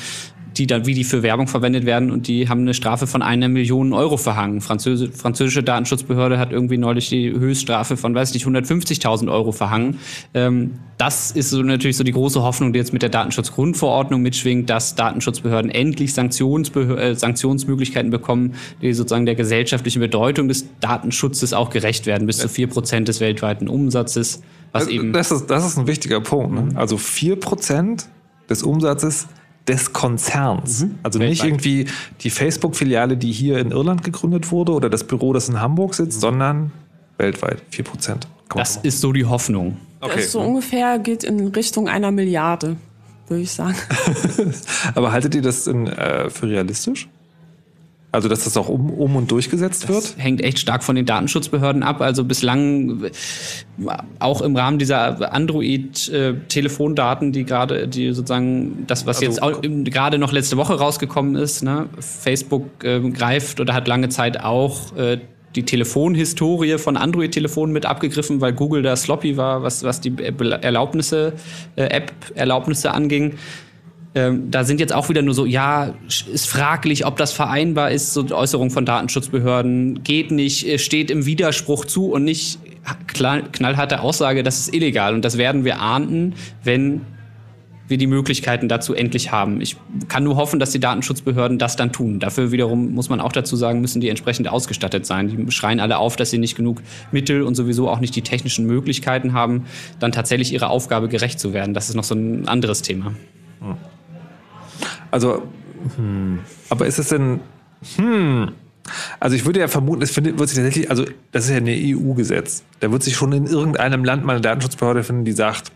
[0.58, 3.48] die dann, wie die für Werbung verwendet werden und die haben eine Strafe von einer
[3.48, 4.62] Million Euro verhangen.
[4.62, 10.00] Französ französische Datenschutzbehörde hat irgendwie neulich die Höchststrafe von, weiß ich nicht, 150.000 Euro verhangen.
[10.34, 14.70] Ähm, das ist so natürlich so die große Hoffnung, die jetzt mit der Datenschutzgrundverordnung mitschwingt,
[14.70, 21.70] dass Datenschutzbehörden endlich Sanktionsbehör äh, Sanktionsmöglichkeiten bekommen, die sozusagen der gesellschaftlichen Bedeutung des Datenschutzes auch
[21.70, 24.42] gerecht werden, bis zu vier Prozent des weltweiten Umsatzes.
[24.72, 26.54] Was eben das, ist, das ist ein wichtiger Punkt.
[26.54, 26.80] Ne?
[26.80, 28.10] Also vier Prozent
[28.50, 29.28] des Umsatzes
[29.68, 30.84] des Konzerns.
[30.84, 30.99] Mhm.
[31.03, 31.88] Also nicht irgendwie
[32.22, 36.18] die Facebook-Filiale, die hier in Irland gegründet wurde oder das Büro, das in Hamburg sitzt,
[36.18, 36.22] mhm.
[36.22, 36.72] sondern
[37.18, 38.27] weltweit 4 Prozent.
[38.56, 39.77] Das ist so die Hoffnung.
[39.99, 40.14] Okay.
[40.15, 42.77] Das so ungefähr geht in Richtung einer Milliarde,
[43.27, 43.76] würde ich sagen.
[44.95, 47.10] Aber haltet ihr das in, äh, für realistisch?
[48.12, 50.16] Also, dass das auch um, um und durchgesetzt das wird?
[50.18, 52.02] Hängt echt stark von den Datenschutzbehörden ab.
[52.02, 53.12] Also bislang
[54.20, 60.32] auch im Rahmen dieser Android-Telefondaten, die gerade, die sozusagen das, was also, jetzt gerade noch
[60.32, 61.90] letzte Woche rausgekommen ist, ne?
[62.00, 65.18] Facebook äh, greift oder hat lange Zeit auch äh,
[65.58, 70.14] die Telefonhistorie von Android-Telefonen mit abgegriffen, weil Google da sloppy war, was, was die
[70.62, 71.34] Erlaubnisse,
[71.76, 73.34] äh, App-Erlaubnisse anging.
[74.18, 78.15] Ähm, da sind jetzt auch wieder nur so, ja, ist fraglich, ob das vereinbar ist,
[78.15, 82.57] so Äußerungen von Datenschutzbehörden, geht nicht, steht im Widerspruch zu und nicht
[83.14, 85.14] knallharte Aussage, das ist illegal.
[85.14, 86.34] Und das werden wir ahnden,
[86.64, 87.02] wenn
[87.88, 89.61] wir die Möglichkeiten dazu endlich haben.
[89.61, 89.77] Ich
[90.07, 92.19] kann nur hoffen, dass die Datenschutzbehörden das dann tun.
[92.19, 95.27] Dafür wiederum muss man auch dazu sagen, müssen die entsprechend ausgestattet sein.
[95.27, 96.81] Die schreien alle auf, dass sie nicht genug
[97.11, 99.65] Mittel und sowieso auch nicht die technischen Möglichkeiten haben,
[99.99, 101.76] dann tatsächlich ihrer Aufgabe gerecht zu werden.
[101.76, 103.14] Das ist noch so ein anderes Thema.
[103.61, 103.77] Hm.
[105.12, 105.44] Also
[105.96, 106.40] Hm.
[106.70, 107.40] Aber ist es denn,
[107.96, 108.52] hm,
[109.20, 111.68] also ich würde ja vermuten, es findet, wird sich tatsächlich, also das ist ja ein
[111.68, 112.64] EU-Gesetz.
[112.80, 115.72] Da wird sich schon in irgendeinem Land mal eine Datenschutzbehörde finden, die sagt,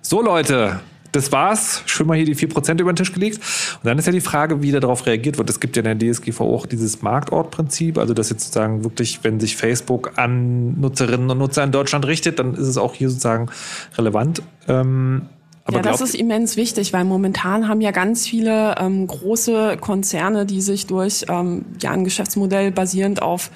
[0.00, 0.80] so Leute,
[1.10, 3.38] das war's, schön mal hier die 4% über den Tisch gelegt.
[3.76, 5.48] Und dann ist ja die Frage, wie darauf reagiert wird.
[5.48, 9.40] Es gibt ja in der DSGVO auch dieses Marktortprinzip, also dass jetzt sozusagen wirklich, wenn
[9.40, 13.48] sich Facebook an Nutzerinnen und Nutzer in Deutschland richtet, dann ist es auch hier sozusagen
[13.96, 14.42] relevant.
[14.68, 15.22] Ähm,
[15.66, 20.46] aber ja, das ist immens wichtig, weil momentan haben ja ganz viele ähm, große Konzerne,
[20.46, 23.50] die sich durch ähm, ja, ein Geschäftsmodell basierend auf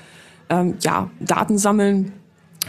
[0.49, 2.12] ähm, ja, Datensammeln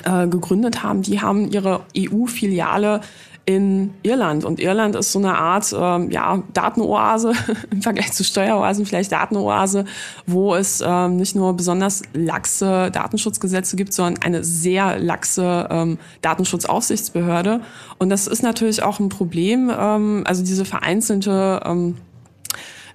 [0.05, 3.01] äh, gegründet haben, die haben ihre EU-Filiale
[3.45, 4.45] in Irland.
[4.45, 7.34] Und Irland ist so eine Art ähm, ja, Datenoase
[7.72, 9.85] im Vergleich zu Steueroasen, vielleicht Datenoase,
[10.27, 17.61] wo es ähm, nicht nur besonders laxe Datenschutzgesetze gibt, sondern eine sehr laxe ähm, Datenschutzaufsichtsbehörde.
[17.97, 19.72] Und das ist natürlich auch ein Problem.
[19.76, 21.97] Ähm, also diese vereinzelte ähm,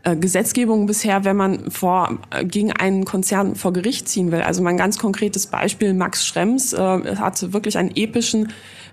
[0.07, 4.43] äh, Gesetzgebung bisher, wenn man vor, äh, gegen einen Konzern vor Gericht ziehen will.
[4.43, 8.53] Also mein ganz konkretes Beispiel, Max Schrems äh, hat wirklich einen epischen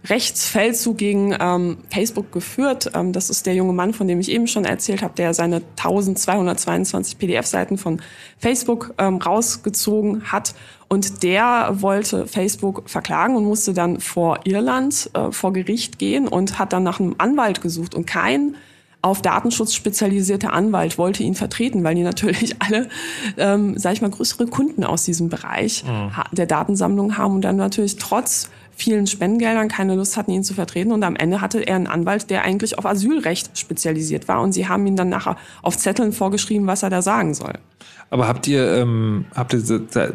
[0.10, 2.92] Rechtsfeldzug gegen ähm, Facebook geführt.
[2.96, 5.58] Ähm, das ist der junge Mann, von dem ich eben schon erzählt habe, der seine
[5.78, 8.02] 1222 PDF-Seiten von
[8.40, 10.56] Facebook ähm, rausgezogen hat.
[10.88, 16.58] Und der wollte Facebook verklagen und musste dann vor Irland äh, vor Gericht gehen und
[16.58, 17.94] hat dann nach einem Anwalt gesucht.
[17.94, 18.56] Und kein
[19.04, 22.88] auf Datenschutz spezialisierte Anwalt wollte ihn vertreten, weil die natürlich alle,
[23.38, 26.12] ähm, sag ich mal, größere Kunden aus diesem Bereich mhm.
[26.32, 30.92] der Datensammlung haben und dann natürlich trotz vielen Spendengeldern keine Lust hatten, ihn zu vertreten.
[30.92, 34.42] Und am Ende hatte er einen Anwalt, der eigentlich auf Asylrecht spezialisiert war.
[34.42, 37.54] Und sie haben ihn dann nachher auf Zetteln vorgeschrieben, was er da sagen soll.
[38.10, 39.62] Aber habt ihr, ähm, habt ihr,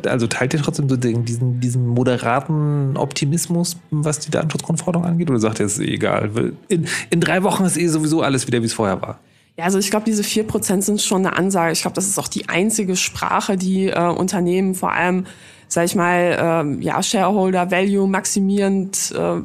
[0.07, 5.31] also teilt ihr trotzdem so diesen, diesen moderaten Optimismus, was die Datenschutzgrundverordnung angeht?
[5.31, 6.31] Oder sagt ihr, es ist eh egal?
[6.69, 9.19] In, in drei Wochen ist eh sowieso alles wieder, wie es vorher war.
[9.59, 11.73] Ja, also ich glaube, diese vier Prozent sind schon eine Ansage.
[11.73, 15.25] Ich glaube, das ist auch die einzige Sprache, die äh, Unternehmen vor allem
[15.69, 19.41] sag ich mal, ähm, ja, Shareholder Value maximierend äh,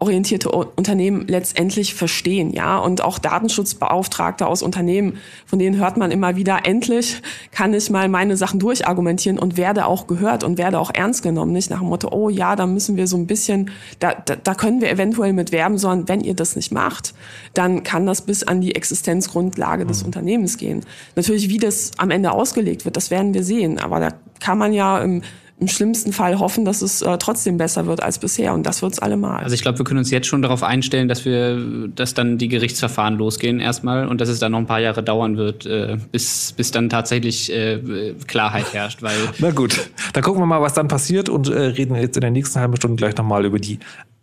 [0.00, 2.78] orientierte Unternehmen letztendlich verstehen, ja.
[2.78, 7.20] Und auch Datenschutzbeauftragte aus Unternehmen, von denen hört man immer wieder, endlich
[7.50, 11.52] kann ich mal meine Sachen durchargumentieren und werde auch gehört und werde auch ernst genommen.
[11.52, 14.54] Nicht nach dem Motto, oh ja, da müssen wir so ein bisschen, da, da, da
[14.54, 17.12] können wir eventuell mit werben, sondern wenn ihr das nicht macht,
[17.54, 20.06] dann kann das bis an die Existenzgrundlage des mhm.
[20.06, 20.82] Unternehmens gehen.
[21.16, 23.80] Natürlich, wie das am Ende ausgelegt wird, das werden wir sehen.
[23.80, 25.22] Aber da kann man ja im
[25.60, 28.54] im schlimmsten Fall hoffen, dass es äh, trotzdem besser wird als bisher.
[28.54, 29.42] Und das wird es allemal.
[29.42, 32.48] Also ich glaube, wir können uns jetzt schon darauf einstellen, dass wir, dass dann die
[32.48, 36.52] Gerichtsverfahren losgehen erstmal und dass es dann noch ein paar Jahre dauern wird, äh, bis,
[36.52, 39.02] bis dann tatsächlich äh, Klarheit herrscht.
[39.02, 42.20] Weil Na gut, dann gucken wir mal, was dann passiert und äh, reden jetzt in
[42.20, 43.78] der nächsten halben Stunde gleich nochmal über die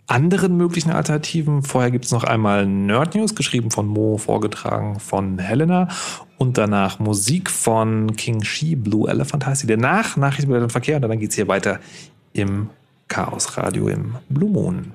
[0.08, 1.64] anderen möglichen Alternativen.
[1.64, 5.88] Vorher gibt es noch einmal Nerd News, geschrieben von Mo, vorgetragen von Helena.
[6.38, 9.68] Und danach Musik von King Shi, Blue Elephant heißt sie.
[9.68, 11.80] Danach Nachrichten über den Verkehr und dann geht es hier weiter
[12.34, 12.70] im
[13.08, 14.92] Chaos Radio im Blue Moon.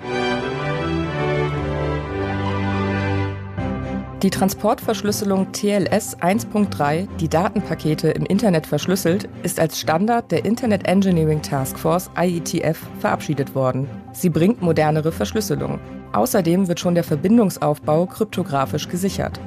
[4.22, 11.40] Die Transportverschlüsselung TLS 1.3, die Datenpakete im Internet verschlüsselt, ist als Standard der Internet Engineering
[11.40, 13.88] Task Force IETF verabschiedet worden.
[14.12, 15.80] Sie bringt modernere Verschlüsselung.
[16.12, 19.40] Außerdem wird schon der Verbindungsaufbau kryptografisch gesichert.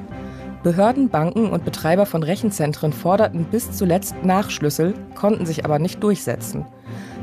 [0.64, 6.66] Behörden, Banken und Betreiber von Rechenzentren forderten bis zuletzt Nachschlüssel, konnten sich aber nicht durchsetzen.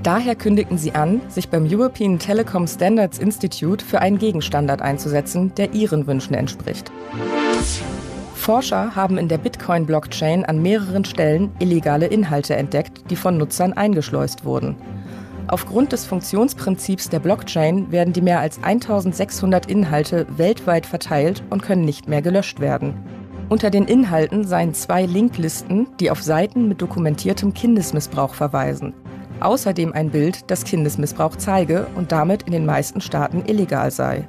[0.03, 5.73] Daher kündigten sie an, sich beim European Telecom Standards Institute für einen Gegenstandard einzusetzen, der
[5.73, 6.91] ihren Wünschen entspricht.
[8.33, 14.43] Forscher haben in der Bitcoin-Blockchain an mehreren Stellen illegale Inhalte entdeckt, die von Nutzern eingeschleust
[14.43, 14.75] wurden.
[15.47, 21.85] Aufgrund des Funktionsprinzips der Blockchain werden die mehr als 1600 Inhalte weltweit verteilt und können
[21.85, 22.95] nicht mehr gelöscht werden.
[23.49, 28.93] Unter den Inhalten seien zwei Linklisten, die auf Seiten mit dokumentiertem Kindesmissbrauch verweisen.
[29.41, 34.27] Außerdem ein Bild, das Kindesmissbrauch zeige und damit in den meisten Staaten illegal sei.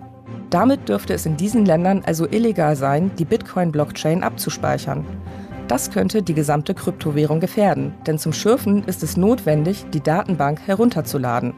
[0.49, 5.07] Damit dürfte es in diesen Ländern also illegal sein, die Bitcoin-Blockchain abzuspeichern.
[5.69, 11.55] Das könnte die gesamte Kryptowährung gefährden, denn zum Schürfen ist es notwendig, die Datenbank herunterzuladen.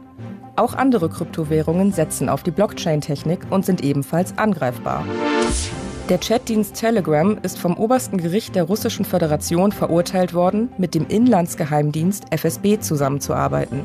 [0.57, 5.05] Auch andere Kryptowährungen setzen auf die Blockchain-Technik und sind ebenfalls angreifbar.
[6.11, 12.25] Der Chatdienst Telegram ist vom obersten Gericht der Russischen Föderation verurteilt worden, mit dem Inlandsgeheimdienst
[12.31, 13.81] FSB zusammenzuarbeiten.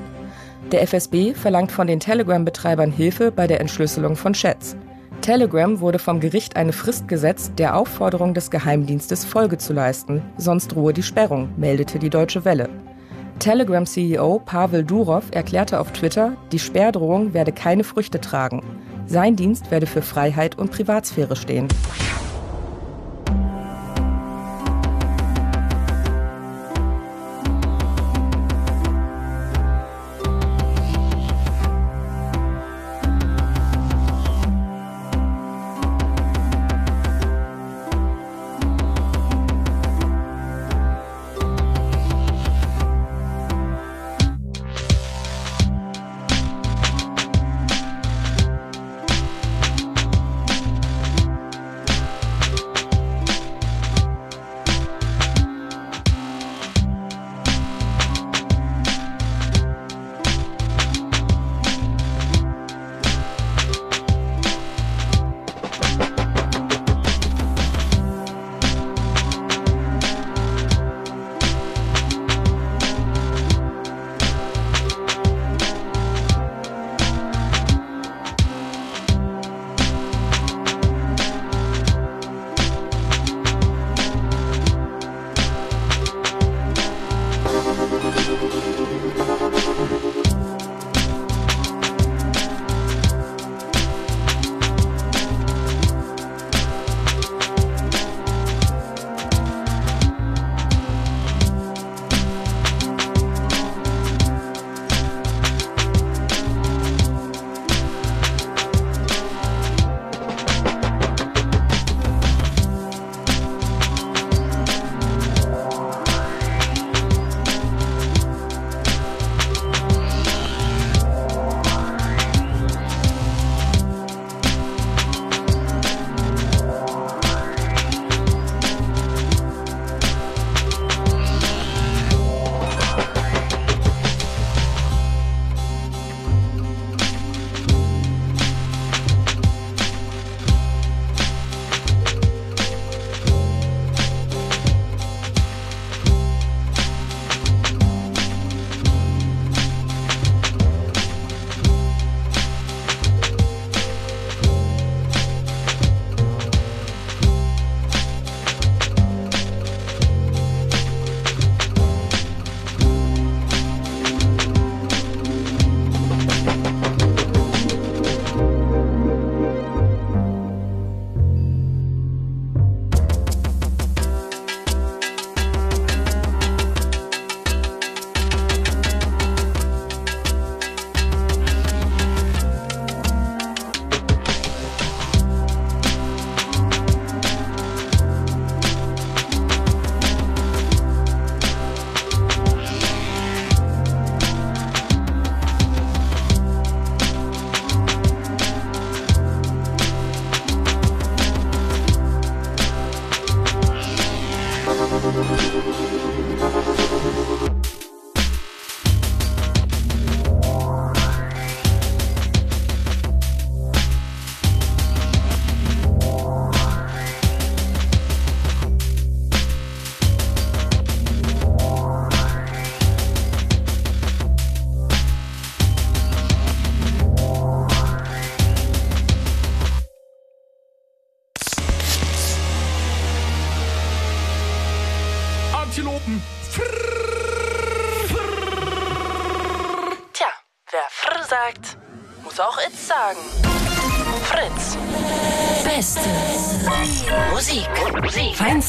[0.73, 4.75] Der FSB verlangt von den Telegram-Betreibern Hilfe bei der Entschlüsselung von Chats.
[5.21, 10.67] Telegram wurde vom Gericht eine Frist gesetzt, der Aufforderung des Geheimdienstes Folge zu leisten, sonst
[10.73, 12.67] drohe die Sperrung, meldete die Deutsche Welle.
[13.39, 18.61] Telegram-CEO Pavel Durov erklärte auf Twitter, die Sperrdrohung werde keine Früchte tragen.
[19.10, 21.68] Sein Dienst werde für Freiheit und Privatsphäre stehen.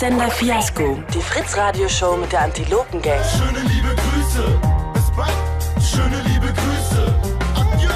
[0.01, 0.11] Musik.
[0.21, 1.03] Feindsender Fiasco.
[1.13, 3.21] Die Fritz-Radioshow mit der Antilopen-Gang.
[3.23, 4.59] Schöne liebe Grüße.
[4.95, 5.31] Bis bald.
[5.83, 7.15] Schöne liebe Grüße.
[7.55, 7.91] Adieu.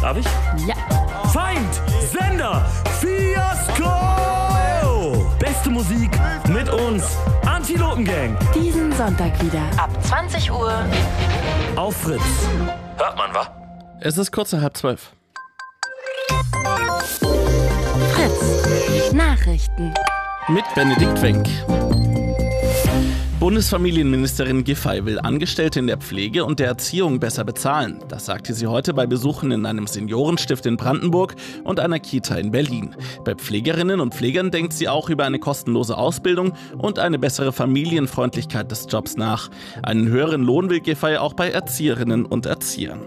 [0.00, 0.26] Darf ich?
[0.66, 0.74] Ja.
[1.32, 2.66] Feind, Sender,
[3.00, 3.92] Fiasco!
[5.38, 6.10] Beste Musik
[6.48, 7.04] mit uns,
[7.44, 8.36] Antilopen-Gang.
[8.54, 9.62] Diesen Sonntag wieder.
[9.76, 10.72] Ab 20 Uhr.
[11.76, 12.22] Auf Fritz.
[12.96, 13.46] Hört man, wa?
[14.00, 15.12] Es ist kurz nach halb zwölf.
[18.12, 19.12] Fritz.
[19.12, 19.94] Nachrichten.
[20.48, 21.48] Mit Benedikt Wenk.
[23.40, 27.98] Bundesfamilienministerin Giffey will Angestellte in der Pflege und der Erziehung besser bezahlen.
[28.06, 32.52] Das sagte sie heute bei Besuchen in einem Seniorenstift in Brandenburg und einer Kita in
[32.52, 32.94] Berlin.
[33.24, 38.70] Bei Pflegerinnen und Pflegern denkt sie auch über eine kostenlose Ausbildung und eine bessere Familienfreundlichkeit
[38.70, 39.50] des Jobs nach.
[39.82, 43.00] Einen höheren Lohn will Giffey auch bei Erzieherinnen und Erziehern.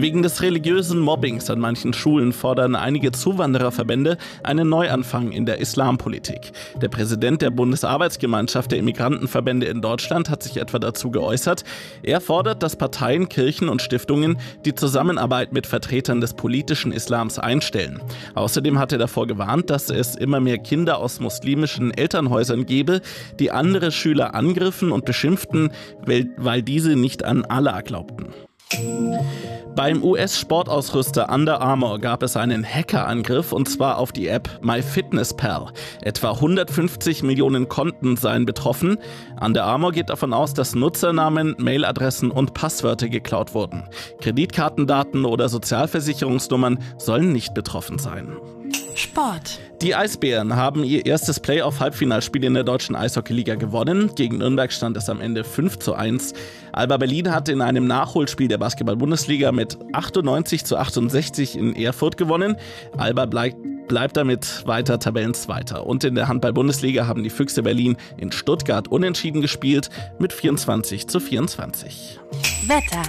[0.00, 6.52] Wegen des religiösen Mobbings an manchen Schulen fordern einige Zuwandererverbände einen Neuanfang in der Islampolitik.
[6.80, 11.64] Der Präsident der Bundesarbeitsgemeinschaft der Immigrantenverbände in Deutschland hat sich etwa dazu geäußert.
[12.04, 18.00] Er fordert, dass Parteien, Kirchen und Stiftungen die Zusammenarbeit mit Vertretern des politischen Islams einstellen.
[18.36, 23.00] Außerdem hat er davor gewarnt, dass es immer mehr Kinder aus muslimischen Elternhäusern gebe,
[23.40, 25.72] die andere Schüler angriffen und beschimpften,
[26.06, 28.26] weil, diese nicht an Allah glaubten.
[29.74, 35.72] Beim US-Sportausrüster Under Armour gab es einen Hackerangriff und zwar auf die App MyFitnessPal.
[36.02, 38.98] Etwa 150 Millionen Konten seien betroffen.
[39.40, 43.88] Under Armour geht davon aus, dass Nutzernamen, Mailadressen und Passwörter geklaut wurden.
[44.20, 48.36] Kreditkartendaten oder Sozialversicherungsnummern sollen nicht betroffen sein.
[48.94, 49.60] Sport.
[49.80, 54.10] Die Eisbären haben ihr erstes Playoff-Halbfinalspiel in der deutschen Eishockeyliga gewonnen.
[54.16, 56.34] Gegen Nürnberg stand es am Ende 5 zu 1.
[56.72, 62.56] Alba Berlin hat in einem Nachholspiel der Basketball-Bundesliga mit 98 zu 68 in Erfurt gewonnen.
[62.96, 63.56] Alba bleibt
[63.88, 65.86] bleibt damit weiter Tabellenzweiter.
[65.86, 69.88] Und in der Handball-Bundesliga haben die Füchse Berlin in Stuttgart unentschieden gespielt
[70.18, 72.20] mit 24 zu 24.
[72.66, 73.02] Wetter.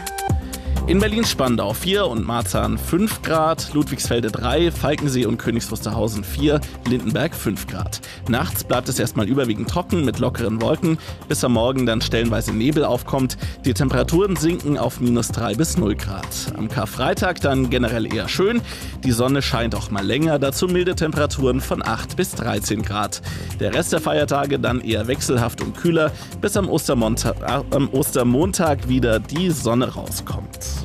[0.90, 7.36] In Berlin-Spandau 4 und Marzahn 5 Grad, Ludwigsfelde 3, Falkensee und Königs Wusterhausen 4, Lindenberg
[7.36, 8.02] 5 Grad.
[8.28, 10.98] Nachts bleibt es erstmal überwiegend trocken mit lockeren Wolken,
[11.28, 13.38] bis am Morgen dann stellenweise Nebel aufkommt.
[13.66, 16.26] Die Temperaturen sinken auf minus 3 bis 0 Grad.
[16.58, 18.60] Am Karfreitag dann generell eher schön.
[19.04, 23.22] Die Sonne scheint auch mal länger, dazu milde Temperaturen von 8 bis 13 Grad.
[23.60, 26.12] Der Rest der Feiertage dann eher wechselhaft und kühler,
[26.42, 30.79] bis am, Ostermonta äh, am Ostermontag wieder die Sonne rauskommt.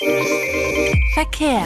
[0.00, 1.62] Verkehr.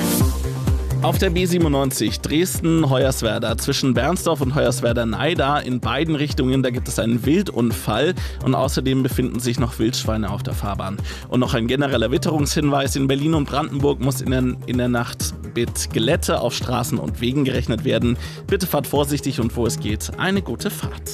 [1.01, 7.25] Auf der B97 Dresden-Hoyerswerda zwischen Bernsdorf und Hoyerswerda-Neida in beiden Richtungen, da gibt es einen
[7.25, 8.15] Wildunfall
[8.45, 10.99] und außerdem befinden sich noch Wildschweine auf der Fahrbahn.
[11.29, 15.33] Und noch ein genereller Witterungshinweis, in Berlin und Brandenburg muss in der, in der Nacht
[15.55, 18.19] mit Glätte auf Straßen und Wegen gerechnet werden.
[18.47, 21.11] Bitte fahrt vorsichtig und wo es geht, eine gute Fahrt.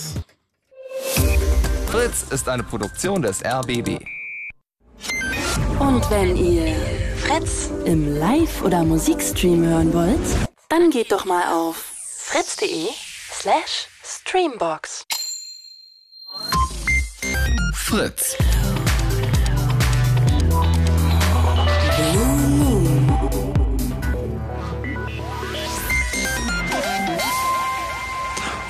[1.87, 4.01] Fritz ist eine Produktion des RBB.
[5.79, 6.94] Und wenn ihr
[7.27, 10.21] Fritz im Live- oder Musikstream hören wollt,
[10.69, 11.77] dann geht doch mal auf
[12.19, 12.89] fritz.de
[13.33, 15.07] slash streambox.
[17.75, 18.37] Fritz.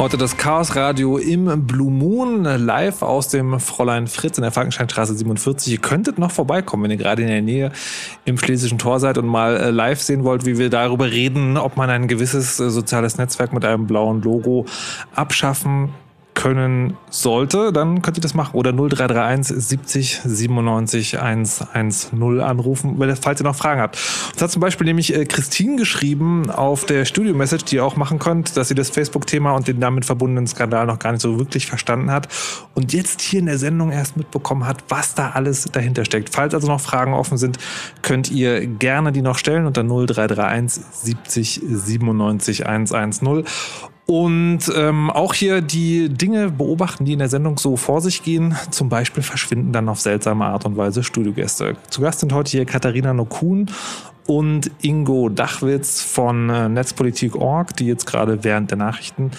[0.04, 5.14] Heute das Chaos Radio im Blue Moon live aus dem Fräulein Fritz in der Falkensteinstraße
[5.14, 5.72] 47.
[5.72, 7.72] Ihr könntet noch vorbeikommen, wenn ihr gerade in der Nähe
[8.26, 11.78] im Schlesischen Tor seid und mal äh, live sehen wollt, wie wir darüber reden, ob
[11.78, 14.66] man ein gewisses äh, soziales Netzwerk mit einem blauen Logo
[15.14, 15.88] abschaffen
[16.34, 18.54] können sollte, dann könnt ihr das machen.
[18.54, 23.98] Oder 0331 70 97 110 anrufen, falls ihr noch Fragen habt.
[24.32, 28.18] Uns hat zum Beispiel nämlich äh, Christine geschrieben auf der Studio-Message, die ihr auch machen
[28.18, 31.66] könnt, dass sie das Facebook-Thema und den damit verbundenen Skandal noch gar nicht so wirklich
[31.66, 32.28] verstanden hat
[32.74, 36.30] und jetzt hier in der Sendung erst mitbekommen hat, was da alles dahinter steckt.
[36.34, 37.58] Falls also noch Fragen offen sind,
[38.02, 43.44] könnt ihr gerne die noch stellen unter 0331 70 97 110
[44.06, 48.54] Und ähm, auch hier die Dinge beobachten, die in der Sendung so vor sich gehen.
[48.70, 51.76] Zum Beispiel verschwinden dann auf seltsame Art und Weise Studiogäste.
[51.88, 53.70] Zu Gast sind heute hier Katharina Nokun
[54.26, 59.30] und Ingo Dachwitz von äh, Netzpolitik.org, die jetzt gerade während der Nachrichten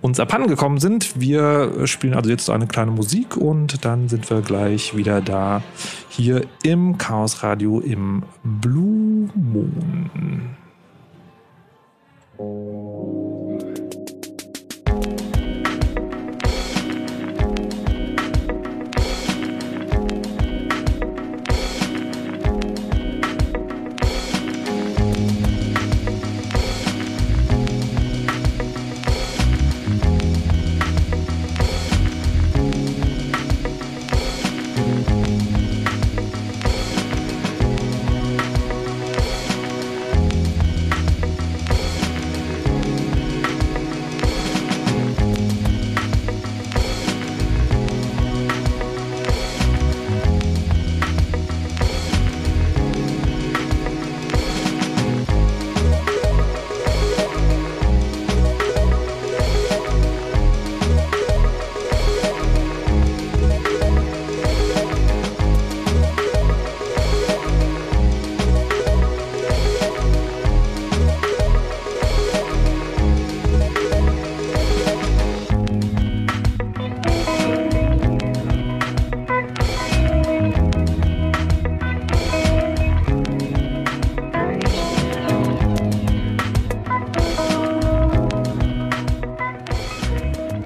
[0.00, 1.20] uns abhanden gekommen sind.
[1.20, 5.62] Wir spielen also jetzt eine kleine Musik und dann sind wir gleich wieder da
[6.08, 10.56] hier im Chaos Radio im Blue Moon.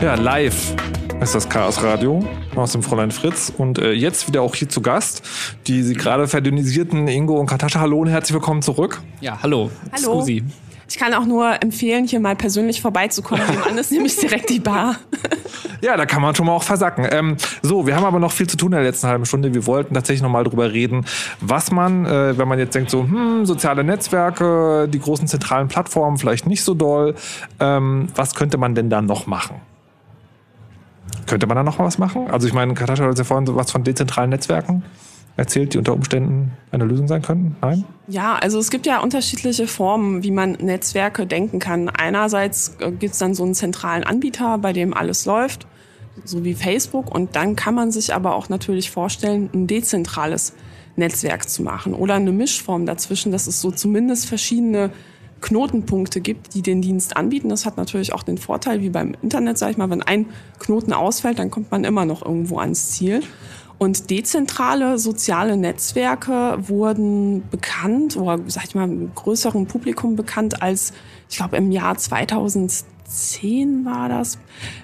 [0.02, 0.74] Ja, live
[1.20, 2.26] ist das Chaos Radio
[2.56, 3.52] aus dem Fräulein Fritz.
[3.56, 5.22] Und äh, jetzt wieder auch hier zu Gast,
[5.68, 7.78] die sie gerade verdynisierten Ingo und Katascha.
[7.78, 9.00] Hallo und herzlich willkommen zurück.
[9.20, 9.70] Ja, hallo.
[9.92, 10.18] Hallo.
[10.18, 10.42] Scusi.
[10.88, 13.46] Ich kann auch nur empfehlen, hier mal persönlich vorbeizukommen.
[13.46, 14.96] Nebenan ist nämlich direkt die Bar.
[15.80, 17.08] Ja, da kann man schon mal auch versacken.
[17.10, 19.52] Ähm, so, wir haben aber noch viel zu tun in der letzten halben Stunde.
[19.52, 21.04] Wir wollten tatsächlich noch mal drüber reden,
[21.40, 26.18] was man, äh, wenn man jetzt denkt, so, hm, soziale Netzwerke, die großen zentralen Plattformen
[26.18, 27.16] vielleicht nicht so doll,
[27.58, 29.60] ähm, was könnte man denn da noch machen?
[31.26, 32.30] Könnte man da noch was machen?
[32.30, 34.82] Also ich meine, Katascha hat ja vorhin so was von dezentralen Netzwerken
[35.36, 37.56] erzählt, die unter Umständen eine Lösung sein könnten.
[37.62, 37.84] Nein?
[38.06, 41.88] Ja, also es gibt ja unterschiedliche Formen, wie man Netzwerke denken kann.
[41.88, 45.66] Einerseits gibt es dann so einen zentralen Anbieter, bei dem alles läuft,
[46.24, 47.14] so wie Facebook.
[47.14, 50.52] Und dann kann man sich aber auch natürlich vorstellen, ein dezentrales
[50.96, 54.90] Netzwerk zu machen oder eine Mischform dazwischen, dass es so zumindest verschiedene
[55.42, 57.50] Knotenpunkte gibt, die den Dienst anbieten.
[57.50, 60.26] Das hat natürlich auch den Vorteil, wie beim Internet, sage ich mal, wenn ein
[60.58, 63.20] Knoten ausfällt, dann kommt man immer noch irgendwo ans Ziel.
[63.82, 70.92] Und dezentrale soziale Netzwerke wurden bekannt oder sag ich mal einem größeren Publikum bekannt als
[71.28, 74.38] ich glaube im Jahr 2010 war das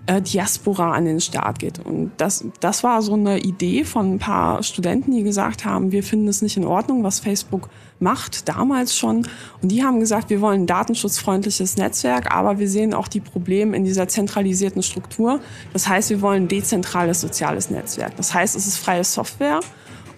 [0.07, 4.19] äh, Diaspora an den Start geht und das das war so eine Idee von ein
[4.19, 7.69] paar Studenten, die gesagt haben, wir finden es nicht in Ordnung, was Facebook
[8.01, 9.27] macht, damals schon.
[9.63, 13.77] Und die haben gesagt, wir wollen ein datenschutzfreundliches Netzwerk, aber wir sehen auch die Probleme
[13.77, 15.41] in dieser zentralisierten Struktur.
[15.73, 18.17] Das heißt, wir wollen ein dezentrales soziales Netzwerk.
[18.17, 19.61] Das heißt, es ist freie Software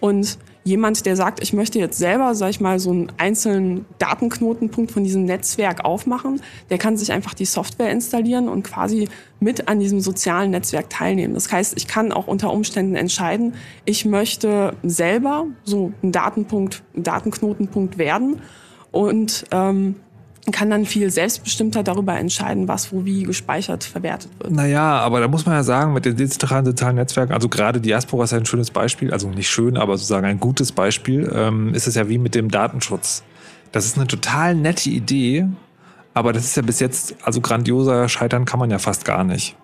[0.00, 4.90] und jemand, der sagt, ich möchte jetzt selber, sag ich mal, so einen einzelnen Datenknotenpunkt
[4.90, 9.08] von diesem Netzwerk aufmachen, der kann sich einfach die Software installieren und quasi
[9.40, 11.34] mit an diesem sozialen Netzwerk teilnehmen.
[11.34, 13.54] Das heißt, ich kann auch unter Umständen entscheiden,
[13.84, 18.40] ich möchte selber so ein Datenpunkt, Datenknotenpunkt werden
[18.90, 19.96] und ähm,
[20.52, 24.52] kann dann viel selbstbestimmter darüber entscheiden, was wo wie gespeichert verwertet wird.
[24.52, 28.24] Naja, aber da muss man ja sagen, mit den dezentralen sozialen Netzwerken, also gerade Diaspora
[28.24, 31.86] ist ja ein schönes Beispiel, also nicht schön, aber sozusagen ein gutes Beispiel, ähm, ist
[31.86, 33.22] es ja wie mit dem Datenschutz.
[33.72, 35.46] Das ist eine total nette Idee,
[36.14, 39.56] aber das ist ja bis jetzt, also grandioser scheitern kann man ja fast gar nicht.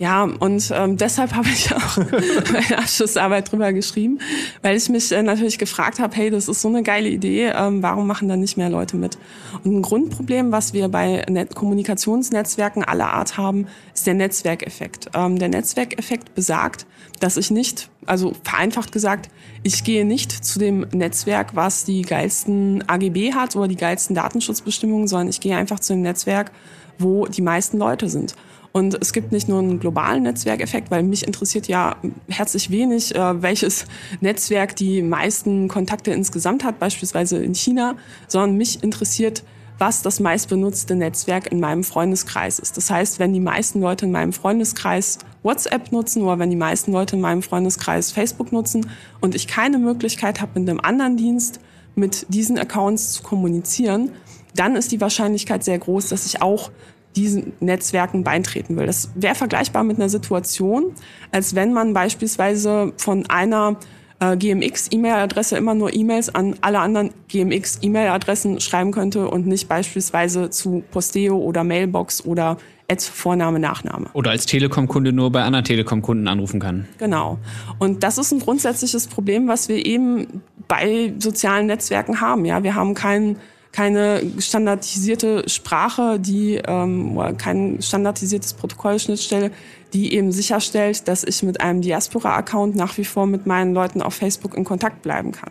[0.00, 1.96] Ja, und ähm, deshalb habe ich auch
[2.52, 4.18] meine Abschlussarbeit drüber geschrieben,
[4.60, 7.80] weil ich mich äh, natürlich gefragt habe, hey, das ist so eine geile Idee, ähm,
[7.80, 9.18] warum machen da nicht mehr Leute mit?
[9.62, 15.10] Und ein Grundproblem, was wir bei Net Kommunikationsnetzwerken aller Art haben, ist der Netzwerkeffekt.
[15.14, 16.86] Ähm, der Netzwerkeffekt besagt,
[17.20, 19.30] dass ich nicht, also vereinfacht gesagt,
[19.62, 25.06] ich gehe nicht zu dem Netzwerk, was die geilsten AGB hat oder die geilsten Datenschutzbestimmungen,
[25.06, 26.50] sondern ich gehe einfach zu dem Netzwerk,
[26.98, 28.34] wo die meisten Leute sind.
[28.76, 31.94] Und es gibt nicht nur einen globalen Netzwerkeffekt, weil mich interessiert ja
[32.28, 33.86] herzlich wenig, äh, welches
[34.20, 37.94] Netzwerk die meisten Kontakte insgesamt hat, beispielsweise in China,
[38.26, 39.44] sondern mich interessiert,
[39.78, 42.76] was das meistbenutzte Netzwerk in meinem Freundeskreis ist.
[42.76, 46.90] Das heißt, wenn die meisten Leute in meinem Freundeskreis WhatsApp nutzen oder wenn die meisten
[46.90, 48.90] Leute in meinem Freundeskreis Facebook nutzen
[49.20, 51.60] und ich keine Möglichkeit habe, mit einem anderen Dienst
[51.94, 54.10] mit diesen Accounts zu kommunizieren,
[54.56, 56.70] dann ist die Wahrscheinlichkeit sehr groß, dass ich auch
[57.16, 58.86] diesen Netzwerken beitreten will.
[58.86, 60.92] Das wäre vergleichbar mit einer Situation,
[61.32, 63.76] als wenn man beispielsweise von einer
[64.20, 70.82] äh, GMX-E-Mail-Adresse immer nur E-Mails an alle anderen GMX-E-Mail-Adressen schreiben könnte und nicht beispielsweise zu
[70.90, 72.56] Posteo oder Mailbox oder
[72.88, 74.08] als Vorname, Nachname.
[74.12, 76.86] Oder als Telekom-Kunde nur bei anderen Telekom-Kunden anrufen kann.
[76.98, 77.38] Genau.
[77.78, 82.44] Und das ist ein grundsätzliches Problem, was wir eben bei sozialen Netzwerken haben.
[82.44, 83.38] Ja, wir haben keinen
[83.74, 89.50] keine standardisierte Sprache, die ähm, kein standardisiertes Protokollschnittstelle,
[89.92, 94.14] die eben sicherstellt, dass ich mit einem Diaspora-Account nach wie vor mit meinen Leuten auf
[94.14, 95.50] Facebook in Kontakt bleiben kann.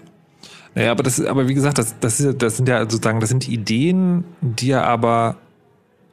[0.73, 3.49] Naja, aber das, aber wie gesagt, das, das, ist, das sind ja sozusagen, das sind
[3.49, 5.35] Ideen, die ja aber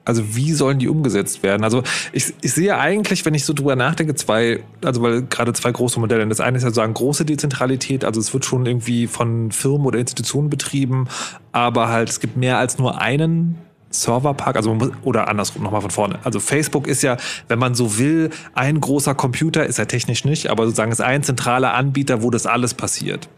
[0.05, 1.63] also wie sollen die umgesetzt werden?
[1.63, 1.83] Also
[2.13, 6.01] ich, ich sehe eigentlich, wenn ich so drüber nachdenke, zwei, also weil gerade zwei große
[6.01, 6.27] Modelle.
[6.27, 9.99] Das eine ist ja sozusagen große Dezentralität, also es wird schon irgendwie von Firmen oder
[9.99, 11.09] Institutionen betrieben,
[11.53, 13.59] aber halt es gibt mehr als nur einen
[13.91, 16.21] Serverpark, also muss, oder andersrum nochmal von vorne.
[16.23, 17.17] Also Facebook ist ja,
[17.49, 21.23] wenn man so will, ein großer Computer, ist er technisch nicht, aber sozusagen ist ein
[21.25, 23.29] zentraler Anbieter, wo das alles passiert.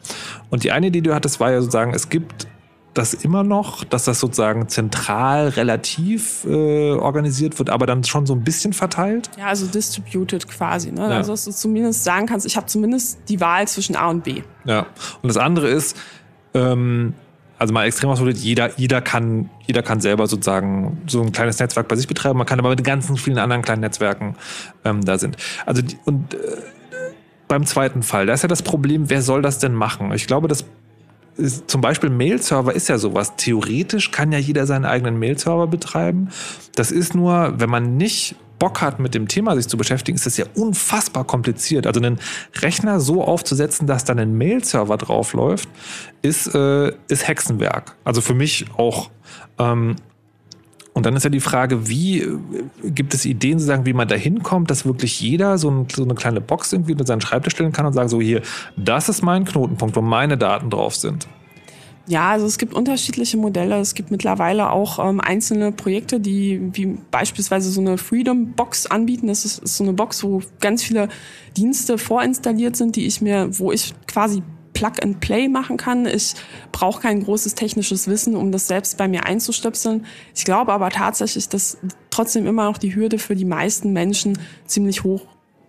[0.51, 2.47] Und die eine, die du hattest, war ja sozusagen, es gibt
[2.95, 8.35] das immer noch, dass das sozusagen zentral relativ äh, organisiert wird, aber dann schon so
[8.35, 9.31] ein bisschen verteilt?
[9.39, 10.93] Ja, also distributed quasi.
[10.93, 11.01] Ne?
[11.01, 11.17] Ja.
[11.17, 14.43] Also dass du zumindest sagen kannst, ich habe zumindest die Wahl zwischen A und B.
[14.65, 14.87] Ja,
[15.23, 15.97] und das andere ist,
[16.55, 17.15] ähm,
[17.59, 21.89] also mal extrem ausgedrückt, jeder, jeder, kann, jeder kann selber sozusagen so ein kleines Netzwerk
[21.89, 22.37] bei sich betreiben.
[22.37, 24.37] Man kann aber mit ganzen vielen anderen kleinen Netzwerken
[24.85, 25.37] ähm, da sind.
[25.65, 26.39] Also die, und äh,
[27.49, 30.13] beim zweiten Fall, da ist ja das Problem, wer soll das denn machen?
[30.13, 30.65] Ich glaube, das
[31.67, 33.35] zum Beispiel Mail-Server ist ja sowas.
[33.37, 36.29] Theoretisch kann ja jeder seinen eigenen Mail-Server betreiben.
[36.75, 40.25] Das ist nur, wenn man nicht Bock hat, mit dem Thema sich zu beschäftigen, ist
[40.25, 41.87] das ja unfassbar kompliziert.
[41.87, 42.21] Also einen
[42.61, 45.69] Rechner so aufzusetzen, dass dann ein Mail-Server draufläuft,
[46.23, 47.97] ist, äh, ist Hexenwerk.
[48.05, 49.11] Also für mich auch.
[49.59, 49.97] Ähm,
[50.95, 52.39] und dann ist ja die Frage, wie äh,
[52.85, 56.15] gibt es Ideen, sozusagen, wie man da hinkommt, dass wirklich jeder so, ein, so, eine
[56.15, 58.43] kleine Box irgendwie unter seinen Schreibtisch stellen kann und sagen, so hier,
[58.77, 61.29] das ist mein Knotenpunkt, wo meine Daten drauf sind.
[62.09, 63.79] Ja, also es gibt unterschiedliche Modelle.
[63.79, 69.29] Es gibt mittlerweile auch ähm, einzelne Projekte, die wie beispielsweise so eine Freedom Box anbieten.
[69.29, 71.09] Das ist, ist so eine Box, wo ganz viele
[71.57, 74.43] Dienste vorinstalliert sind, die ich mir, wo ich quasi
[74.83, 76.07] Plug and Play machen kann.
[76.07, 76.35] Ich
[76.73, 80.05] brauche kein großes technisches Wissen, um das selbst bei mir einzustöpseln.
[80.35, 81.79] Ich glaube aber tatsächlich, dass
[82.11, 84.37] trotzdem immer noch die Hürde für die meisten Menschen
[84.67, 85.23] ziemlich hoch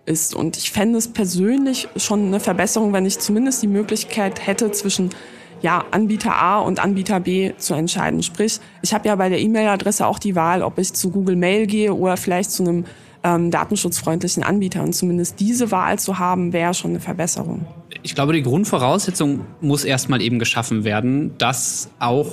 [0.04, 0.34] ist.
[0.34, 5.10] Und ich fände es persönlich schon eine Verbesserung, wenn ich zumindest die Möglichkeit hätte, zwischen
[5.62, 8.20] ja, Anbieter A und Anbieter B zu entscheiden.
[8.24, 11.68] Sprich, ich habe ja bei der E-Mail-Adresse auch die Wahl, ob ich zu Google Mail
[11.68, 12.84] gehe oder vielleicht zu einem
[13.22, 14.82] ähm, datenschutzfreundlichen Anbieter.
[14.82, 17.64] Und zumindest diese Wahl zu haben, wäre schon eine Verbesserung.
[18.04, 22.30] Ich glaube, die Grundvoraussetzung muss erstmal eben geschaffen werden, dass auch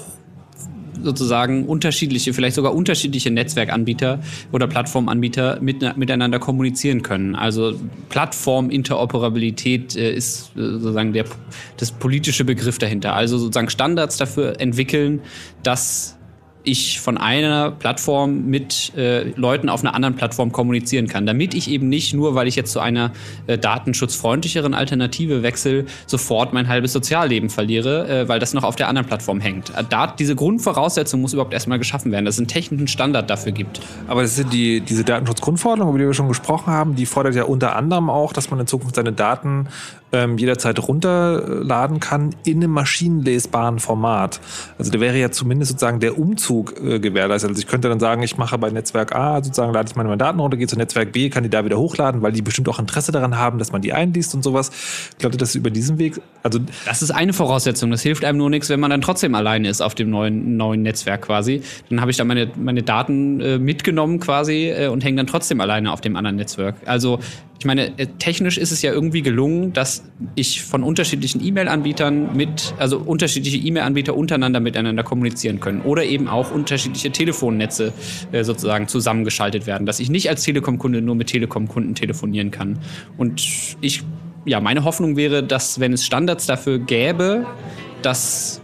[1.01, 4.19] sozusagen unterschiedliche, vielleicht sogar unterschiedliche Netzwerkanbieter
[4.51, 7.35] oder Plattformanbieter mit, miteinander kommunizieren können.
[7.35, 7.73] Also
[8.09, 11.23] Plattforminteroperabilität äh, ist äh, sozusagen der
[11.77, 13.15] das politische Begriff dahinter.
[13.15, 15.21] Also sozusagen Standards dafür entwickeln,
[15.63, 16.17] dass
[16.63, 21.69] ich von einer Plattform mit äh, Leuten auf einer anderen Plattform kommunizieren kann, damit ich
[21.69, 23.11] eben nicht nur, weil ich jetzt zu einer
[23.47, 28.87] äh, datenschutzfreundlicheren Alternative wechsle, sofort mein halbes Sozialleben verliere, äh, weil das noch auf der
[28.87, 29.69] anderen Plattform hängt.
[29.75, 33.51] Äh, da, diese Grundvoraussetzung muss überhaupt erstmal geschaffen werden, dass es einen technischen Standard dafür
[33.51, 33.81] gibt.
[34.07, 37.43] Aber das sind die, diese Datenschutzgrundverordnung, über die wir schon gesprochen haben, die fordert ja
[37.43, 39.67] unter anderem auch, dass man in Zukunft seine Daten
[40.13, 44.39] ähm, jederzeit runterladen kann in einem maschinenlesbaren Format.
[44.77, 47.49] Also da wäre ja zumindest sozusagen der Umzug äh, gewährleistet.
[47.49, 50.39] Also ich könnte dann sagen, ich mache bei Netzwerk A sozusagen, lade ich meine Daten
[50.39, 53.11] runter, gehe zu Netzwerk B, kann die da wieder hochladen, weil die bestimmt auch Interesse
[53.11, 54.71] daran haben, dass man die einliest und sowas.
[55.11, 57.91] Ich glaube, das ist über diesen Weg, also das ist eine Voraussetzung.
[57.91, 60.81] Das hilft einem nur nichts, wenn man dann trotzdem alleine ist auf dem neuen, neuen
[60.81, 61.61] Netzwerk quasi.
[61.89, 65.61] Dann habe ich da meine, meine Daten äh, mitgenommen quasi äh, und hänge dann trotzdem
[65.61, 66.75] alleine auf dem anderen Netzwerk.
[66.85, 67.19] Also
[67.61, 70.00] ich meine, äh, technisch ist es ja irgendwie gelungen, dass
[70.35, 76.51] ich von unterschiedlichen E-Mail-Anbietern mit, also unterschiedliche E-Mail-Anbieter untereinander miteinander kommunizieren können oder eben auch
[76.51, 77.93] unterschiedliche Telefonnetze
[78.31, 82.79] äh, sozusagen zusammengeschaltet werden, dass ich nicht als Telekom-Kunde nur mit Telekom-Kunden telefonieren kann.
[83.17, 83.41] Und
[83.81, 84.03] ich,
[84.45, 87.45] ja, meine Hoffnung wäre, dass wenn es Standards dafür gäbe,
[88.01, 88.61] dass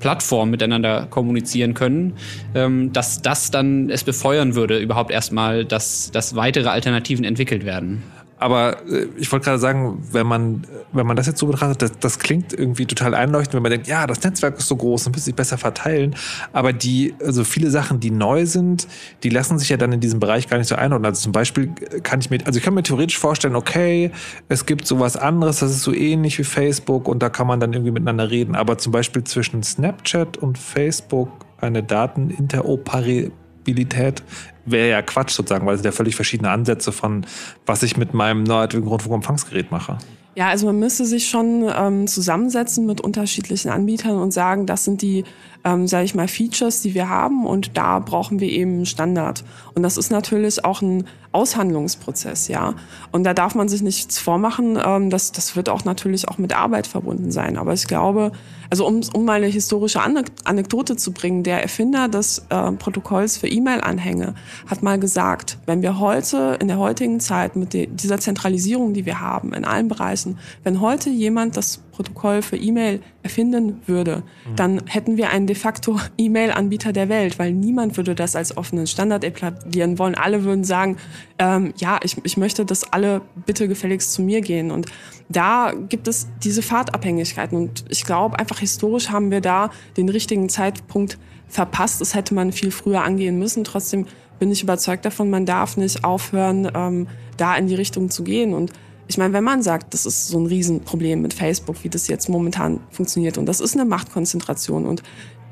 [0.00, 2.14] Plattformen miteinander kommunizieren können,
[2.54, 8.02] ähm, dass das dann es befeuern würde, überhaupt erstmal, dass, dass weitere Alternativen entwickelt werden.
[8.40, 11.98] Aber äh, ich wollte gerade sagen, wenn man, wenn man das jetzt so betrachtet, das,
[11.98, 15.12] das klingt irgendwie total einleuchtend, wenn man denkt, ja, das Netzwerk ist so groß, dann
[15.12, 16.16] müsste sich besser verteilen.
[16.54, 18.88] Aber die, also viele Sachen, die neu sind,
[19.22, 21.04] die lassen sich ja dann in diesem Bereich gar nicht so einordnen.
[21.06, 21.70] Also zum Beispiel
[22.02, 24.10] kann ich mir, also ich kann mir theoretisch vorstellen, okay,
[24.48, 27.74] es gibt sowas anderes, das ist so ähnlich wie Facebook und da kann man dann
[27.74, 28.54] irgendwie miteinander reden.
[28.54, 31.28] Aber zum Beispiel zwischen Snapchat und Facebook
[31.60, 33.32] eine Dateninteroperabilität
[33.70, 34.22] Interoperabilität
[34.66, 37.26] wäre ja Quatsch sozusagen, weil es sind ja völlig verschiedene Ansätze von,
[37.66, 39.98] was ich mit meinem neuartigen Rundfunkempfangsgerät mache.
[40.36, 45.02] Ja, also man müsste sich schon ähm, zusammensetzen mit unterschiedlichen Anbietern und sagen, das sind
[45.02, 45.24] die,
[45.64, 49.44] ähm, sage ich mal, Features, die wir haben und da brauchen wir eben einen Standard.
[49.74, 52.74] Und das ist natürlich auch ein Aushandlungsprozess, ja.
[53.12, 54.78] Und da darf man sich nichts vormachen.
[54.84, 57.56] Ähm, das, das wird auch natürlich auch mit Arbeit verbunden sein.
[57.56, 58.32] Aber ich glaube,
[58.68, 63.48] also um, um mal eine historische Anekdote zu bringen, der Erfinder des äh, Protokolls für
[63.48, 64.34] E-Mail-Anhänge
[64.66, 69.20] hat mal gesagt, wenn wir heute, in der heutigen Zeit mit dieser Zentralisierung, die wir
[69.20, 74.56] haben in allen Bereichen, wenn heute jemand das Protokoll für E-Mail erfinden würde, mhm.
[74.56, 78.86] dann hätten wir einen de facto E-Mail-Anbieter der Welt, weil niemand würde das als offenen
[78.86, 80.14] Standard etablieren wollen.
[80.14, 80.96] Alle würden sagen,
[81.38, 84.70] ähm, ja, ich, ich möchte, dass alle bitte gefälligst zu mir gehen.
[84.70, 84.86] Und
[85.28, 87.58] da gibt es diese Fahrtabhängigkeiten.
[87.58, 89.68] Und ich glaube, einfach historisch haben wir da
[89.98, 91.18] den richtigen Zeitpunkt
[91.48, 92.00] verpasst.
[92.00, 93.62] Das hätte man viel früher angehen müssen.
[93.62, 94.06] Trotzdem
[94.38, 98.54] bin ich überzeugt davon, man darf nicht aufhören, ähm, da in die Richtung zu gehen.
[98.54, 98.72] Und
[99.10, 102.28] ich meine, wenn man sagt, das ist so ein Riesenproblem mit Facebook, wie das jetzt
[102.28, 105.02] momentan funktioniert, und das ist eine Machtkonzentration und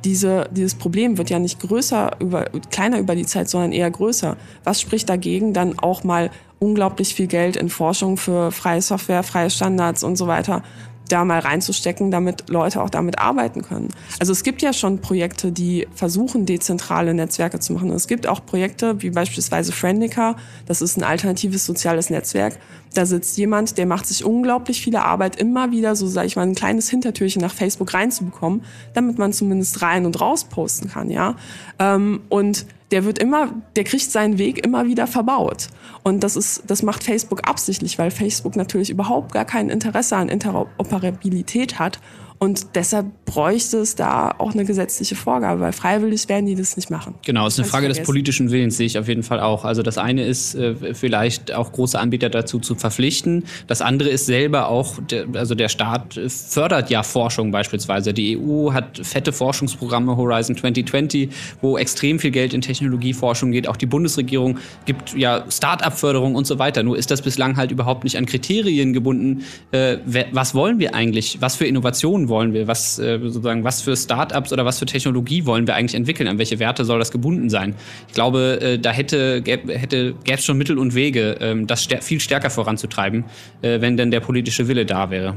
[0.05, 4.36] diese, dieses Problem wird ja nicht größer über, kleiner über die Zeit, sondern eher größer.
[4.62, 6.30] Was spricht dagegen, dann auch mal
[6.60, 10.62] unglaublich viel Geld in Forschung für freie Software, freie Standards und so weiter
[11.09, 13.89] da mal reinzustecken, damit Leute auch damit arbeiten können.
[14.18, 17.90] Also es gibt ja schon Projekte, die versuchen, dezentrale Netzwerke zu machen.
[17.90, 20.36] Und es gibt auch Projekte wie beispielsweise Friendica,
[20.66, 22.59] das ist ein alternatives soziales Netzwerk.
[22.94, 26.43] Da sitzt jemand, der macht sich unglaublich viele Arbeit, immer wieder so, sage ich mal,
[26.43, 28.62] ein kleines Hintertürchen nach Facebook reinzubekommen,
[28.94, 31.36] damit man zumindest rein und raus posten kann, ja.
[31.78, 35.69] Ähm, und der wird immer, der kriegt seinen Weg immer wieder verbaut.
[36.02, 40.28] Und das ist, das macht Facebook absichtlich, weil Facebook natürlich überhaupt gar kein Interesse an
[40.28, 42.01] Interoperabilität hat
[42.40, 46.89] und deshalb bräuchte es da auch eine gesetzliche Vorgabe, weil freiwillig werden die das nicht
[46.89, 47.15] machen.
[47.24, 49.65] Genau, es ist eine Frage des politischen Willens, sehe ich auf jeden Fall auch.
[49.65, 53.44] Also das eine ist äh, vielleicht auch große Anbieter dazu zu verpflichten.
[53.66, 58.15] Das andere ist selber auch, der, also der Staat fördert ja Forschung beispielsweise.
[58.15, 63.66] Die EU hat fette Forschungsprogramme, Horizon 2020, wo extrem viel Geld in Technologieforschung geht.
[63.66, 66.85] Auch die Bundesregierung gibt ja Start-up-Förderung und so weiter.
[66.85, 69.43] Nur ist das bislang halt überhaupt nicht an Kriterien gebunden.
[69.73, 69.98] Äh,
[70.31, 71.39] was wollen wir eigentlich?
[71.40, 72.67] Was für Innovationen wollen wir?
[72.67, 76.29] Was, äh, sozusagen, was für Startups oder was für Technologie wollen wir eigentlich entwickeln?
[76.29, 77.75] An welche Werte soll das gebunden sein?
[78.07, 82.21] Ich glaube, äh, da hätte, gäbe hätte, es schon Mittel und Wege, ähm, das viel
[82.21, 83.25] stärker voranzutreiben,
[83.63, 85.35] äh, wenn denn der politische Wille da wäre.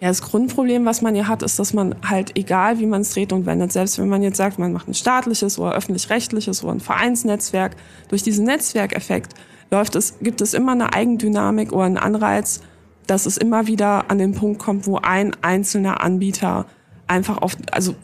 [0.00, 3.12] Ja, das Grundproblem, was man hier hat, ist, dass man halt, egal wie man es
[3.12, 6.72] dreht und wendet, selbst wenn man jetzt sagt, man macht ein staatliches oder öffentlich-rechtliches oder
[6.72, 7.76] ein Vereinsnetzwerk,
[8.08, 9.34] durch diesen Netzwerkeffekt
[9.70, 12.62] läuft es, gibt es immer eine Eigendynamik oder einen Anreiz,
[13.10, 16.66] dass es immer wieder an den Punkt kommt, wo ein einzelner Anbieter
[17.08, 17.96] einfach auf, also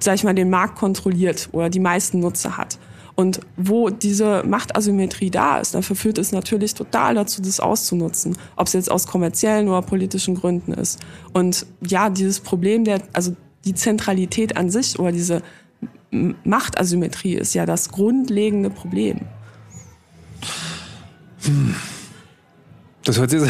[0.00, 2.78] sag ich mal, den Markt kontrolliert oder die meisten Nutzer hat.
[3.14, 8.36] Und wo diese Machtasymmetrie da ist, dann verführt es natürlich total dazu, das auszunutzen.
[8.54, 11.00] Ob es jetzt aus kommerziellen oder politischen Gründen ist.
[11.32, 13.34] Und ja, dieses Problem der, also
[13.64, 15.42] die Zentralität an sich oder diese
[16.10, 19.20] Machtasymmetrie ist ja das grundlegende Problem.
[21.44, 21.74] Hm.
[23.04, 23.40] Das hört sich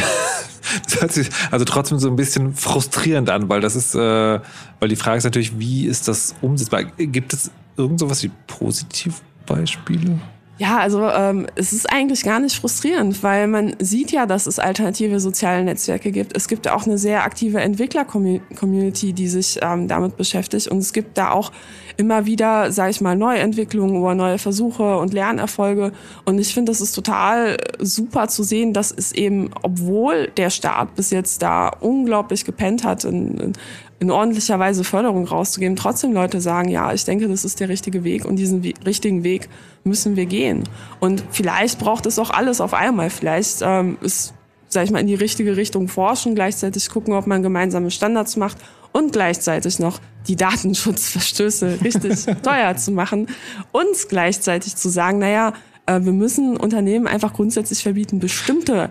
[0.84, 4.40] das hört sich also trotzdem so ein bisschen frustrierend an, weil das ist, äh,
[4.80, 6.84] weil die Frage ist natürlich, wie ist das umsetzbar?
[6.84, 10.18] Gibt es irgend sowas wie Positivbeispiele?
[10.58, 14.58] Ja, also ähm, es ist eigentlich gar nicht frustrierend, weil man sieht ja, dass es
[14.58, 16.36] alternative soziale Netzwerke gibt.
[16.36, 20.66] Es gibt auch eine sehr aktive Entwickler-Community, die sich ähm, damit beschäftigt.
[20.66, 21.52] Und es gibt da auch
[21.96, 25.92] immer wieder, sage ich mal, Neuentwicklungen oder neue Versuche und Lernerfolge.
[26.24, 30.96] Und ich finde, das ist total super zu sehen, dass es eben, obwohl der Staat
[30.96, 33.52] bis jetzt da unglaublich gepennt hat in, in
[34.00, 38.04] in ordentlicher Weise Förderung rauszugeben, trotzdem Leute sagen, ja, ich denke, das ist der richtige
[38.04, 39.48] Weg und diesen We richtigen Weg
[39.82, 40.64] müssen wir gehen.
[41.00, 43.10] Und vielleicht braucht es auch alles auf einmal.
[43.10, 44.34] Vielleicht ähm, ist,
[44.68, 48.58] sag ich mal, in die richtige Richtung forschen, gleichzeitig gucken, ob man gemeinsame Standards macht
[48.92, 49.98] und gleichzeitig noch
[50.28, 53.26] die Datenschutzverstöße richtig teuer zu machen
[53.72, 55.54] und gleichzeitig zu sagen, naja,
[55.86, 58.90] äh, wir müssen Unternehmen einfach grundsätzlich verbieten, bestimmte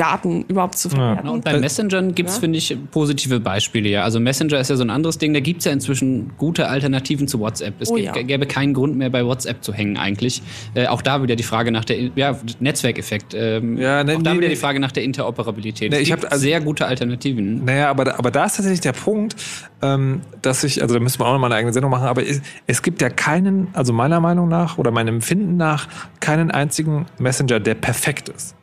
[0.00, 1.26] Daten überhaupt zu verwerten.
[1.26, 1.32] Ja.
[1.32, 2.40] Und bei Messengern gibt es, ja?
[2.40, 3.90] finde ich, positive Beispiele.
[3.90, 4.02] Ja.
[4.02, 5.34] Also Messenger ist ja so ein anderes Ding.
[5.34, 7.74] Da gibt es ja inzwischen gute Alternativen zu WhatsApp.
[7.80, 8.12] Es oh, ja.
[8.12, 10.40] gäbe keinen Grund mehr, bei WhatsApp zu hängen eigentlich.
[10.72, 13.34] Äh, auch da wieder die Frage nach der ja, Netzwerkeffekt.
[13.34, 15.90] Ähm, ja, ne, auch da nee, wieder die Frage nach der Interoperabilität.
[15.90, 17.66] Ne, es gibt also, sehr gute Alternativen.
[17.66, 19.36] Naja, aber, aber da ist tatsächlich der Punkt,
[19.82, 22.26] ähm, dass ich, also da müssen wir auch noch mal eine eigene Sendung machen, aber
[22.26, 25.88] es, es gibt ja keinen, also meiner Meinung nach oder meinem Empfinden nach,
[26.20, 28.54] keinen einzigen Messenger, der perfekt ist.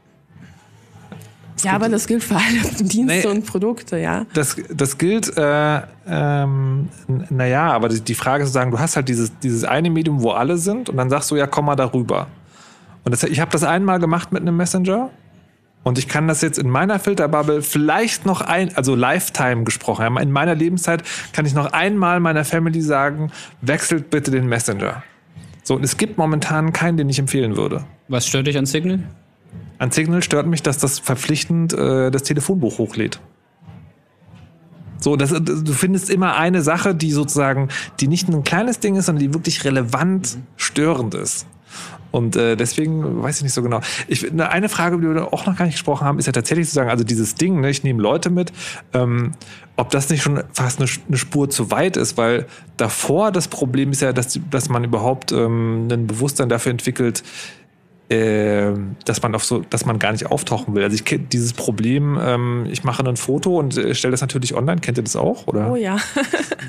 [1.64, 4.26] Ja, aber das gilt für alle Dienste nee, und Produkte, ja.
[4.34, 6.90] Das, das gilt, äh, ähm,
[7.30, 10.32] naja, aber die Frage ist zu sagen, du hast halt dieses, dieses eine Medium, wo
[10.32, 12.28] alle sind und dann sagst du, ja, komm mal darüber.
[13.04, 15.10] Und das, ich habe das einmal gemacht mit einem Messenger
[15.84, 20.32] und ich kann das jetzt in meiner Filterbubble vielleicht noch ein, also Lifetime gesprochen, in
[20.32, 23.32] meiner Lebenszeit kann ich noch einmal meiner Family sagen,
[23.62, 25.04] wechselt bitte den Messenger.
[25.64, 27.86] So, und es gibt momentan keinen, den ich empfehlen würde.
[28.10, 29.00] Was stört dich an Signal?
[29.80, 33.20] An Signal stört mich, dass das verpflichtend äh, das Telefonbuch hochlädt.
[35.00, 37.70] So, das, du findest immer eine Sache, die sozusagen,
[38.00, 41.46] die nicht ein kleines Ding ist, sondern die wirklich relevant störend ist.
[42.10, 43.82] Und äh, deswegen weiß ich nicht so genau.
[44.08, 46.68] Ich, eine Frage, über die wir auch noch gar nicht gesprochen haben, ist ja tatsächlich
[46.68, 48.54] zu sagen, also dieses Ding, ne, ich nehme Leute mit,
[48.94, 49.34] ähm,
[49.76, 52.48] ob das nicht schon fast eine, eine, Spur zu weit ist, weil
[52.78, 57.24] davor das Problem ist ja, dass, dass man überhaupt ähm, ein Bewusstsein dafür entwickelt,
[58.10, 58.72] äh,
[59.06, 60.84] dass man auf so, dass man gar nicht auftauchen will.
[60.84, 64.56] Also ich kenne dieses Problem, ähm, ich mache ein Foto und äh, stelle das natürlich
[64.56, 64.80] online.
[64.80, 65.48] Kennt ihr das auch?
[65.48, 65.72] Oder?
[65.72, 65.98] Oh ja.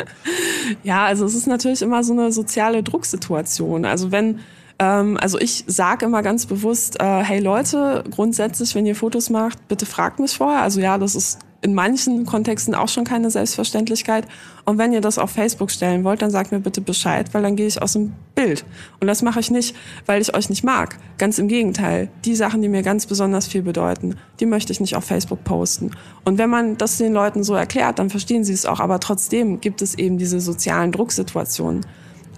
[0.82, 3.84] ja, also es ist natürlich immer so eine soziale Drucksituation.
[3.84, 4.40] Also wenn
[4.80, 9.66] ähm, also ich sage immer ganz bewusst, äh, hey Leute, grundsätzlich, wenn ihr Fotos macht,
[9.68, 10.62] bitte fragt mich vorher.
[10.62, 14.26] Also ja, das ist in manchen Kontexten auch schon keine Selbstverständlichkeit.
[14.64, 17.56] Und wenn ihr das auf Facebook stellen wollt, dann sagt mir bitte Bescheid, weil dann
[17.56, 18.64] gehe ich aus dem Bild.
[19.00, 19.74] Und das mache ich nicht,
[20.06, 20.98] weil ich euch nicht mag.
[21.18, 22.10] Ganz im Gegenteil.
[22.24, 25.90] Die Sachen, die mir ganz besonders viel bedeuten, die möchte ich nicht auf Facebook posten.
[26.24, 28.78] Und wenn man das den Leuten so erklärt, dann verstehen sie es auch.
[28.78, 31.84] Aber trotzdem gibt es eben diese sozialen Drucksituationen.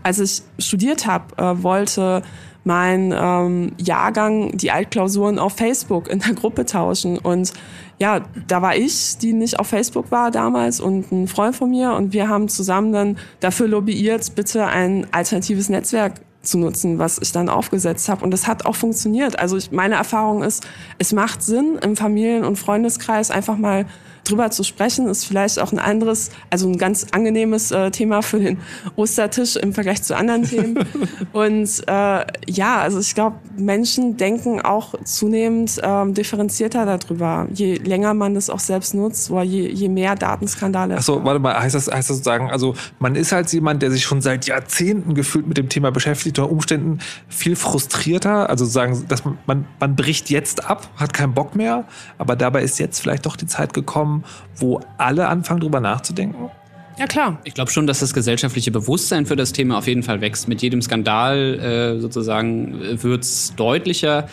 [0.02, 2.22] Als ich studiert habe, äh, wollte
[2.64, 7.18] mein ähm, Jahrgang die Altklausuren auf Facebook in der Gruppe tauschen.
[7.18, 7.52] Und
[8.00, 11.92] ja, da war ich, die nicht auf Facebook war damals und ein Freund von mir
[11.92, 17.32] und wir haben zusammen dann dafür lobbyiert, bitte ein alternatives Netzwerk zu nutzen, was ich
[17.32, 18.24] dann aufgesetzt habe.
[18.24, 19.38] Und das hat auch funktioniert.
[19.38, 20.66] Also ich, meine Erfahrung ist,
[20.98, 23.84] es macht Sinn, im Familien- und Freundeskreis einfach mal
[24.24, 28.38] drüber zu sprechen, ist vielleicht auch ein anderes, also ein ganz angenehmes äh, Thema für
[28.40, 28.58] den
[28.96, 30.78] Ostertisch im Vergleich zu anderen Themen.
[31.32, 38.14] Und äh, ja, also ich glaube, Menschen denken auch zunehmend ähm, differenzierter darüber, je länger
[38.14, 40.96] man das auch selbst nutzt oder je, je mehr Datenskandale.
[40.96, 44.04] Achso, warte mal, heißt das, heißt das sozusagen, also man ist halt jemand, der sich
[44.04, 46.98] schon seit Jahrzehnten gefühlt mit dem Thema beschäftigt, unter Umständen
[47.28, 51.84] viel frustrierter, also sagen, dass man, man, man bricht jetzt ab, hat keinen Bock mehr,
[52.18, 54.09] aber dabei ist jetzt vielleicht doch die Zeit gekommen,
[54.56, 56.50] wo alle anfangen, drüber nachzudenken?
[56.98, 57.38] Ja, klar.
[57.44, 60.48] Ich glaube schon, dass das gesellschaftliche Bewusstsein für das Thema auf jeden Fall wächst.
[60.48, 64.28] Mit jedem Skandal äh, sozusagen wird es deutlicher.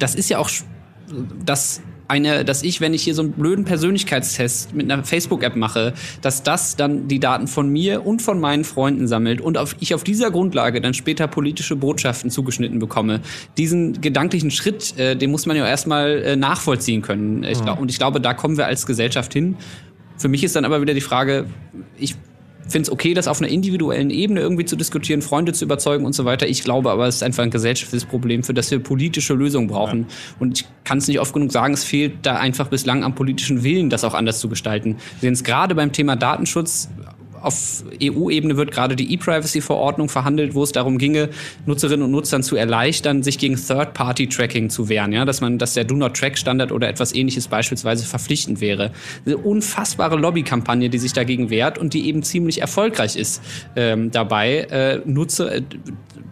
[0.00, 0.50] Das ist ja auch
[1.44, 5.92] das eine, dass ich, wenn ich hier so einen blöden Persönlichkeitstest mit einer Facebook-App mache,
[6.22, 9.94] dass das dann die Daten von mir und von meinen Freunden sammelt und auf, ich
[9.94, 13.20] auf dieser Grundlage dann später politische Botschaften zugeschnitten bekomme.
[13.58, 17.44] Diesen gedanklichen Schritt, äh, den muss man ja erstmal äh, nachvollziehen können.
[17.44, 19.56] Ich glaub, und ich glaube, da kommen wir als Gesellschaft hin.
[20.16, 21.46] Für mich ist dann aber wieder die Frage,
[21.98, 22.16] ich
[22.68, 26.14] finde es okay, das auf einer individuellen Ebene irgendwie zu diskutieren, Freunde zu überzeugen und
[26.14, 26.46] so weiter.
[26.46, 30.00] Ich glaube aber, es ist einfach ein gesellschaftliches Problem, für das wir politische Lösungen brauchen.
[30.00, 30.06] Ja.
[30.38, 33.64] Und ich kann es nicht oft genug sagen, es fehlt da einfach bislang am politischen
[33.64, 34.96] Willen, das auch anders zu gestalten.
[35.20, 36.88] Wir sehen es gerade beim Thema Datenschutz
[37.42, 41.30] auf EU-Ebene wird gerade die E-Privacy-Verordnung verhandelt, wo es darum ginge,
[41.66, 45.12] Nutzerinnen und Nutzern zu erleichtern, sich gegen Third-Party-Tracking zu wehren.
[45.12, 48.92] Ja, dass man, dass der Do-Not-Track-Standard oder etwas ähnliches beispielsweise verpflichtend wäre.
[49.26, 53.42] Eine unfassbare Lobbykampagne, die sich dagegen wehrt und die eben ziemlich erfolgreich ist
[53.76, 55.62] ähm, dabei, äh, Nutzer, äh,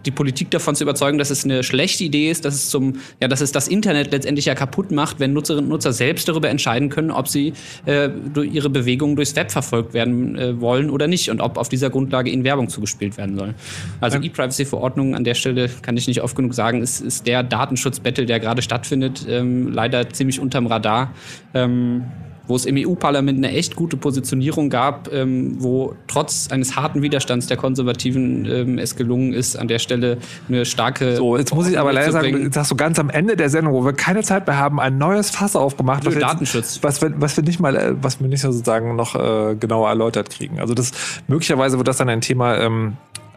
[0.06, 3.28] die Politik davon zu überzeugen, dass es eine schlechte Idee ist, dass es zum, ja,
[3.28, 6.88] dass es das Internet letztendlich ja kaputt macht, wenn Nutzerinnen und Nutzer selbst darüber entscheiden
[6.88, 7.52] können, ob sie
[7.84, 11.68] äh, durch ihre Bewegungen durchs Web verfolgt werden äh, wollen oder nicht und ob auf
[11.68, 13.54] dieser Grundlage ihnen Werbung zugespielt werden soll.
[14.00, 18.24] Also E-Privacy-Verordnung an der Stelle kann ich nicht oft genug sagen, ist, ist der Datenschutzbattle,
[18.24, 21.12] der gerade stattfindet, ähm, leider ziemlich unterm Radar.
[21.54, 22.06] Ähm,
[22.46, 27.46] wo es im EU-Parlament eine echt gute Positionierung gab, ähm, wo trotz eines harten Widerstands
[27.46, 30.18] der Konservativen ähm, es gelungen ist, an der Stelle
[30.48, 31.16] eine starke.
[31.16, 33.74] So, jetzt muss ich aber leider sagen, jetzt hast du ganz am Ende der Sendung,
[33.74, 36.04] wo wir keine Zeit mehr haben, ein neues Fass aufgemacht.
[36.04, 36.76] Was Datenschutz.
[36.76, 39.88] Jetzt, was, wir, was wir nicht mal, äh, was wir nicht sozusagen noch äh, genauer
[39.88, 40.60] erläutert kriegen.
[40.60, 40.92] Also das
[41.28, 42.96] möglicherweise wird das dann ein Thema ähm,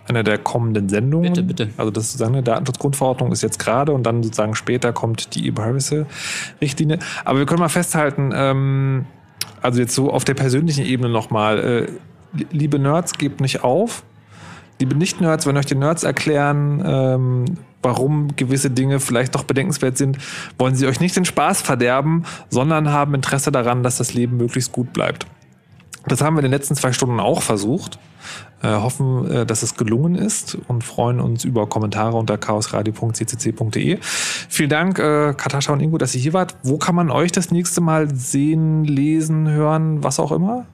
[0.10, 1.34] einer der kommenden Sendungen.
[1.34, 1.70] Bitte, bitte.
[1.78, 7.00] Also das ist eine Datenschutzgrundverordnung ist jetzt gerade und dann sozusagen später kommt die E-Privacy-Richtlinie.
[7.26, 9.06] Aber wir können mal festhalten, ähm,
[9.62, 11.88] also jetzt so auf der persönlichen Ebene nochmal, äh,
[12.52, 14.04] liebe Nerds, gebt nicht auf.
[14.80, 17.46] Liebe Nicht-Nerds, wenn euch die Nerds erklären, ähm,
[17.82, 20.18] warum gewisse Dinge vielleicht doch bedenkenswert sind,
[20.58, 24.72] wollen sie euch nicht den Spaß verderben, sondern haben Interesse daran, dass das Leben möglichst
[24.72, 25.26] gut bleibt.
[26.08, 28.00] Das haben wir in den letzten zwei Stunden auch versucht.
[28.62, 34.00] Äh, hoffen, äh, dass es gelungen ist und freuen uns über Kommentare unter chaosradio.ccc.de.
[34.02, 36.58] Vielen Dank, äh, Katascha und Ingo, dass ihr hier wart.
[36.64, 40.66] Wo kann man euch das nächste Mal sehen, lesen, hören, was auch immer?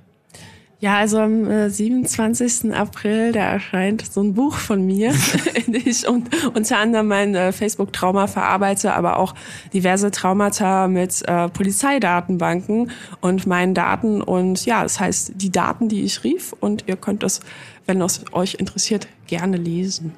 [0.79, 2.73] Ja, also am äh, 27.
[2.73, 5.13] April, da erscheint so ein Buch von mir,
[5.65, 9.33] in dem ich un unter anderem mein äh, Facebook-Trauma verarbeite, aber auch
[9.73, 12.91] diverse Traumata mit äh, Polizeidatenbanken
[13.21, 14.21] und meinen Daten.
[14.21, 16.53] Und ja, das heißt, die Daten, die ich rief.
[16.59, 17.39] Und ihr könnt es,
[17.85, 20.13] wenn es euch interessiert, gerne lesen.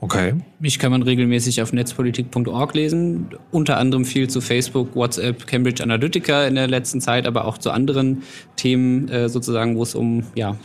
[0.00, 0.34] Okay.
[0.58, 6.46] Mich kann man regelmäßig auf netzpolitik.org lesen, unter anderem viel zu Facebook, WhatsApp, Cambridge Analytica
[6.46, 8.22] in der letzten Zeit, aber auch zu anderen
[8.56, 10.56] Themen äh, sozusagen, wo es um ja,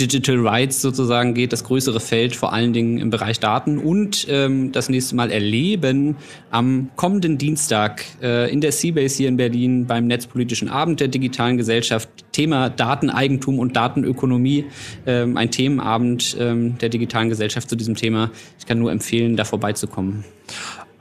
[0.00, 4.72] Digital Rights sozusagen geht, das größere Feld vor allen Dingen im Bereich Daten und ähm,
[4.72, 6.16] das nächste Mal erleben
[6.50, 11.58] am kommenden Dienstag äh, in der Seabase hier in Berlin beim Netzpolitischen Abend der digitalen
[11.58, 14.66] Gesellschaft Thema Dateneigentum und Datenökonomie,
[15.06, 18.30] ähm, ein Themenabend ähm, der digitalen Gesellschaft zu diesem Thema.
[18.58, 20.24] Ich kann nur empfehlen, da vorbeizukommen.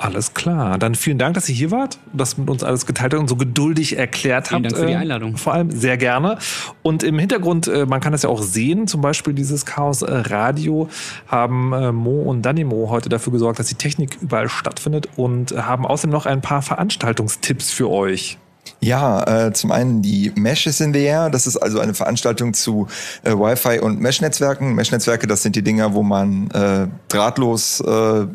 [0.01, 0.77] Alles klar.
[0.77, 3.35] Dann vielen Dank, dass ihr hier wart, das mit uns alles geteilt habt und so
[3.35, 4.71] geduldig erklärt Vielen habt.
[4.71, 5.35] Dank für die äh, Einladung.
[5.35, 6.37] Vor allem sehr gerne.
[6.83, 10.09] Und im Hintergrund, äh, man kann das ja auch sehen, zum Beispiel dieses Chaos äh,
[10.09, 10.87] Radio,
[11.27, 15.85] haben äh, Mo und Danimo heute dafür gesorgt, dass die Technik überall stattfindet und haben
[15.85, 18.37] außerdem noch ein paar Veranstaltungstipps für euch.
[18.81, 21.29] Ja, äh, zum einen die Mesh is in the Air.
[21.29, 22.87] Das ist also eine Veranstaltung zu
[23.23, 24.73] äh, Wi-Fi und Mesh-Netzwerken.
[24.75, 28.25] Mesh-Netzwerke, das sind die Dinger, wo man äh, drahtlos äh,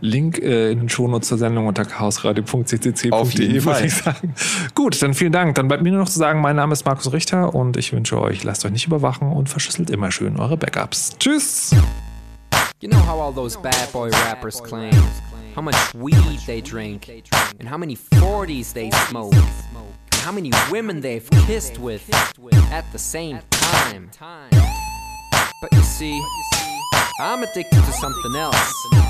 [0.00, 3.84] Link äh, in den Shownotes zur Sendung unter chaosradio.ccc.de, Auf jeden würde Fall.
[3.84, 4.34] ich sagen.
[4.74, 5.54] Gut, dann vielen Dank.
[5.54, 8.20] Dann bleibt mir nur noch zu sagen, mein Name ist Markus Richter und ich wünsche
[8.20, 11.16] euch, lasst euch nicht überwachen und verschlüsselt immer schön eure Backups.
[11.18, 11.74] Tschüss!
[12.80, 14.94] You know how all those bad boy rappers claim
[15.54, 17.08] how much weed they drink,
[17.58, 22.02] and how many 40s they smoke, and how many women they've kissed with
[22.72, 24.10] at the same time.
[25.60, 26.22] But you see,
[27.20, 29.09] I'm addicted to something else.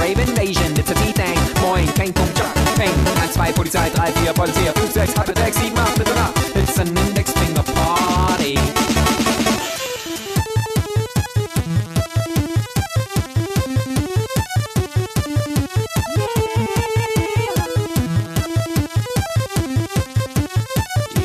[0.00, 1.38] Rave invasion, it's a T-Thing.
[1.60, 2.94] Moin, Peng, Pum, Jump, Peng.
[3.04, 6.56] 1, 2, Polizei, 3, 4, Polizei, 5, 6, halbe 6, 7, 8, Mitternacht.
[6.56, 8.54] It's an Index Finger Party.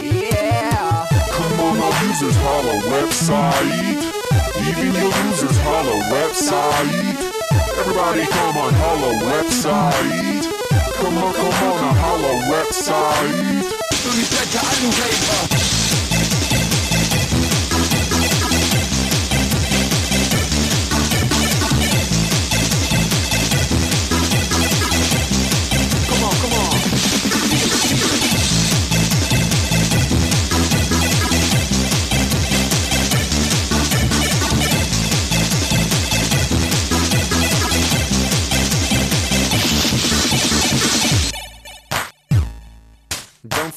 [0.02, 1.08] Yeah.
[1.32, 4.02] Come on, our users holla website.
[4.68, 7.21] Even your users holla website.
[7.82, 10.46] Everybody come on, holla website.
[10.98, 13.72] Come on, come on, a holla website.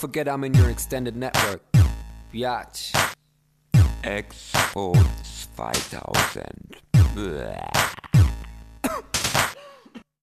[0.04, 1.62] Forget I'm in your extended network.
[2.30, 2.92] Biatch.
[4.02, 4.92] Expo
[5.56, 6.76] 2000.
[7.14, 8.03] Bäh.